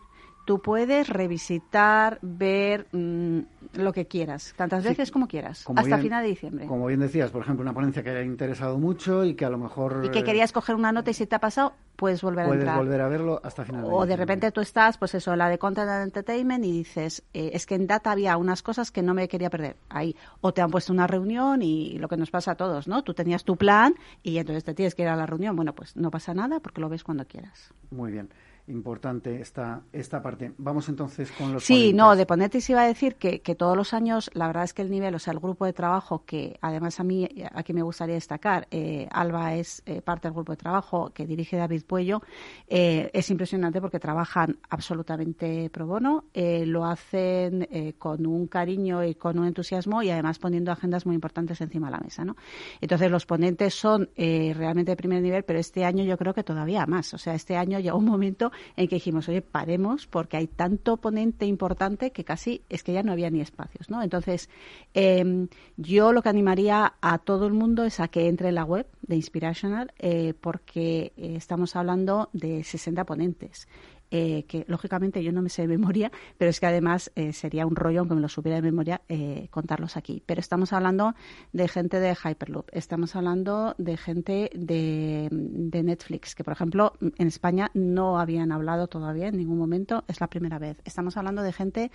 tú 0.50 0.58
puedes 0.60 1.08
revisitar, 1.08 2.18
ver 2.22 2.88
mm, 2.90 3.38
lo 3.74 3.92
que 3.92 4.08
quieras, 4.08 4.52
tantas 4.56 4.82
veces 4.82 5.12
como 5.12 5.28
quieras, 5.28 5.64
hasta 5.76 5.98
final 5.98 6.24
de 6.24 6.28
diciembre. 6.28 6.66
Como 6.66 6.86
bien 6.86 6.98
decías, 6.98 7.30
por 7.30 7.42
ejemplo, 7.42 7.62
una 7.62 7.72
ponencia 7.72 8.02
que 8.02 8.10
haya 8.10 8.24
interesado 8.24 8.76
mucho 8.76 9.24
y 9.24 9.34
que 9.34 9.44
a 9.44 9.48
lo 9.48 9.58
mejor... 9.58 10.02
Y 10.04 10.08
que 10.08 10.24
querías 10.24 10.50
coger 10.50 10.74
una 10.74 10.90
nota 10.90 11.12
y 11.12 11.14
si 11.14 11.24
te 11.28 11.36
ha 11.36 11.38
pasado, 11.38 11.74
puedes 11.94 12.20
volver 12.20 12.46
a 12.46 12.48
entrar. 12.48 12.74
Puedes 12.74 12.88
volver 12.88 13.00
a 13.00 13.08
verlo 13.08 13.40
hasta 13.44 13.64
final 13.64 13.84
de 13.84 13.90
O 13.92 14.04
de 14.06 14.16
repente 14.16 14.50
tú 14.50 14.60
estás, 14.60 14.98
pues 14.98 15.14
eso, 15.14 15.36
la 15.36 15.48
de 15.48 15.58
Content 15.58 15.88
and 15.88 16.02
Entertainment 16.02 16.64
y 16.64 16.72
dices, 16.72 17.22
eh, 17.32 17.50
es 17.52 17.64
que 17.64 17.76
en 17.76 17.86
Data 17.86 18.10
había 18.10 18.36
unas 18.36 18.60
cosas 18.64 18.90
que 18.90 19.02
no 19.02 19.14
me 19.14 19.28
quería 19.28 19.50
perder 19.50 19.76
ahí. 19.88 20.16
O 20.40 20.52
te 20.52 20.62
han 20.62 20.72
puesto 20.72 20.92
una 20.92 21.06
reunión 21.06 21.62
y 21.62 21.96
lo 21.98 22.08
que 22.08 22.16
nos 22.16 22.32
pasa 22.32 22.50
a 22.50 22.54
todos, 22.56 22.88
¿no? 22.88 23.04
Tú 23.04 23.14
tenías 23.14 23.44
tu 23.44 23.56
plan 23.56 23.94
y 24.24 24.38
entonces 24.38 24.64
te 24.64 24.74
tienes 24.74 24.96
que 24.96 25.02
ir 25.02 25.08
a 25.10 25.14
la 25.14 25.26
reunión. 25.26 25.54
Bueno, 25.54 25.76
pues 25.76 25.94
no 25.94 26.10
pasa 26.10 26.34
nada 26.34 26.58
porque 26.58 26.80
lo 26.80 26.88
ves 26.88 27.04
cuando 27.04 27.24
quieras. 27.24 27.72
Muy 27.92 28.10
bien 28.10 28.30
importante 28.68 29.40
esta, 29.40 29.82
esta 29.92 30.22
parte. 30.22 30.52
Vamos 30.58 30.88
entonces 30.88 31.30
con 31.32 31.52
los 31.52 31.64
Sí, 31.64 31.92
no, 31.92 32.16
de 32.16 32.26
ponentes 32.26 32.68
iba 32.70 32.82
a 32.82 32.86
decir 32.86 33.16
que, 33.16 33.40
que, 33.40 33.54
todos 33.54 33.76
los 33.76 33.92
años, 33.94 34.30
la 34.34 34.46
verdad 34.46 34.64
es 34.64 34.74
que 34.74 34.82
el 34.82 34.90
nivel, 34.90 35.14
o 35.14 35.18
sea, 35.18 35.32
el 35.32 35.40
grupo 35.40 35.66
de 35.66 35.72
trabajo, 35.72 36.24
que 36.24 36.58
además 36.60 37.00
a 37.00 37.04
mí, 37.04 37.28
aquí 37.52 37.72
me 37.72 37.82
gustaría 37.82 38.14
destacar, 38.14 38.66
eh, 38.70 39.08
Alba 39.10 39.54
es 39.54 39.82
eh, 39.86 40.02
parte 40.02 40.28
del 40.28 40.34
grupo 40.34 40.52
de 40.52 40.56
trabajo 40.56 41.10
que 41.12 41.26
dirige 41.26 41.56
David 41.56 41.84
Puello, 41.84 42.22
eh, 42.68 43.10
es 43.12 43.30
impresionante 43.30 43.80
porque 43.80 43.98
trabajan 43.98 44.58
absolutamente 44.68 45.70
pro 45.70 45.86
bono, 45.86 46.24
lo 46.34 46.84
hacen 46.84 47.68
con 47.98 48.26
un 48.26 48.46
cariño 48.46 49.04
y 49.04 49.14
con 49.14 49.38
un 49.38 49.46
entusiasmo 49.46 50.02
y 50.02 50.10
además 50.10 50.38
poniendo 50.38 50.72
agendas 50.72 51.06
muy 51.06 51.14
importantes 51.14 51.60
encima 51.60 51.88
de 51.88 51.92
la 51.92 52.00
mesa, 52.00 52.24
¿no? 52.24 52.36
Entonces, 52.80 53.10
los 53.10 53.26
ponentes 53.26 53.74
son 53.74 54.08
realmente 54.16 54.92
de 54.92 54.96
primer 54.96 55.22
nivel, 55.22 55.44
pero 55.44 55.58
este 55.58 55.84
año 55.84 56.04
yo 56.04 56.16
creo 56.16 56.34
que 56.34 56.44
todavía 56.44 56.86
más. 56.86 57.12
O 57.14 57.18
sea, 57.18 57.34
este 57.34 57.56
año 57.56 57.78
llega 57.78 57.94
un 57.94 58.04
momento 58.04 58.49
en 58.76 58.88
que 58.88 58.96
dijimos, 58.96 59.28
oye, 59.28 59.42
paremos 59.42 60.06
porque 60.06 60.36
hay 60.36 60.46
tanto 60.46 60.96
ponente 60.96 61.46
importante 61.46 62.10
que 62.12 62.24
casi 62.24 62.62
es 62.68 62.82
que 62.82 62.92
ya 62.92 63.02
no 63.02 63.12
había 63.12 63.30
ni 63.30 63.40
espacios, 63.40 63.90
¿no? 63.90 64.02
Entonces, 64.02 64.48
em, 64.94 65.48
yo 65.76 66.12
lo 66.12 66.22
que 66.22 66.28
animaría 66.28 66.94
a 67.00 67.18
todo 67.18 67.46
el 67.46 67.52
mundo 67.52 67.84
es 67.84 68.00
a 68.00 68.08
que 68.08 68.28
entre 68.28 68.48
en 68.48 68.54
la 68.54 68.64
web 68.64 68.86
de 69.02 69.16
Inspirational 69.16 69.92
eh, 69.98 70.34
porque 70.40 71.12
eh, 71.16 71.34
estamos 71.36 71.76
hablando 71.76 72.30
de 72.32 72.62
60 72.64 73.04
ponentes. 73.04 73.68
Eh, 74.10 74.44
que 74.48 74.64
lógicamente 74.66 75.22
yo 75.22 75.30
no 75.30 75.40
me 75.40 75.48
sé 75.48 75.62
de 75.62 75.68
memoria, 75.68 76.10
pero 76.36 76.50
es 76.50 76.58
que 76.58 76.66
además 76.66 77.12
eh, 77.14 77.32
sería 77.32 77.64
un 77.64 77.76
rollo, 77.76 78.00
aunque 78.00 78.16
me 78.16 78.20
lo 78.20 78.28
supiera 78.28 78.56
de 78.56 78.62
memoria, 78.62 79.02
eh, 79.08 79.46
contarlos 79.50 79.96
aquí. 79.96 80.22
Pero 80.26 80.40
estamos 80.40 80.72
hablando 80.72 81.14
de 81.52 81.68
gente 81.68 82.00
de 82.00 82.16
Hyperloop, 82.16 82.68
estamos 82.72 83.14
hablando 83.14 83.74
de 83.78 83.96
gente 83.96 84.50
de, 84.52 85.28
de 85.30 85.82
Netflix, 85.82 86.34
que 86.34 86.42
por 86.42 86.52
ejemplo 86.52 86.94
en 87.00 87.28
España 87.28 87.70
no 87.74 88.18
habían 88.18 88.50
hablado 88.50 88.88
todavía 88.88 89.28
en 89.28 89.36
ningún 89.36 89.58
momento, 89.58 90.04
es 90.08 90.20
la 90.20 90.28
primera 90.28 90.58
vez. 90.58 90.78
Estamos 90.84 91.16
hablando 91.16 91.42
de 91.42 91.52
gente 91.52 91.90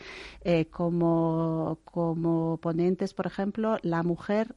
como, 0.72 1.80
como 1.84 2.57
ponentes, 2.57 3.13
por 3.13 3.28
ejemplo, 3.28 3.78
la 3.82 4.03
mujer 4.03 4.55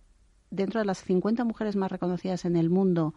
dentro 0.51 0.80
de 0.80 0.86
las 0.86 1.03
50 1.03 1.44
mujeres 1.44 1.76
más 1.76 1.90
reconocidas 1.90 2.44
en 2.44 2.57
el 2.57 2.70
mundo 2.70 3.14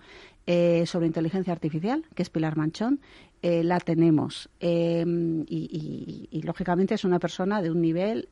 eh, 0.48 0.86
sobre 0.86 1.08
inteligencia 1.08 1.54
artificial, 1.54 2.04
que 2.16 2.24
es 2.24 2.30
Pilar 2.30 2.58
Manchón, 2.58 3.00
eh, 3.42 3.64
la 3.64 3.80
tenemos. 3.80 4.50
Eh, 4.60 5.06
y, 5.48 6.42
lógicamente, 6.44 6.96
es 6.96 7.04
una 7.06 7.20
persona 7.20 7.62
de 7.62 7.72
un 7.72 7.82
nivel, 7.82 8.30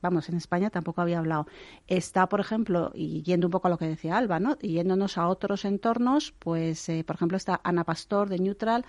vamos, 0.00 0.28
en 0.28 0.36
España 0.36 0.70
tampoco 0.70 1.00
había 1.00 1.18
hablado. 1.18 1.46
Está, 1.86 2.28
por 2.28 2.40
ejemplo, 2.40 2.92
y 2.94 3.22
yendo 3.22 3.46
un 3.46 3.50
poco 3.50 3.68
a 3.68 3.70
lo 3.70 3.78
que 3.78 3.86
decía 3.86 4.16
Alba, 4.16 4.40
¿no? 4.40 4.58
Yéndonos 4.58 5.18
a 5.18 5.28
otros 5.28 5.64
entornos, 5.64 6.32
pues, 6.38 6.90
por 7.06 7.16
ejemplo, 7.16 7.36
está 7.36 7.60
Ana 7.64 7.84
Pastor 7.84 8.28
de 8.28 8.38
Neutral, 8.38 8.84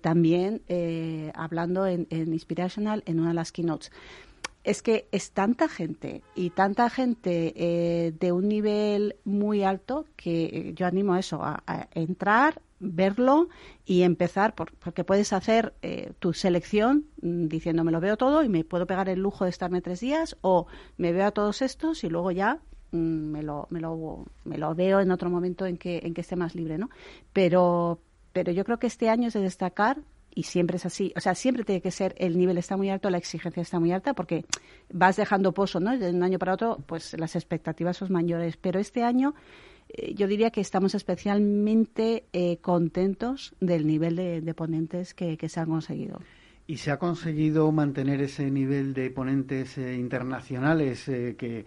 también 0.00 0.62
hablando 1.34 1.86
en, 1.86 2.06
en 2.10 2.32
Inspirational 2.32 3.02
en 3.06 3.20
una 3.20 3.28
de 3.28 3.34
las 3.34 3.52
keynotes 3.52 3.90
es 4.64 4.82
que 4.82 5.08
es 5.10 5.32
tanta 5.32 5.68
gente 5.68 6.22
y 6.34 6.50
tanta 6.50 6.88
gente 6.88 7.52
eh, 7.56 8.12
de 8.18 8.32
un 8.32 8.48
nivel 8.48 9.16
muy 9.24 9.64
alto 9.64 10.06
que 10.16 10.72
yo 10.76 10.86
animo 10.86 11.14
a 11.14 11.20
eso, 11.20 11.40
a, 11.42 11.88
entrar, 11.94 12.62
verlo 12.78 13.48
y 13.84 14.02
empezar, 14.02 14.54
porque 14.54 15.04
puedes 15.04 15.32
hacer 15.32 15.72
eh, 15.82 16.12
tu 16.18 16.32
selección 16.32 17.06
mm, 17.22 17.46
diciendo 17.46 17.84
me 17.84 17.92
lo 17.92 18.00
veo 18.00 18.16
todo 18.16 18.42
y 18.42 18.48
me 18.48 18.64
puedo 18.64 18.86
pegar 18.86 19.08
el 19.08 19.20
lujo 19.20 19.44
de 19.44 19.50
estarme 19.50 19.80
tres 19.80 20.00
días 20.00 20.36
o 20.40 20.66
me 20.96 21.12
veo 21.12 21.26
a 21.26 21.30
todos 21.32 21.62
estos 21.62 22.04
y 22.04 22.08
luego 22.08 22.30
ya 22.30 22.60
mm, 22.92 22.96
me, 22.96 23.42
lo, 23.42 23.66
me, 23.70 23.80
lo, 23.80 24.26
me 24.44 24.58
lo 24.58 24.74
veo 24.74 25.00
en 25.00 25.10
otro 25.10 25.30
momento 25.30 25.66
en 25.66 25.76
que, 25.76 26.00
en 26.04 26.14
que 26.14 26.20
esté 26.20 26.36
más 26.36 26.54
libre, 26.54 26.78
¿no? 26.78 26.90
Pero, 27.32 28.00
pero 28.32 28.52
yo 28.52 28.64
creo 28.64 28.78
que 28.78 28.86
este 28.86 29.08
año 29.08 29.28
es 29.28 29.34
de 29.34 29.40
destacar 29.40 29.98
y 30.34 30.44
siempre 30.44 30.76
es 30.76 30.86
así. 30.86 31.12
O 31.16 31.20
sea, 31.20 31.34
siempre 31.34 31.64
tiene 31.64 31.80
que 31.80 31.90
ser, 31.90 32.14
el 32.18 32.38
nivel 32.38 32.58
está 32.58 32.76
muy 32.76 32.90
alto, 32.90 33.10
la 33.10 33.18
exigencia 33.18 33.62
está 33.62 33.78
muy 33.78 33.92
alta, 33.92 34.14
porque 34.14 34.44
vas 34.92 35.16
dejando 35.16 35.52
pozo, 35.52 35.80
¿no? 35.80 35.96
De 35.96 36.10
un 36.10 36.22
año 36.22 36.38
para 36.38 36.54
otro, 36.54 36.78
pues 36.86 37.18
las 37.18 37.36
expectativas 37.36 37.96
son 37.96 38.12
mayores. 38.12 38.56
Pero 38.56 38.80
este 38.80 39.02
año 39.02 39.34
eh, 39.88 40.14
yo 40.14 40.26
diría 40.26 40.50
que 40.50 40.60
estamos 40.60 40.94
especialmente 40.94 42.24
eh, 42.32 42.58
contentos 42.58 43.54
del 43.60 43.86
nivel 43.86 44.16
de, 44.16 44.54
ponentes 44.54 45.14
que, 45.14 45.36
se 45.48 45.60
han 45.60 45.68
conseguido. 45.68 46.20
¿Y 46.66 46.76
se 46.78 46.90
ha 46.90 46.98
conseguido 46.98 47.70
mantener 47.72 48.22
ese 48.22 48.50
nivel 48.50 48.94
de 48.94 49.10
ponentes 49.10 49.76
eh, 49.78 49.94
internacionales 49.94 51.04
que 51.04 51.66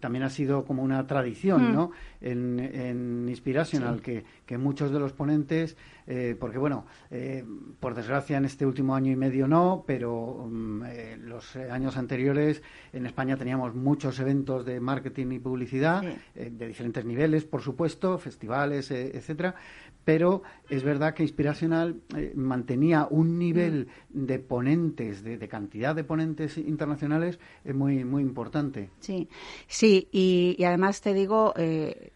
también 0.00 0.22
ha 0.22 0.30
sido 0.30 0.64
como 0.64 0.82
una 0.82 1.06
tradición, 1.06 1.70
mm. 1.70 1.74
¿no? 1.74 1.90
En, 2.20 2.58
en 2.60 3.28
Inspirational, 3.28 4.00
que, 4.00 4.24
que 4.46 4.58
muchos 4.58 4.92
de 4.92 5.00
los 5.00 5.12
ponentes 5.12 5.76
eh, 6.10 6.34
porque 6.40 6.56
bueno, 6.56 6.86
eh, 7.10 7.44
por 7.80 7.94
desgracia 7.94 8.38
en 8.38 8.46
este 8.46 8.64
último 8.64 8.94
año 8.94 9.12
y 9.12 9.16
medio 9.16 9.46
no, 9.46 9.84
pero 9.86 10.50
eh, 10.86 11.18
los 11.20 11.54
años 11.56 11.98
anteriores 11.98 12.62
en 12.94 13.04
España 13.04 13.36
teníamos 13.36 13.74
muchos 13.74 14.18
eventos 14.18 14.64
de 14.64 14.80
marketing 14.80 15.32
y 15.32 15.38
publicidad 15.38 16.02
de 16.34 16.66
diferentes 16.66 17.04
niveles, 17.04 17.44
por 17.44 17.60
supuesto, 17.60 18.16
festivales, 18.16 18.90
etcétera, 18.90 19.54
pero 20.08 20.42
es 20.70 20.84
verdad 20.84 21.12
que 21.12 21.22
Inspiracional 21.22 22.00
mantenía 22.34 23.06
un 23.10 23.38
nivel 23.38 23.88
mm. 24.08 24.24
de 24.24 24.38
ponentes, 24.38 25.22
de, 25.22 25.48
cantidad 25.48 25.94
de 25.94 26.02
ponentes 26.02 26.56
internacionales 26.56 27.38
muy 27.74 28.04
muy 28.04 28.22
importante. 28.22 28.88
Sí, 29.00 29.28
sí, 29.66 30.08
y, 30.10 30.64
además 30.64 31.02
te 31.02 31.12
digo, 31.12 31.52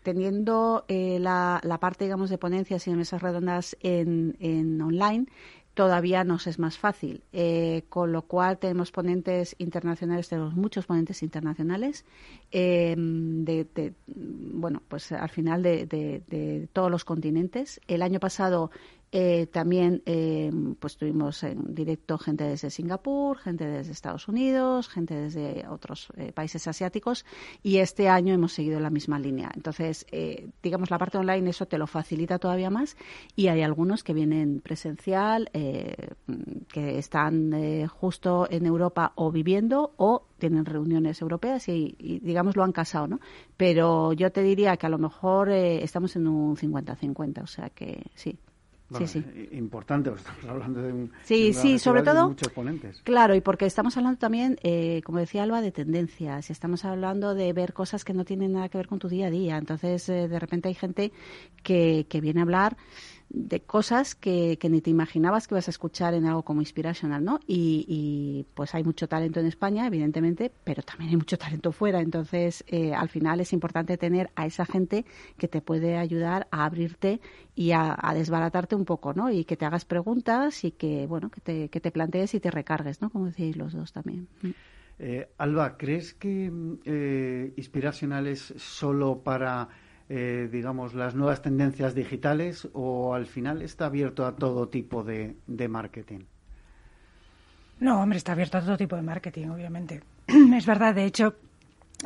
teniendo 0.03 0.86
la, 0.88 1.61
la 1.62 1.78
parte, 1.80 2.05
digamos, 2.05 2.30
de 2.30 2.38
ponencias 2.38 2.86
y 2.86 2.93
de 2.93 2.97
mesas 2.97 3.20
redondas 3.20 3.76
en, 3.82 4.80
online, 4.80 5.26
todavía 5.74 6.24
nos 6.24 6.46
es 6.46 6.58
más 6.58 6.78
fácil. 6.78 7.22
Eh, 7.32 7.84
con 7.88 8.12
lo 8.12 8.22
cual 8.22 8.58
tenemos 8.58 8.90
ponentes 8.90 9.54
internacionales, 9.58 10.28
tenemos 10.28 10.54
muchos 10.54 10.86
ponentes 10.86 11.22
internacionales, 11.22 12.04
eh, 12.50 12.94
de, 12.96 13.94
bueno, 14.06 14.82
pues 14.88 15.12
al 15.12 15.30
final 15.30 15.62
de, 15.62 16.68
todos 16.72 16.90
los 16.90 17.04
continentes. 17.04 17.80
El 17.88 18.02
año 18.02 18.20
pasado 18.20 18.70
Eh, 19.14 19.46
también 19.46 20.02
eh, 20.06 20.50
pues 20.80 20.96
tuvimos 20.96 21.42
en 21.42 21.74
directo 21.74 22.16
gente 22.16 22.44
desde 22.44 22.70
Singapur, 22.70 23.36
gente 23.36 23.66
desde 23.66 23.92
Estados 23.92 24.26
Unidos, 24.26 24.88
gente 24.88 25.14
desde 25.14 25.68
otros 25.68 26.08
eh, 26.16 26.32
países 26.32 26.66
asiáticos 26.66 27.26
y 27.62 27.76
este 27.76 28.08
año 28.08 28.32
hemos 28.32 28.54
seguido 28.54 28.80
la 28.80 28.88
misma 28.88 29.18
línea. 29.18 29.50
Entonces, 29.54 30.06
digamos, 30.62 30.90
la 30.90 30.96
parte 30.96 31.18
online 31.18 31.50
eso 31.50 31.66
te 31.66 31.76
lo 31.76 31.86
facilita 31.86 32.38
todavía 32.38 32.70
más 32.70 32.96
y 33.36 33.48
hay 33.48 33.60
algunos 33.60 34.02
que 34.02 34.14
vienen 34.14 34.60
presencial, 34.60 35.50
que 35.52 36.98
están 36.98 37.86
justo 37.88 38.46
en 38.50 38.64
Europa 38.64 39.12
o 39.16 39.30
viviendo 39.30 39.92
o 39.96 40.26
tienen 40.38 40.64
reuniones 40.64 41.20
europeas 41.20 41.68
y, 41.68 41.94
y, 41.98 42.20
digamos, 42.20 42.56
lo 42.56 42.64
han 42.64 42.72
casado, 42.72 43.08
¿no? 43.08 43.20
Pero 43.56 44.12
yo 44.14 44.32
te 44.32 44.42
diría 44.42 44.76
que 44.76 44.86
a 44.86 44.90
lo 44.90 44.98
mejor 44.98 45.50
estamos 45.50 46.16
en 46.16 46.26
un 46.26 46.56
50-50, 46.56 47.42
o 47.42 47.46
sea 47.46 47.68
que 47.68 48.02
sí 48.14 48.38
sí, 48.99 49.07
sí. 49.07 49.24
Importante, 49.53 50.11
estamos 50.14 50.45
hablando 50.45 50.82
de 50.82 50.93
un. 50.93 51.12
Sí, 51.22 51.53
sí, 51.53 51.78
sobre 51.78 52.03
todo. 52.03 52.28
Muchos 52.28 52.53
ponentes. 52.53 53.01
Claro, 53.03 53.34
y 53.34 53.40
porque 53.40 53.66
estamos 53.66 53.97
hablando 53.97 54.18
también, 54.18 54.59
eh, 54.62 55.03
como 55.05 55.18
decía 55.18 55.43
Alba, 55.43 55.61
de 55.61 55.72
tendencias. 55.72 56.51
Estamos 56.51 56.84
hablando 56.84 57.34
de 57.34 57.53
ver 57.53 57.72
cosas 57.72 58.05
que 58.05 58.12
no 58.14 58.24
tienen 58.24 58.53
nada 58.53 58.68
que 58.68 58.78
ver 58.78 58.88
con 58.88 58.99
tu 58.99 59.09
día 59.09 59.26
a 59.26 59.30
día. 59.30 59.57
Entonces, 59.57 60.09
eh, 60.09 60.28
de 60.28 60.38
repente 60.38 60.68
hay 60.68 60.74
gente 60.74 61.12
que, 61.62 62.07
que 62.09 62.20
viene 62.20 62.40
a 62.40 62.45
hablar 62.45 62.76
de 63.35 63.61
cosas 63.61 64.14
que, 64.14 64.59
que, 64.59 64.68
ni 64.68 64.83
te 64.83 64.91
imaginabas 64.91 65.49
que 65.49 65.55
vas 65.55 65.66
a 65.66 65.70
escuchar 65.70 66.12
en 66.12 66.26
algo 66.26 66.43
como 66.43 66.61
Inspirational, 66.61 67.24
¿no? 67.24 67.41
Y, 67.47 68.47
pues 68.55 68.74
hay 68.74 68.85
mucho 68.85 69.09
talento 69.09 69.41
en 69.41 69.47
España, 69.47 69.87
evidentemente, 69.87 70.53
pero 70.64 70.83
también 70.83 71.11
hay 71.11 71.16
mucho 71.16 71.39
talento 71.39 71.72
fuera. 71.72 72.01
Entonces, 72.01 72.62
eh, 72.66 72.93
al 72.93 73.09
final 73.09 73.41
es 73.41 73.55
importante 73.55 73.97
tener 73.97 74.30
a 74.37 74.45
esa 74.45 74.66
gente 74.66 75.07
que 75.39 75.49
te 75.49 75.62
puede 75.62 75.97
ayudar 75.97 76.47
a 76.51 76.66
abrirte 76.66 77.20
y 77.55 77.72
a, 77.72 77.97
desbaratarte 78.14 78.74
un 78.74 78.85
poco, 78.85 79.14
¿no? 79.14 79.30
Y 79.30 79.45
que 79.45 79.57
te 79.57 79.64
hagas 79.64 79.87
preguntas 79.87 80.64
y 80.64 80.72
que, 80.72 81.07
bueno, 81.07 81.30
que 81.30 81.41
te, 81.41 81.68
que 81.70 81.80
te 81.80 81.91
plantees 81.91 82.35
y 82.35 82.41
te 82.41 82.51
recargues, 82.51 83.01
¿no? 83.01 83.09
Como 83.09 83.26
decíais 83.26 83.57
los 83.57 83.72
dos 83.72 83.93
también. 83.93 84.28
Mm. 84.43 84.51
Eh, 84.99 85.28
Alba, 85.39 85.76
¿crees 85.78 86.12
que 86.12 86.53
eh, 86.85 87.53
Inspirational 87.57 88.26
es 88.26 88.55
solo 88.59 89.22
para 89.22 89.68
eh, 90.09 90.48
digamos, 90.50 90.94
las 90.94 91.14
nuevas 91.14 91.42
tendencias 91.42 91.94
digitales 91.94 92.68
o 92.72 93.14
al 93.14 93.26
final 93.26 93.62
está 93.62 93.86
abierto 93.86 94.26
a 94.26 94.36
todo 94.36 94.68
tipo 94.68 95.05
de, 95.05 95.36
marketing? 95.68 96.20
No, 97.80 98.00
hombre, 98.00 98.18
está 98.18 98.32
abierto 98.32 98.59
a 98.59 98.62
todo 98.62 98.76
tipo 98.76 98.96
de 98.96 99.03
marketing, 99.03 99.48
obviamente. 99.48 100.03
es 100.26 100.66
verdad, 100.66 100.94
de 100.94 101.05
hecho, 101.05 101.36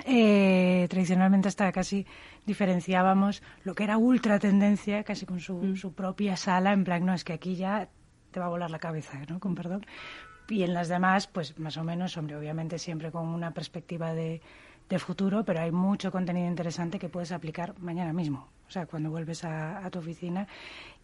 eh, 0.05 0.86
tradicionalmente 0.88 1.49
hasta 1.49 1.70
casi 1.72 2.07
diferenciábamos 2.47 3.42
lo 3.64 3.74
que 3.74 3.84
era 3.84 3.99
ultra 3.99 4.38
tendencia, 4.38 5.05
casi 5.05 5.26
con 5.26 5.40
su, 5.40 5.57
mm. 5.57 5.76
su, 5.76 5.92
propia 5.94 6.36
sala, 6.36 6.72
en 6.72 6.84
plan, 6.84 7.05
no, 7.05 7.14
es 7.14 7.24
que 7.24 7.32
aquí 7.32 7.57
ya 7.57 7.88
te 8.30 8.40
va 8.40 8.47
a 8.47 8.51
volar 8.51 8.70
la 8.70 8.78
cabeza, 8.78 9.18
¿no? 9.28 9.40
Con 9.40 9.55
perdón. 9.55 9.84
Y 10.49 10.62
en 10.62 10.74
las 10.74 10.88
demás, 10.88 11.26
pues 11.26 11.59
más 11.59 11.76
o 11.76 11.84
menos, 11.84 12.16
hombre, 12.16 12.36
obviamente 12.36 12.78
siempre 12.78 13.11
con 13.11 13.26
una 13.26 13.53
perspectiva 13.53 14.14
de, 14.14 14.40
de 14.89 14.99
futuro, 14.99 15.45
pero 15.45 15.61
hay 15.61 15.72
mucho 15.72 16.12
contenido 16.12 16.47
interesante 16.47 16.99
que 16.99 17.09
puedes 17.09 17.32
aplicar 17.32 17.74
mañana 17.80 18.12
mismo, 18.12 18.49
o 18.68 18.70
sea, 18.70 18.87
cuando 18.87 19.11
vuelves 19.11 19.45
a, 19.45 19.89
tu 19.91 19.99
oficina 19.99 20.47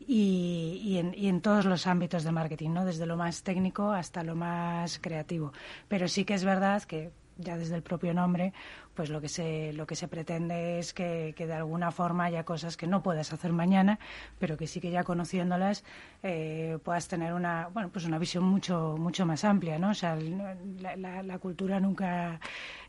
y, 0.01 0.81
y, 0.85 0.99
en, 0.99 1.15
y, 1.17 1.29
en, 1.29 1.41
todos 1.41 1.65
los 1.65 1.87
ámbitos 1.87 2.25
de 2.25 2.33
marketing, 2.33 2.71
¿no? 2.71 2.85
Desde 2.85 3.07
lo 3.07 3.17
más 3.17 3.43
técnico 3.43 3.91
hasta 3.91 4.23
lo 4.23 4.35
más 4.35 4.99
creativo. 4.99 5.53
Pero 5.89 6.09
sí 6.09 6.25
que 6.25 6.35
es 6.35 6.45
verdad 6.45 6.83
que 6.83 7.11
ya 7.43 7.57
desde 7.57 7.75
el 7.77 7.83
propio 7.83 8.15
nombre, 8.15 8.53
pues 8.95 9.11
lo 9.11 9.21
que 9.21 9.29
se, 9.29 9.73
lo 9.73 9.87
que 9.87 9.95
se 9.95 10.09
pretende 10.09 10.79
es 10.79 10.93
que, 10.95 11.35
de 11.37 11.53
alguna 11.53 11.91
forma 11.91 12.25
haya 12.25 12.45
cosas 12.45 12.77
que 12.77 12.87
no 12.87 13.03
puedas 13.03 13.33
hacer 13.33 13.53
mañana, 13.53 13.99
pero 14.39 14.57
que 14.57 14.67
sí 14.67 14.81
que 14.81 14.91
ya 14.91 15.05
conociéndolas 15.05 15.85
eh, 16.23 16.79
puedas 16.85 17.09
tener 17.09 17.33
una, 17.35 17.69
bueno, 17.69 17.91
pues 17.91 18.05
una 18.05 18.19
visión 18.19 18.45
mucho, 18.45 18.97
mucho 18.99 19.27
más 19.27 19.45
amplia, 19.45 19.79
¿no? 19.79 19.91
O 19.91 19.95
sea, 19.95 20.17
la, 20.17 21.23
la, 21.23 21.39
cultura 21.39 21.81
nunca, 21.81 22.41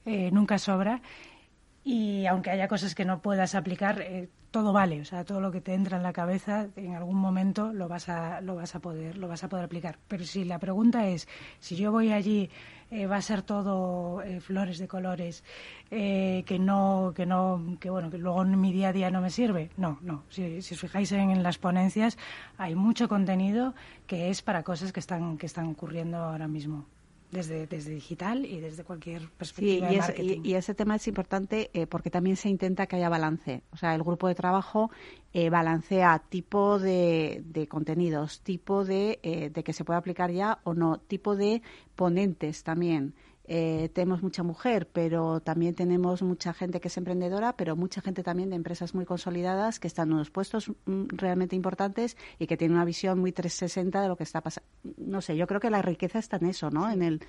eh, 0.05 0.29
nunca 0.31 0.57
sobra 0.57 1.01
y 1.83 2.25
aunque 2.27 2.51
haya 2.51 2.67
cosas 2.67 2.95
que 2.95 3.05
no 3.05 3.21
puedas 3.21 3.55
aplicar, 3.55 4.01
eh, 4.01 4.29
todo 4.53 4.71
vale, 4.71 5.01
o 5.01 5.05
sea, 5.05 5.25
todo 5.25 5.41
lo 5.41 5.51
que 5.51 5.61
te 5.61 5.73
entra 5.73 5.97
en 5.97 6.03
la 6.03 6.13
cabeza 6.13 6.67
en 6.75 6.93
algún 6.93 7.17
momento 7.17 7.73
lo 7.73 7.87
vas 7.87 8.07
a 8.07 8.39
lo 8.39 8.53
vas 8.53 8.75
a 8.75 8.79
poder 8.79 9.17
lo 9.17 9.27
vas 9.27 9.43
a 9.43 9.49
poder 9.49 9.65
aplicar. 9.65 9.97
Pero 10.07 10.25
si 10.25 10.45
la 10.45 10.59
pregunta 10.59 11.07
es 11.07 11.27
si 11.59 11.75
yo 11.75 11.91
voy 11.91 12.11
allí 12.11 12.51
eh, 12.91 13.07
va 13.07 13.15
a 13.15 13.21
ser 13.23 13.41
todo 13.41 14.21
eh, 14.21 14.39
flores 14.41 14.77
de 14.77 14.87
colores 14.87 15.43
eh, 15.89 16.43
que 16.45 16.59
no 16.59 17.13
que 17.15 17.25
no 17.25 17.77
que 17.79 17.89
bueno 17.89 18.11
que 18.11 18.19
luego 18.19 18.43
en 18.43 18.61
mi 18.61 18.71
día 18.71 18.89
a 18.89 18.93
día 18.93 19.09
no 19.09 19.21
me 19.21 19.31
sirve 19.31 19.71
no 19.75 19.97
no 20.01 20.23
si, 20.29 20.61
si 20.61 20.75
os 20.75 20.79
fijáis 20.79 21.11
en, 21.13 21.41
las 21.41 21.57
ponencias 21.57 22.19
hay 22.59 22.75
mucho 22.75 23.09
contenido 23.09 23.73
que 24.05 24.29
es 24.29 24.43
para 24.43 24.61
cosas 24.61 24.93
que 24.93 24.99
están 24.99 25.39
que 25.39 25.47
están 25.47 25.67
ocurriendo 25.67 26.17
ahora 26.17 26.47
mismo 26.47 26.85
desde, 27.33 27.67
desde 27.67 27.91
digital 27.91 28.45
y 28.45 28.59
desde 28.59 28.83
cualquier 28.83 29.27
perspectiva 29.29 29.89
y 29.89 29.95
de 29.95 29.99
marketing. 29.99 30.41
y, 30.43 30.53
ese 30.53 30.73
tema 30.73 30.95
es 30.95 31.07
importante 31.07 31.69
eh, 31.73 31.87
porque 31.87 32.09
también 32.09 32.37
se 32.37 32.49
intenta 32.49 32.85
que 32.85 32.95
haya 32.95 33.09
balance. 33.09 33.63
O 33.71 33.77
sea, 33.77 33.95
el 33.95 34.03
grupo 34.03 34.27
de 34.27 34.35
trabajo 34.35 34.91
eh, 35.33 35.49
balancea 35.49 36.23
tipo 36.29 36.79
de, 36.79 37.41
de 37.45 37.67
contenidos, 37.67 38.41
tipo 38.41 38.85
de, 38.85 39.19
eh, 39.23 39.49
de 39.49 39.63
que 39.63 39.73
se 39.73 39.83
puede 39.83 39.97
aplicar 39.97 40.31
ya 40.31 40.59
o 40.63 40.73
no, 40.73 40.99
tipo 40.99 41.35
de 41.35 41.61
ponentes 41.95 42.63
también. 42.63 43.13
Eh, 43.45 43.89
tenemos 43.93 44.23
mucha 44.23 44.41
mujer, 44.41 44.87
pero 44.91 45.41
también 45.41 45.75
tenemos 45.75 46.21
mucha 46.21 46.53
gente 46.53 46.79
que 46.79 46.87
es 46.87 46.97
emprendedora, 46.97 47.57
pero 47.57 47.75
mucha 47.75 48.01
gente 48.01 48.23
también 48.23 48.49
de 48.49 48.55
empresas 48.55 48.95
muy 48.95 49.05
consolidadas 49.05 49.79
que 49.79 49.87
están 49.87 50.09
en 50.09 50.13
unos 50.13 50.31
puestos 50.31 50.71
mm, 50.85 51.07
realmente 51.09 51.55
importantes 51.55 52.15
y 52.39 52.47
que 52.47 52.55
tienen 52.55 52.75
una 52.75 52.85
visión 52.85 53.19
muy 53.19 53.33
360 53.33 54.01
de 54.01 54.07
lo 54.07 54.15
que 54.15 54.23
está 54.23 54.41
pasando. 54.41 54.67
No 54.97 55.19
sé, 55.19 55.35
yo 55.35 55.45
creo 55.45 55.59
que 55.59 55.69
la 55.69 55.81
riqueza 55.81 56.19
está 56.19 56.37
en 56.37 56.45
eso, 56.45 56.69
¿no? 56.69 56.89
En, 56.89 57.01
el, 57.01 57.21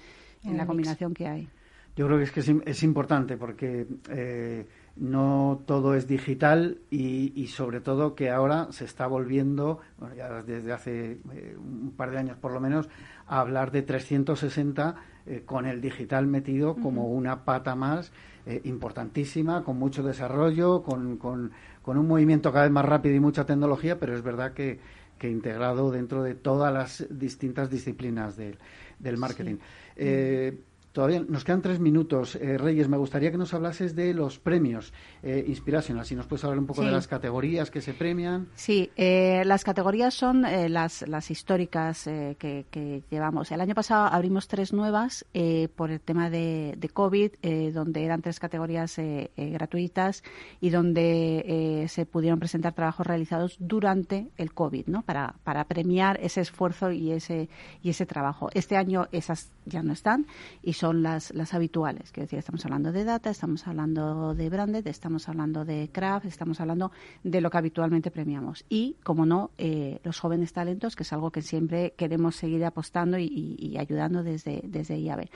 en 0.44 0.56
la 0.56 0.66
combinación 0.66 1.14
que 1.14 1.26
hay. 1.26 1.48
Yo 1.96 2.06
creo 2.06 2.18
que 2.18 2.24
es 2.24 2.32
que 2.32 2.40
es, 2.40 2.82
importante 2.82 3.36
porque 3.36 3.86
eh, 4.10 4.66
no 4.96 5.62
todo 5.66 5.94
es 5.94 6.06
digital 6.06 6.78
y, 6.90 7.46
sobre 7.48 7.80
todo 7.80 8.14
que 8.14 8.30
ahora 8.30 8.68
se 8.70 8.84
está 8.84 9.06
volviendo, 9.06 9.80
bueno, 9.98 10.14
ya 10.14 10.42
desde 10.42 10.72
hace 10.72 11.18
eh, 11.32 11.56
un 11.58 11.92
par 11.96 12.10
de 12.10 12.18
años 12.18 12.36
por 12.36 12.52
lo 12.52 12.60
menos, 12.60 12.88
a 13.26 13.40
hablar 13.40 13.70
de 13.72 13.82
360 13.82 14.94
eh, 15.26 15.42
con 15.44 15.66
el 15.66 15.80
digital 15.80 16.26
metido 16.26 16.76
como 16.76 17.08
una 17.08 17.44
pata 17.44 17.74
más 17.74 18.12
eh, 18.46 18.60
importantísima, 18.64 19.64
con 19.64 19.78
mucho 19.78 20.02
desarrollo, 20.02 20.82
con, 20.82 21.16
con, 21.16 21.50
un 21.86 22.06
movimiento 22.06 22.52
cada 22.52 22.64
vez 22.64 22.72
más 22.72 22.84
rápido 22.84 23.14
y 23.14 23.20
mucha 23.20 23.46
tecnología, 23.46 23.98
pero 23.98 24.14
es 24.14 24.22
verdad 24.22 24.52
que, 24.52 24.78
que 25.18 25.30
integrado 25.30 25.90
dentro 25.90 26.22
de 26.22 26.34
todas 26.34 26.72
las 26.72 27.06
distintas 27.10 27.70
disciplinas 27.70 28.36
del 28.36 29.16
marketing. 29.16 29.56
Eh, 29.96 30.60
Todavía 30.94 31.24
nos 31.28 31.42
quedan 31.42 31.60
tres 31.60 31.80
minutos. 31.80 32.36
Eh, 32.36 32.56
Reyes, 32.56 32.88
me 32.88 32.96
gustaría 32.96 33.32
que 33.32 33.36
nos 33.36 33.52
hablases 33.52 33.96
de 33.96 34.14
los 34.14 34.38
premios 34.38 34.92
eh, 35.24 35.44
Inspirational. 35.48 36.06
Si 36.06 36.14
nos 36.14 36.28
puedes 36.28 36.44
hablar 36.44 36.60
un 36.60 36.66
poco 36.66 36.82
de 36.82 36.92
las 36.92 37.08
categorías 37.08 37.72
que 37.72 37.80
se 37.80 37.94
premian. 37.94 38.46
Sí, 38.54 38.92
eh, 38.94 39.42
las 39.44 39.64
categorías 39.64 40.14
son 40.14 40.44
eh, 40.44 40.68
las, 40.68 41.02
las 41.08 41.32
históricas 41.32 42.04
que, 42.04 43.02
llevamos. 43.10 43.50
El 43.50 43.60
año 43.60 43.74
pasado 43.74 44.06
abrimos 44.06 44.46
tres 44.46 44.72
nuevas 44.72 45.26
por 45.74 45.90
el 45.90 46.00
tema 46.00 46.30
de, 46.30 46.74
de 46.76 46.88
COVID, 46.88 47.72
donde 47.72 48.04
eran 48.04 48.22
tres 48.22 48.38
categorías 48.38 48.96
gratuitas 49.36 50.22
y 50.60 50.70
donde 50.70 51.86
se 51.88 52.06
pudieron 52.06 52.38
presentar 52.38 52.72
trabajos 52.72 53.04
realizados 53.04 53.56
durante 53.58 54.28
el 54.36 54.52
COVID, 54.54 54.86
¿no? 54.86 55.02
Para, 55.02 55.34
para 55.42 55.64
premiar 55.64 56.20
ese 56.22 56.40
esfuerzo 56.40 56.92
y 56.92 57.10
ese, 57.10 57.48
y 57.82 57.90
ese 57.90 58.06
trabajo. 58.06 58.48
Este 58.54 58.76
año 58.76 59.08
esas 59.10 59.50
ya 59.66 59.82
no 59.82 59.92
están 59.92 60.26
y 60.62 60.74
son 60.74 61.02
las, 61.02 61.32
las 61.34 61.54
habituales. 61.54 62.12
Quiero 62.12 62.26
decir, 62.26 62.38
estamos 62.38 62.64
hablando 62.64 62.92
de 62.92 63.04
data, 63.04 63.30
estamos 63.30 63.66
hablando 63.66 64.34
de 64.34 64.50
branded, 64.50 64.86
estamos 64.86 65.28
hablando 65.28 65.64
de 65.64 65.90
craft, 65.92 66.26
estamos 66.26 66.60
hablando 66.60 66.92
de 67.22 67.40
lo 67.40 67.50
que 67.50 67.58
habitualmente 67.58 68.10
premiamos. 68.10 68.64
Y, 68.68 68.96
como 69.02 69.26
no, 69.26 69.50
eh, 69.58 70.00
los 70.04 70.18
jóvenes 70.18 70.52
talentos, 70.52 70.96
que 70.96 71.02
es 71.02 71.12
algo 71.12 71.30
que 71.30 71.42
siempre 71.42 71.94
queremos 71.96 72.36
seguir 72.36 72.64
apostando 72.64 73.18
y, 73.18 73.76
ayudando 73.78 74.22
desde, 74.22 74.60
desde 74.64 74.98
IAB. 74.98 75.28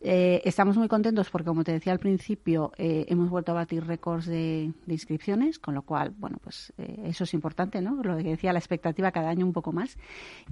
Eh, 0.00 0.42
estamos 0.44 0.76
muy 0.76 0.88
contentos 0.88 1.30
porque, 1.30 1.46
como 1.46 1.64
te 1.64 1.72
decía 1.72 1.92
al 1.92 1.98
principio, 1.98 2.72
eh, 2.76 3.06
hemos 3.08 3.30
vuelto 3.30 3.52
a 3.52 3.56
batir 3.56 3.84
récords 3.84 4.26
de, 4.26 4.72
inscripciones, 4.86 5.58
con 5.58 5.74
lo 5.74 5.82
cual, 5.82 6.14
bueno, 6.18 6.38
pues 6.42 6.72
eso 7.04 7.24
es 7.24 7.34
importante, 7.34 7.80
¿no? 7.80 8.02
Lo 8.02 8.16
que 8.16 8.22
decía, 8.22 8.52
la 8.52 8.58
expectativa 8.58 9.10
cada 9.10 9.28
año 9.28 9.44
un 9.44 9.52
poco 9.52 9.72
más. 9.72 9.98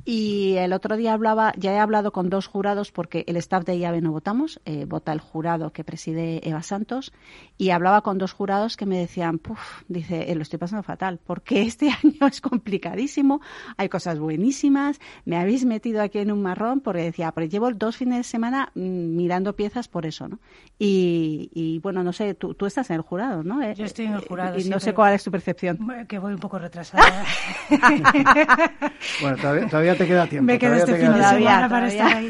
Y 0.04 0.54
el 0.56 0.72
otro 0.72 0.96
día 0.96 1.14
hablaba, 1.14 1.52
ya 1.56 1.72
he 1.72 1.78
hablado 1.78 2.12
con 2.12 2.28
dos 2.28 2.46
jurados 2.46 2.92
porque 2.92 3.14
que 3.14 3.23
el 3.26 3.36
staff 3.36 3.64
de 3.64 3.76
IAVE 3.78 4.00
no 4.00 4.12
votamos, 4.12 4.60
eh, 4.64 4.84
vota 4.86 5.12
el 5.12 5.20
jurado 5.20 5.72
que 5.72 5.84
preside 5.84 6.46
Eva 6.48 6.62
Santos, 6.62 7.12
y 7.58 7.70
hablaba 7.70 8.02
con 8.02 8.18
dos 8.18 8.32
jurados 8.32 8.76
que 8.76 8.86
me 8.86 8.98
decían, 8.98 9.38
puf, 9.38 9.82
dice, 9.88 10.30
eh, 10.30 10.34
lo 10.34 10.42
estoy 10.42 10.58
pasando 10.58 10.82
fatal, 10.82 11.20
porque 11.24 11.62
este 11.62 11.90
año 12.02 12.26
es 12.26 12.40
complicadísimo, 12.40 13.40
hay 13.76 13.88
cosas 13.88 14.18
buenísimas, 14.18 15.00
me 15.24 15.36
habéis 15.36 15.64
metido 15.64 16.02
aquí 16.02 16.18
en 16.18 16.32
un 16.32 16.42
marrón, 16.42 16.80
porque 16.80 17.02
decía, 17.02 17.32
pero 17.32 17.46
llevo 17.46 17.70
dos 17.72 17.96
fines 17.96 18.18
de 18.18 18.24
semana 18.24 18.70
mm, 18.74 19.16
mirando 19.16 19.54
piezas 19.56 19.88
por 19.88 20.06
eso, 20.06 20.28
¿no? 20.28 20.38
Y, 20.78 21.80
bueno, 21.82 22.02
no 22.02 22.12
sé, 22.12 22.34
tú, 22.34 22.54
tú, 22.54 22.66
estás 22.66 22.90
en 22.90 22.96
el 22.96 23.02
jurado, 23.02 23.42
¿no? 23.42 23.62
Eh, 23.62 23.74
Yo 23.76 23.84
estoy 23.84 24.06
en 24.06 24.14
el 24.14 24.20
jurado. 24.20 24.58
Y 24.58 24.64
no 24.64 24.80
sé 24.80 24.92
cuál 24.92 25.14
es 25.14 25.22
tu 25.22 25.30
percepción. 25.30 25.78
Que 26.08 26.18
voy 26.18 26.34
un 26.34 26.40
poco 26.40 26.58
retrasada. 26.58 27.24
bueno, 29.20 29.36
todavía, 29.36 29.68
todavía, 29.68 29.96
te 29.96 30.06
queda 30.06 30.26
tiempo. 30.26 30.46
Me 30.46 30.58
queda 30.58 30.78
este 30.78 30.96
fin 30.96 31.12
de 31.12 31.22
semana 31.22 31.68
para 31.68 31.88
estar 31.88 32.16
ahí. 32.16 32.28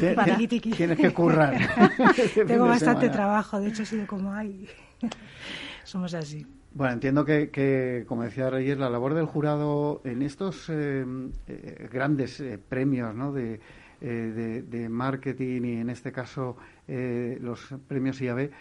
Tienes 0.87 0.99
que 0.99 1.13
currar. 1.13 1.55
Tengo 2.47 2.65
bastante 2.65 3.09
trabajo, 3.09 3.59
de 3.59 3.69
hecho 3.69 3.83
he 3.83 3.85
sido 3.85 4.05
como, 4.05 4.31
ay, 4.33 4.67
somos 5.83 6.13
así. 6.13 6.45
Bueno, 6.73 6.93
entiendo 6.93 7.23
que, 7.23 8.03
como 8.07 8.23
decía 8.23 8.49
Reyes, 8.49 8.77
la 8.77 8.89
labor 8.89 9.13
del 9.13 9.25
jurado 9.25 10.01
en 10.03 10.21
estos 10.21 10.69
eh, 10.69 11.05
eh, 11.47 11.89
grandes 11.91 12.41
eh, 12.41 12.57
premios 12.57 13.15
¿no? 13.15 13.31
de, 13.31 13.61
de, 14.01 14.89
marketing 14.89 15.61
y 15.63 15.73
en 15.77 15.89
este 15.89 16.11
caso 16.11 16.57
los 16.87 17.73
premios 17.87 18.21
IAB, 18.21 18.51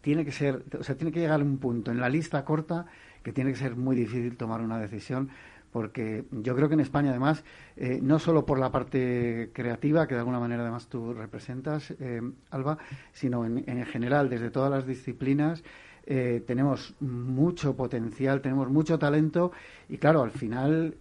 tiene 0.00 0.24
que 0.24 0.30
ser, 0.30 0.62
o 0.78 0.84
sea, 0.84 0.94
tiene 0.94 1.10
que 1.12 1.18
llegar 1.18 1.40
a 1.40 1.44
un 1.44 1.58
punto 1.58 1.90
en 1.90 2.00
la 2.00 2.08
lista 2.08 2.44
corta 2.44 2.86
que 3.24 3.32
tiene 3.32 3.50
que 3.50 3.58
ser 3.58 3.74
muy 3.74 3.96
difícil 3.96 4.36
tomar 4.36 4.60
una 4.60 4.78
decisión 4.78 5.30
porque 5.72 6.24
yo 6.30 6.54
creo 6.54 6.68
que 6.68 6.74
en 6.74 6.80
España 6.80 7.10
además, 7.10 7.44
eh, 7.76 7.98
no 8.02 8.18
solo 8.18 8.44
por 8.44 8.58
la 8.58 8.70
parte 8.70 9.50
creativa, 9.52 10.06
que 10.06 10.14
de 10.14 10.20
alguna 10.20 10.38
manera 10.38 10.62
además 10.62 10.86
tú 10.86 11.14
representas, 11.14 11.92
eh, 11.98 12.20
Alba, 12.50 12.78
sino 13.12 13.44
en, 13.44 13.64
en, 13.66 13.84
general, 13.86 14.28
desde 14.28 14.50
todas 14.50 14.70
las 14.70 14.86
disciplinas, 14.86 15.64
eh, 16.04 16.42
tenemos 16.46 16.94
mucho 17.00 17.74
potencial, 17.74 18.42
tenemos 18.42 18.68
mucho 18.68 18.98
talento 18.98 19.52
y 19.88 19.96
claro, 19.98 20.22
al 20.22 20.32
final 20.32 20.94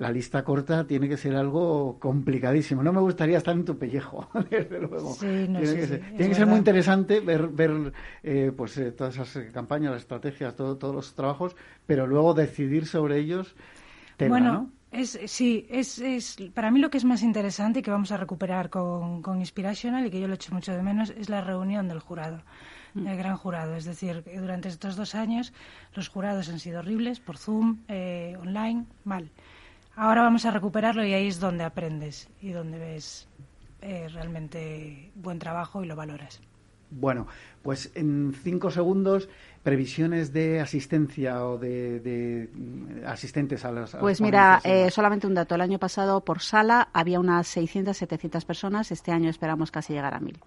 la 0.00 0.10
lista 0.10 0.42
corta 0.42 0.86
tiene 0.86 1.08
que 1.10 1.18
ser 1.18 1.36
algo 1.36 1.98
complicadísimo. 2.00 2.82
No 2.82 2.90
me 2.90 3.00
gustaría 3.00 3.36
estar 3.36 3.54
en 3.54 3.66
tu 3.66 3.76
pellejo, 3.76 4.30
desde 4.50 4.80
luego. 4.80 5.14
tiene, 5.20 5.60
que, 5.60 5.86
ser, 5.86 6.00
tiene 6.16 6.28
que 6.28 6.34
ser, 6.34 6.46
muy 6.46 6.56
interesante 6.56 7.20
ver, 7.20 7.48
ver 7.48 7.92
eh, 8.22 8.50
pues 8.56 8.78
eh, 8.78 8.92
todas 8.92 9.18
esas 9.18 9.52
campañas, 9.52 9.92
las 9.92 10.00
estrategias, 10.00 10.56
todos 10.56 10.94
los 10.94 11.14
trabajos, 11.14 11.54
pero 11.86 12.06
luego 12.06 12.32
decidir 12.32 12.86
sobre 12.86 13.18
ellos. 13.18 13.54
bueno, 14.26 14.70
Es, 14.90 15.20
sí, 15.26 15.66
es, 15.68 15.98
es, 15.98 16.38
para 16.54 16.70
mí 16.70 16.80
lo 16.80 16.88
que 16.88 16.96
es 16.96 17.04
más 17.04 17.22
interesante 17.22 17.80
y 17.80 17.82
que 17.82 17.90
vamos 17.90 18.10
a 18.10 18.16
recuperar 18.16 18.70
con, 18.70 19.20
con 19.20 19.38
Inspirational 19.40 20.06
y 20.06 20.10
que 20.10 20.18
yo 20.18 20.28
lo 20.28 20.34
echo 20.34 20.54
mucho 20.54 20.72
de 20.72 20.82
menos 20.82 21.10
es 21.10 21.28
la 21.28 21.42
reunión 21.42 21.88
del 21.88 22.00
jurado, 22.00 22.42
mm. 22.94 23.04
del 23.04 23.18
gran 23.18 23.36
jurado. 23.36 23.76
Es 23.76 23.84
decir, 23.84 24.24
durante 24.34 24.70
estos 24.70 24.96
dos 24.96 25.14
años 25.14 25.52
los 25.94 26.08
jurados 26.08 26.48
han 26.48 26.58
sido 26.58 26.78
horribles 26.78 27.20
por 27.20 27.36
Zoom, 27.36 27.80
eh, 27.88 28.38
online, 28.40 28.86
mal. 29.04 29.30
Ahora 29.96 30.22
vamos 30.22 30.44
a 30.46 30.50
recuperarlo 30.50 31.04
y 31.04 31.12
ahí 31.12 31.28
es 31.28 31.40
donde 31.40 31.64
aprendes 31.64 32.28
y 32.40 32.52
donde 32.52 32.78
ves 32.78 33.28
eh, 33.82 34.08
realmente 34.12 35.10
buen 35.14 35.38
trabajo 35.38 35.82
y 35.82 35.86
lo 35.86 35.96
valoras. 35.96 36.40
Bueno, 36.90 37.28
pues 37.62 37.92
en 37.94 38.34
cinco 38.42 38.70
segundos, 38.70 39.28
previsiones 39.62 40.32
de 40.32 40.60
asistencia 40.60 41.44
o 41.46 41.56
de, 41.56 42.50
mm, 42.52 43.06
asistentes 43.06 43.64
a 43.64 43.70
las. 43.70 43.94
pues 43.96 44.20
mira, 44.20 44.60
eh, 44.64 44.90
solamente 44.90 45.26
un 45.26 45.34
dato. 45.34 45.54
El 45.54 45.60
año 45.60 45.78
pasado 45.78 46.20
por 46.24 46.40
sala 46.40 46.88
había 46.92 47.20
unas 47.20 47.46
600, 47.46 47.96
700 47.96 48.44
personas. 48.44 48.90
Este 48.90 49.12
año 49.12 49.30
esperamos 49.30 49.70
casi 49.70 49.92
llegar 49.92 50.14
a 50.14 50.20
1000. 50.20 50.38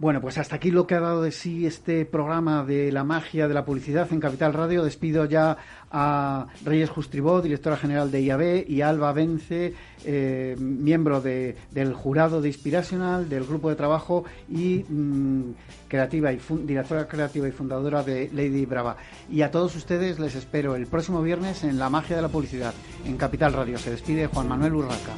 Bueno, 0.00 0.22
pues 0.22 0.38
hasta 0.38 0.56
aquí 0.56 0.70
lo 0.70 0.86
que 0.86 0.94
ha 0.94 1.00
dado 1.00 1.20
de 1.20 1.30
sí 1.30 1.66
este 1.66 2.06
programa 2.06 2.64
de 2.64 2.90
la 2.90 3.04
magia 3.04 3.46
de 3.46 3.52
la 3.52 3.66
publicidad 3.66 4.10
en 4.10 4.18
Capital 4.18 4.54
Radio. 4.54 4.82
Despido 4.82 5.26
ya 5.26 5.58
a 5.90 6.46
Reyes 6.64 6.88
Justribó, 6.88 7.42
directora 7.42 7.76
general 7.76 8.10
de 8.10 8.22
IAB, 8.22 8.64
y 8.66 8.80
Alba 8.80 9.12
Vence, 9.12 9.74
eh, 10.06 10.56
miembro 10.58 11.20
del 11.20 11.92
jurado 11.92 12.40
de 12.40 12.48
Inspirational, 12.48 13.28
del 13.28 13.44
grupo 13.44 13.68
de 13.68 13.76
trabajo 13.76 14.24
y 14.48 14.86
mm, 14.88 15.52
creativa 15.86 16.32
y 16.32 16.40
directora 16.64 17.06
creativa 17.06 17.46
y 17.46 17.52
fundadora 17.52 18.02
de 18.02 18.30
Lady 18.32 18.64
Brava. 18.64 18.96
Y 19.30 19.42
a 19.42 19.50
todos 19.50 19.76
ustedes 19.76 20.18
les 20.18 20.34
espero 20.34 20.76
el 20.76 20.86
próximo 20.86 21.20
viernes 21.20 21.62
en 21.62 21.78
La 21.78 21.90
magia 21.90 22.16
de 22.16 22.22
la 22.22 22.28
publicidad 22.28 22.72
en 23.04 23.18
Capital 23.18 23.52
Radio. 23.52 23.76
Se 23.76 23.90
despide 23.90 24.28
Juan 24.28 24.48
Manuel 24.48 24.76
Urraca. 24.76 25.12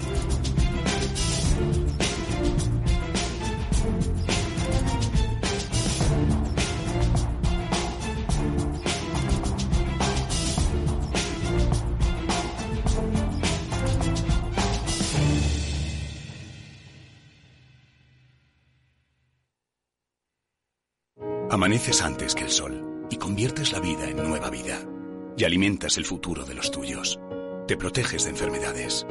Amaneces 21.62 22.02
antes 22.02 22.34
que 22.34 22.42
el 22.42 22.50
sol 22.50 23.06
y 23.08 23.18
conviertes 23.18 23.70
la 23.70 23.78
vida 23.78 24.08
en 24.08 24.16
nueva 24.16 24.50
vida. 24.50 24.80
Y 25.36 25.44
alimentas 25.44 25.96
el 25.96 26.04
futuro 26.04 26.44
de 26.44 26.54
los 26.54 26.72
tuyos. 26.72 27.20
Te 27.68 27.76
proteges 27.76 28.24
de 28.24 28.30
enfermedades. 28.30 29.06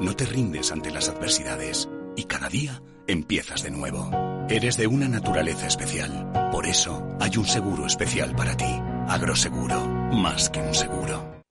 No 0.00 0.14
te 0.14 0.24
rindes 0.24 0.70
ante 0.70 0.92
las 0.92 1.08
adversidades. 1.08 1.88
Y 2.14 2.26
cada 2.26 2.48
día 2.48 2.80
empiezas 3.08 3.64
de 3.64 3.72
nuevo. 3.72 4.12
Eres 4.48 4.76
de 4.76 4.86
una 4.86 5.08
naturaleza 5.08 5.66
especial. 5.66 6.30
Por 6.52 6.66
eso 6.66 7.04
hay 7.18 7.36
un 7.36 7.46
seguro 7.46 7.84
especial 7.84 8.36
para 8.36 8.56
ti. 8.56 8.80
Agroseguro. 9.08 9.84
Más 10.12 10.50
que 10.50 10.60
un 10.60 10.74
seguro. 10.74 11.42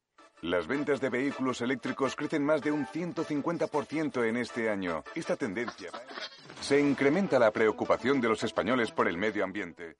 Las 0.43 0.65
ventas 0.65 1.01
de 1.01 1.09
vehículos 1.09 1.59
eléctricos 1.59 2.15
crecen 2.15 2.45
más 2.45 2.61
de 2.61 2.71
un 2.71 2.85
150% 2.85 4.25
en 4.25 4.37
este 4.37 4.69
año. 4.69 5.03
Esta 5.13 5.35
tendencia 5.35 5.89
se 6.61 6.79
incrementa 6.79 7.37
la 7.37 7.51
preocupación 7.51 8.21
de 8.21 8.29
los 8.29 8.45
españoles 8.45 8.91
por 8.91 9.09
el 9.09 9.17
medio 9.17 9.43
ambiente. 9.43 9.97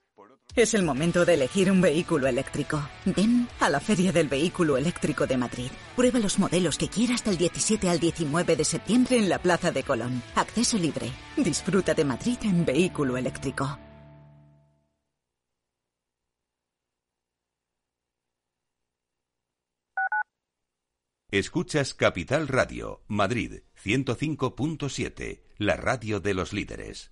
Es 0.55 0.73
el 0.73 0.83
momento 0.83 1.23
de 1.23 1.35
elegir 1.35 1.71
un 1.71 1.81
vehículo 1.81 2.27
eléctrico. 2.27 2.87
Ven 3.05 3.47
a 3.59 3.69
la 3.69 3.79
Feria 3.79 4.11
del 4.11 4.27
Vehículo 4.27 4.75
Eléctrico 4.77 5.27
de 5.27 5.37
Madrid. 5.37 5.69
Prueba 5.95 6.17
los 6.19 6.39
modelos 6.39 6.77
que 6.77 6.87
quieras 6.87 7.23
del 7.23 7.37
17 7.37 7.89
al 7.89 7.99
19 7.99 8.55
de 8.55 8.65
septiembre 8.65 9.17
en 9.17 9.29
la 9.29 9.39
Plaza 9.39 9.71
de 9.71 9.83
Colón. 9.83 10.23
Acceso 10.35 10.77
libre. 10.77 11.11
Disfruta 11.35 11.93
de 11.93 12.05
Madrid 12.05 12.37
en 12.43 12.65
vehículo 12.65 13.17
eléctrico. 13.17 13.77
Escuchas 21.29 21.93
Capital 21.93 22.47
Radio, 22.47 23.03
Madrid 23.07 23.63
105.7, 23.83 25.43
la 25.57 25.75
radio 25.75 26.21
de 26.21 26.33
los 26.33 26.53
líderes. 26.53 27.11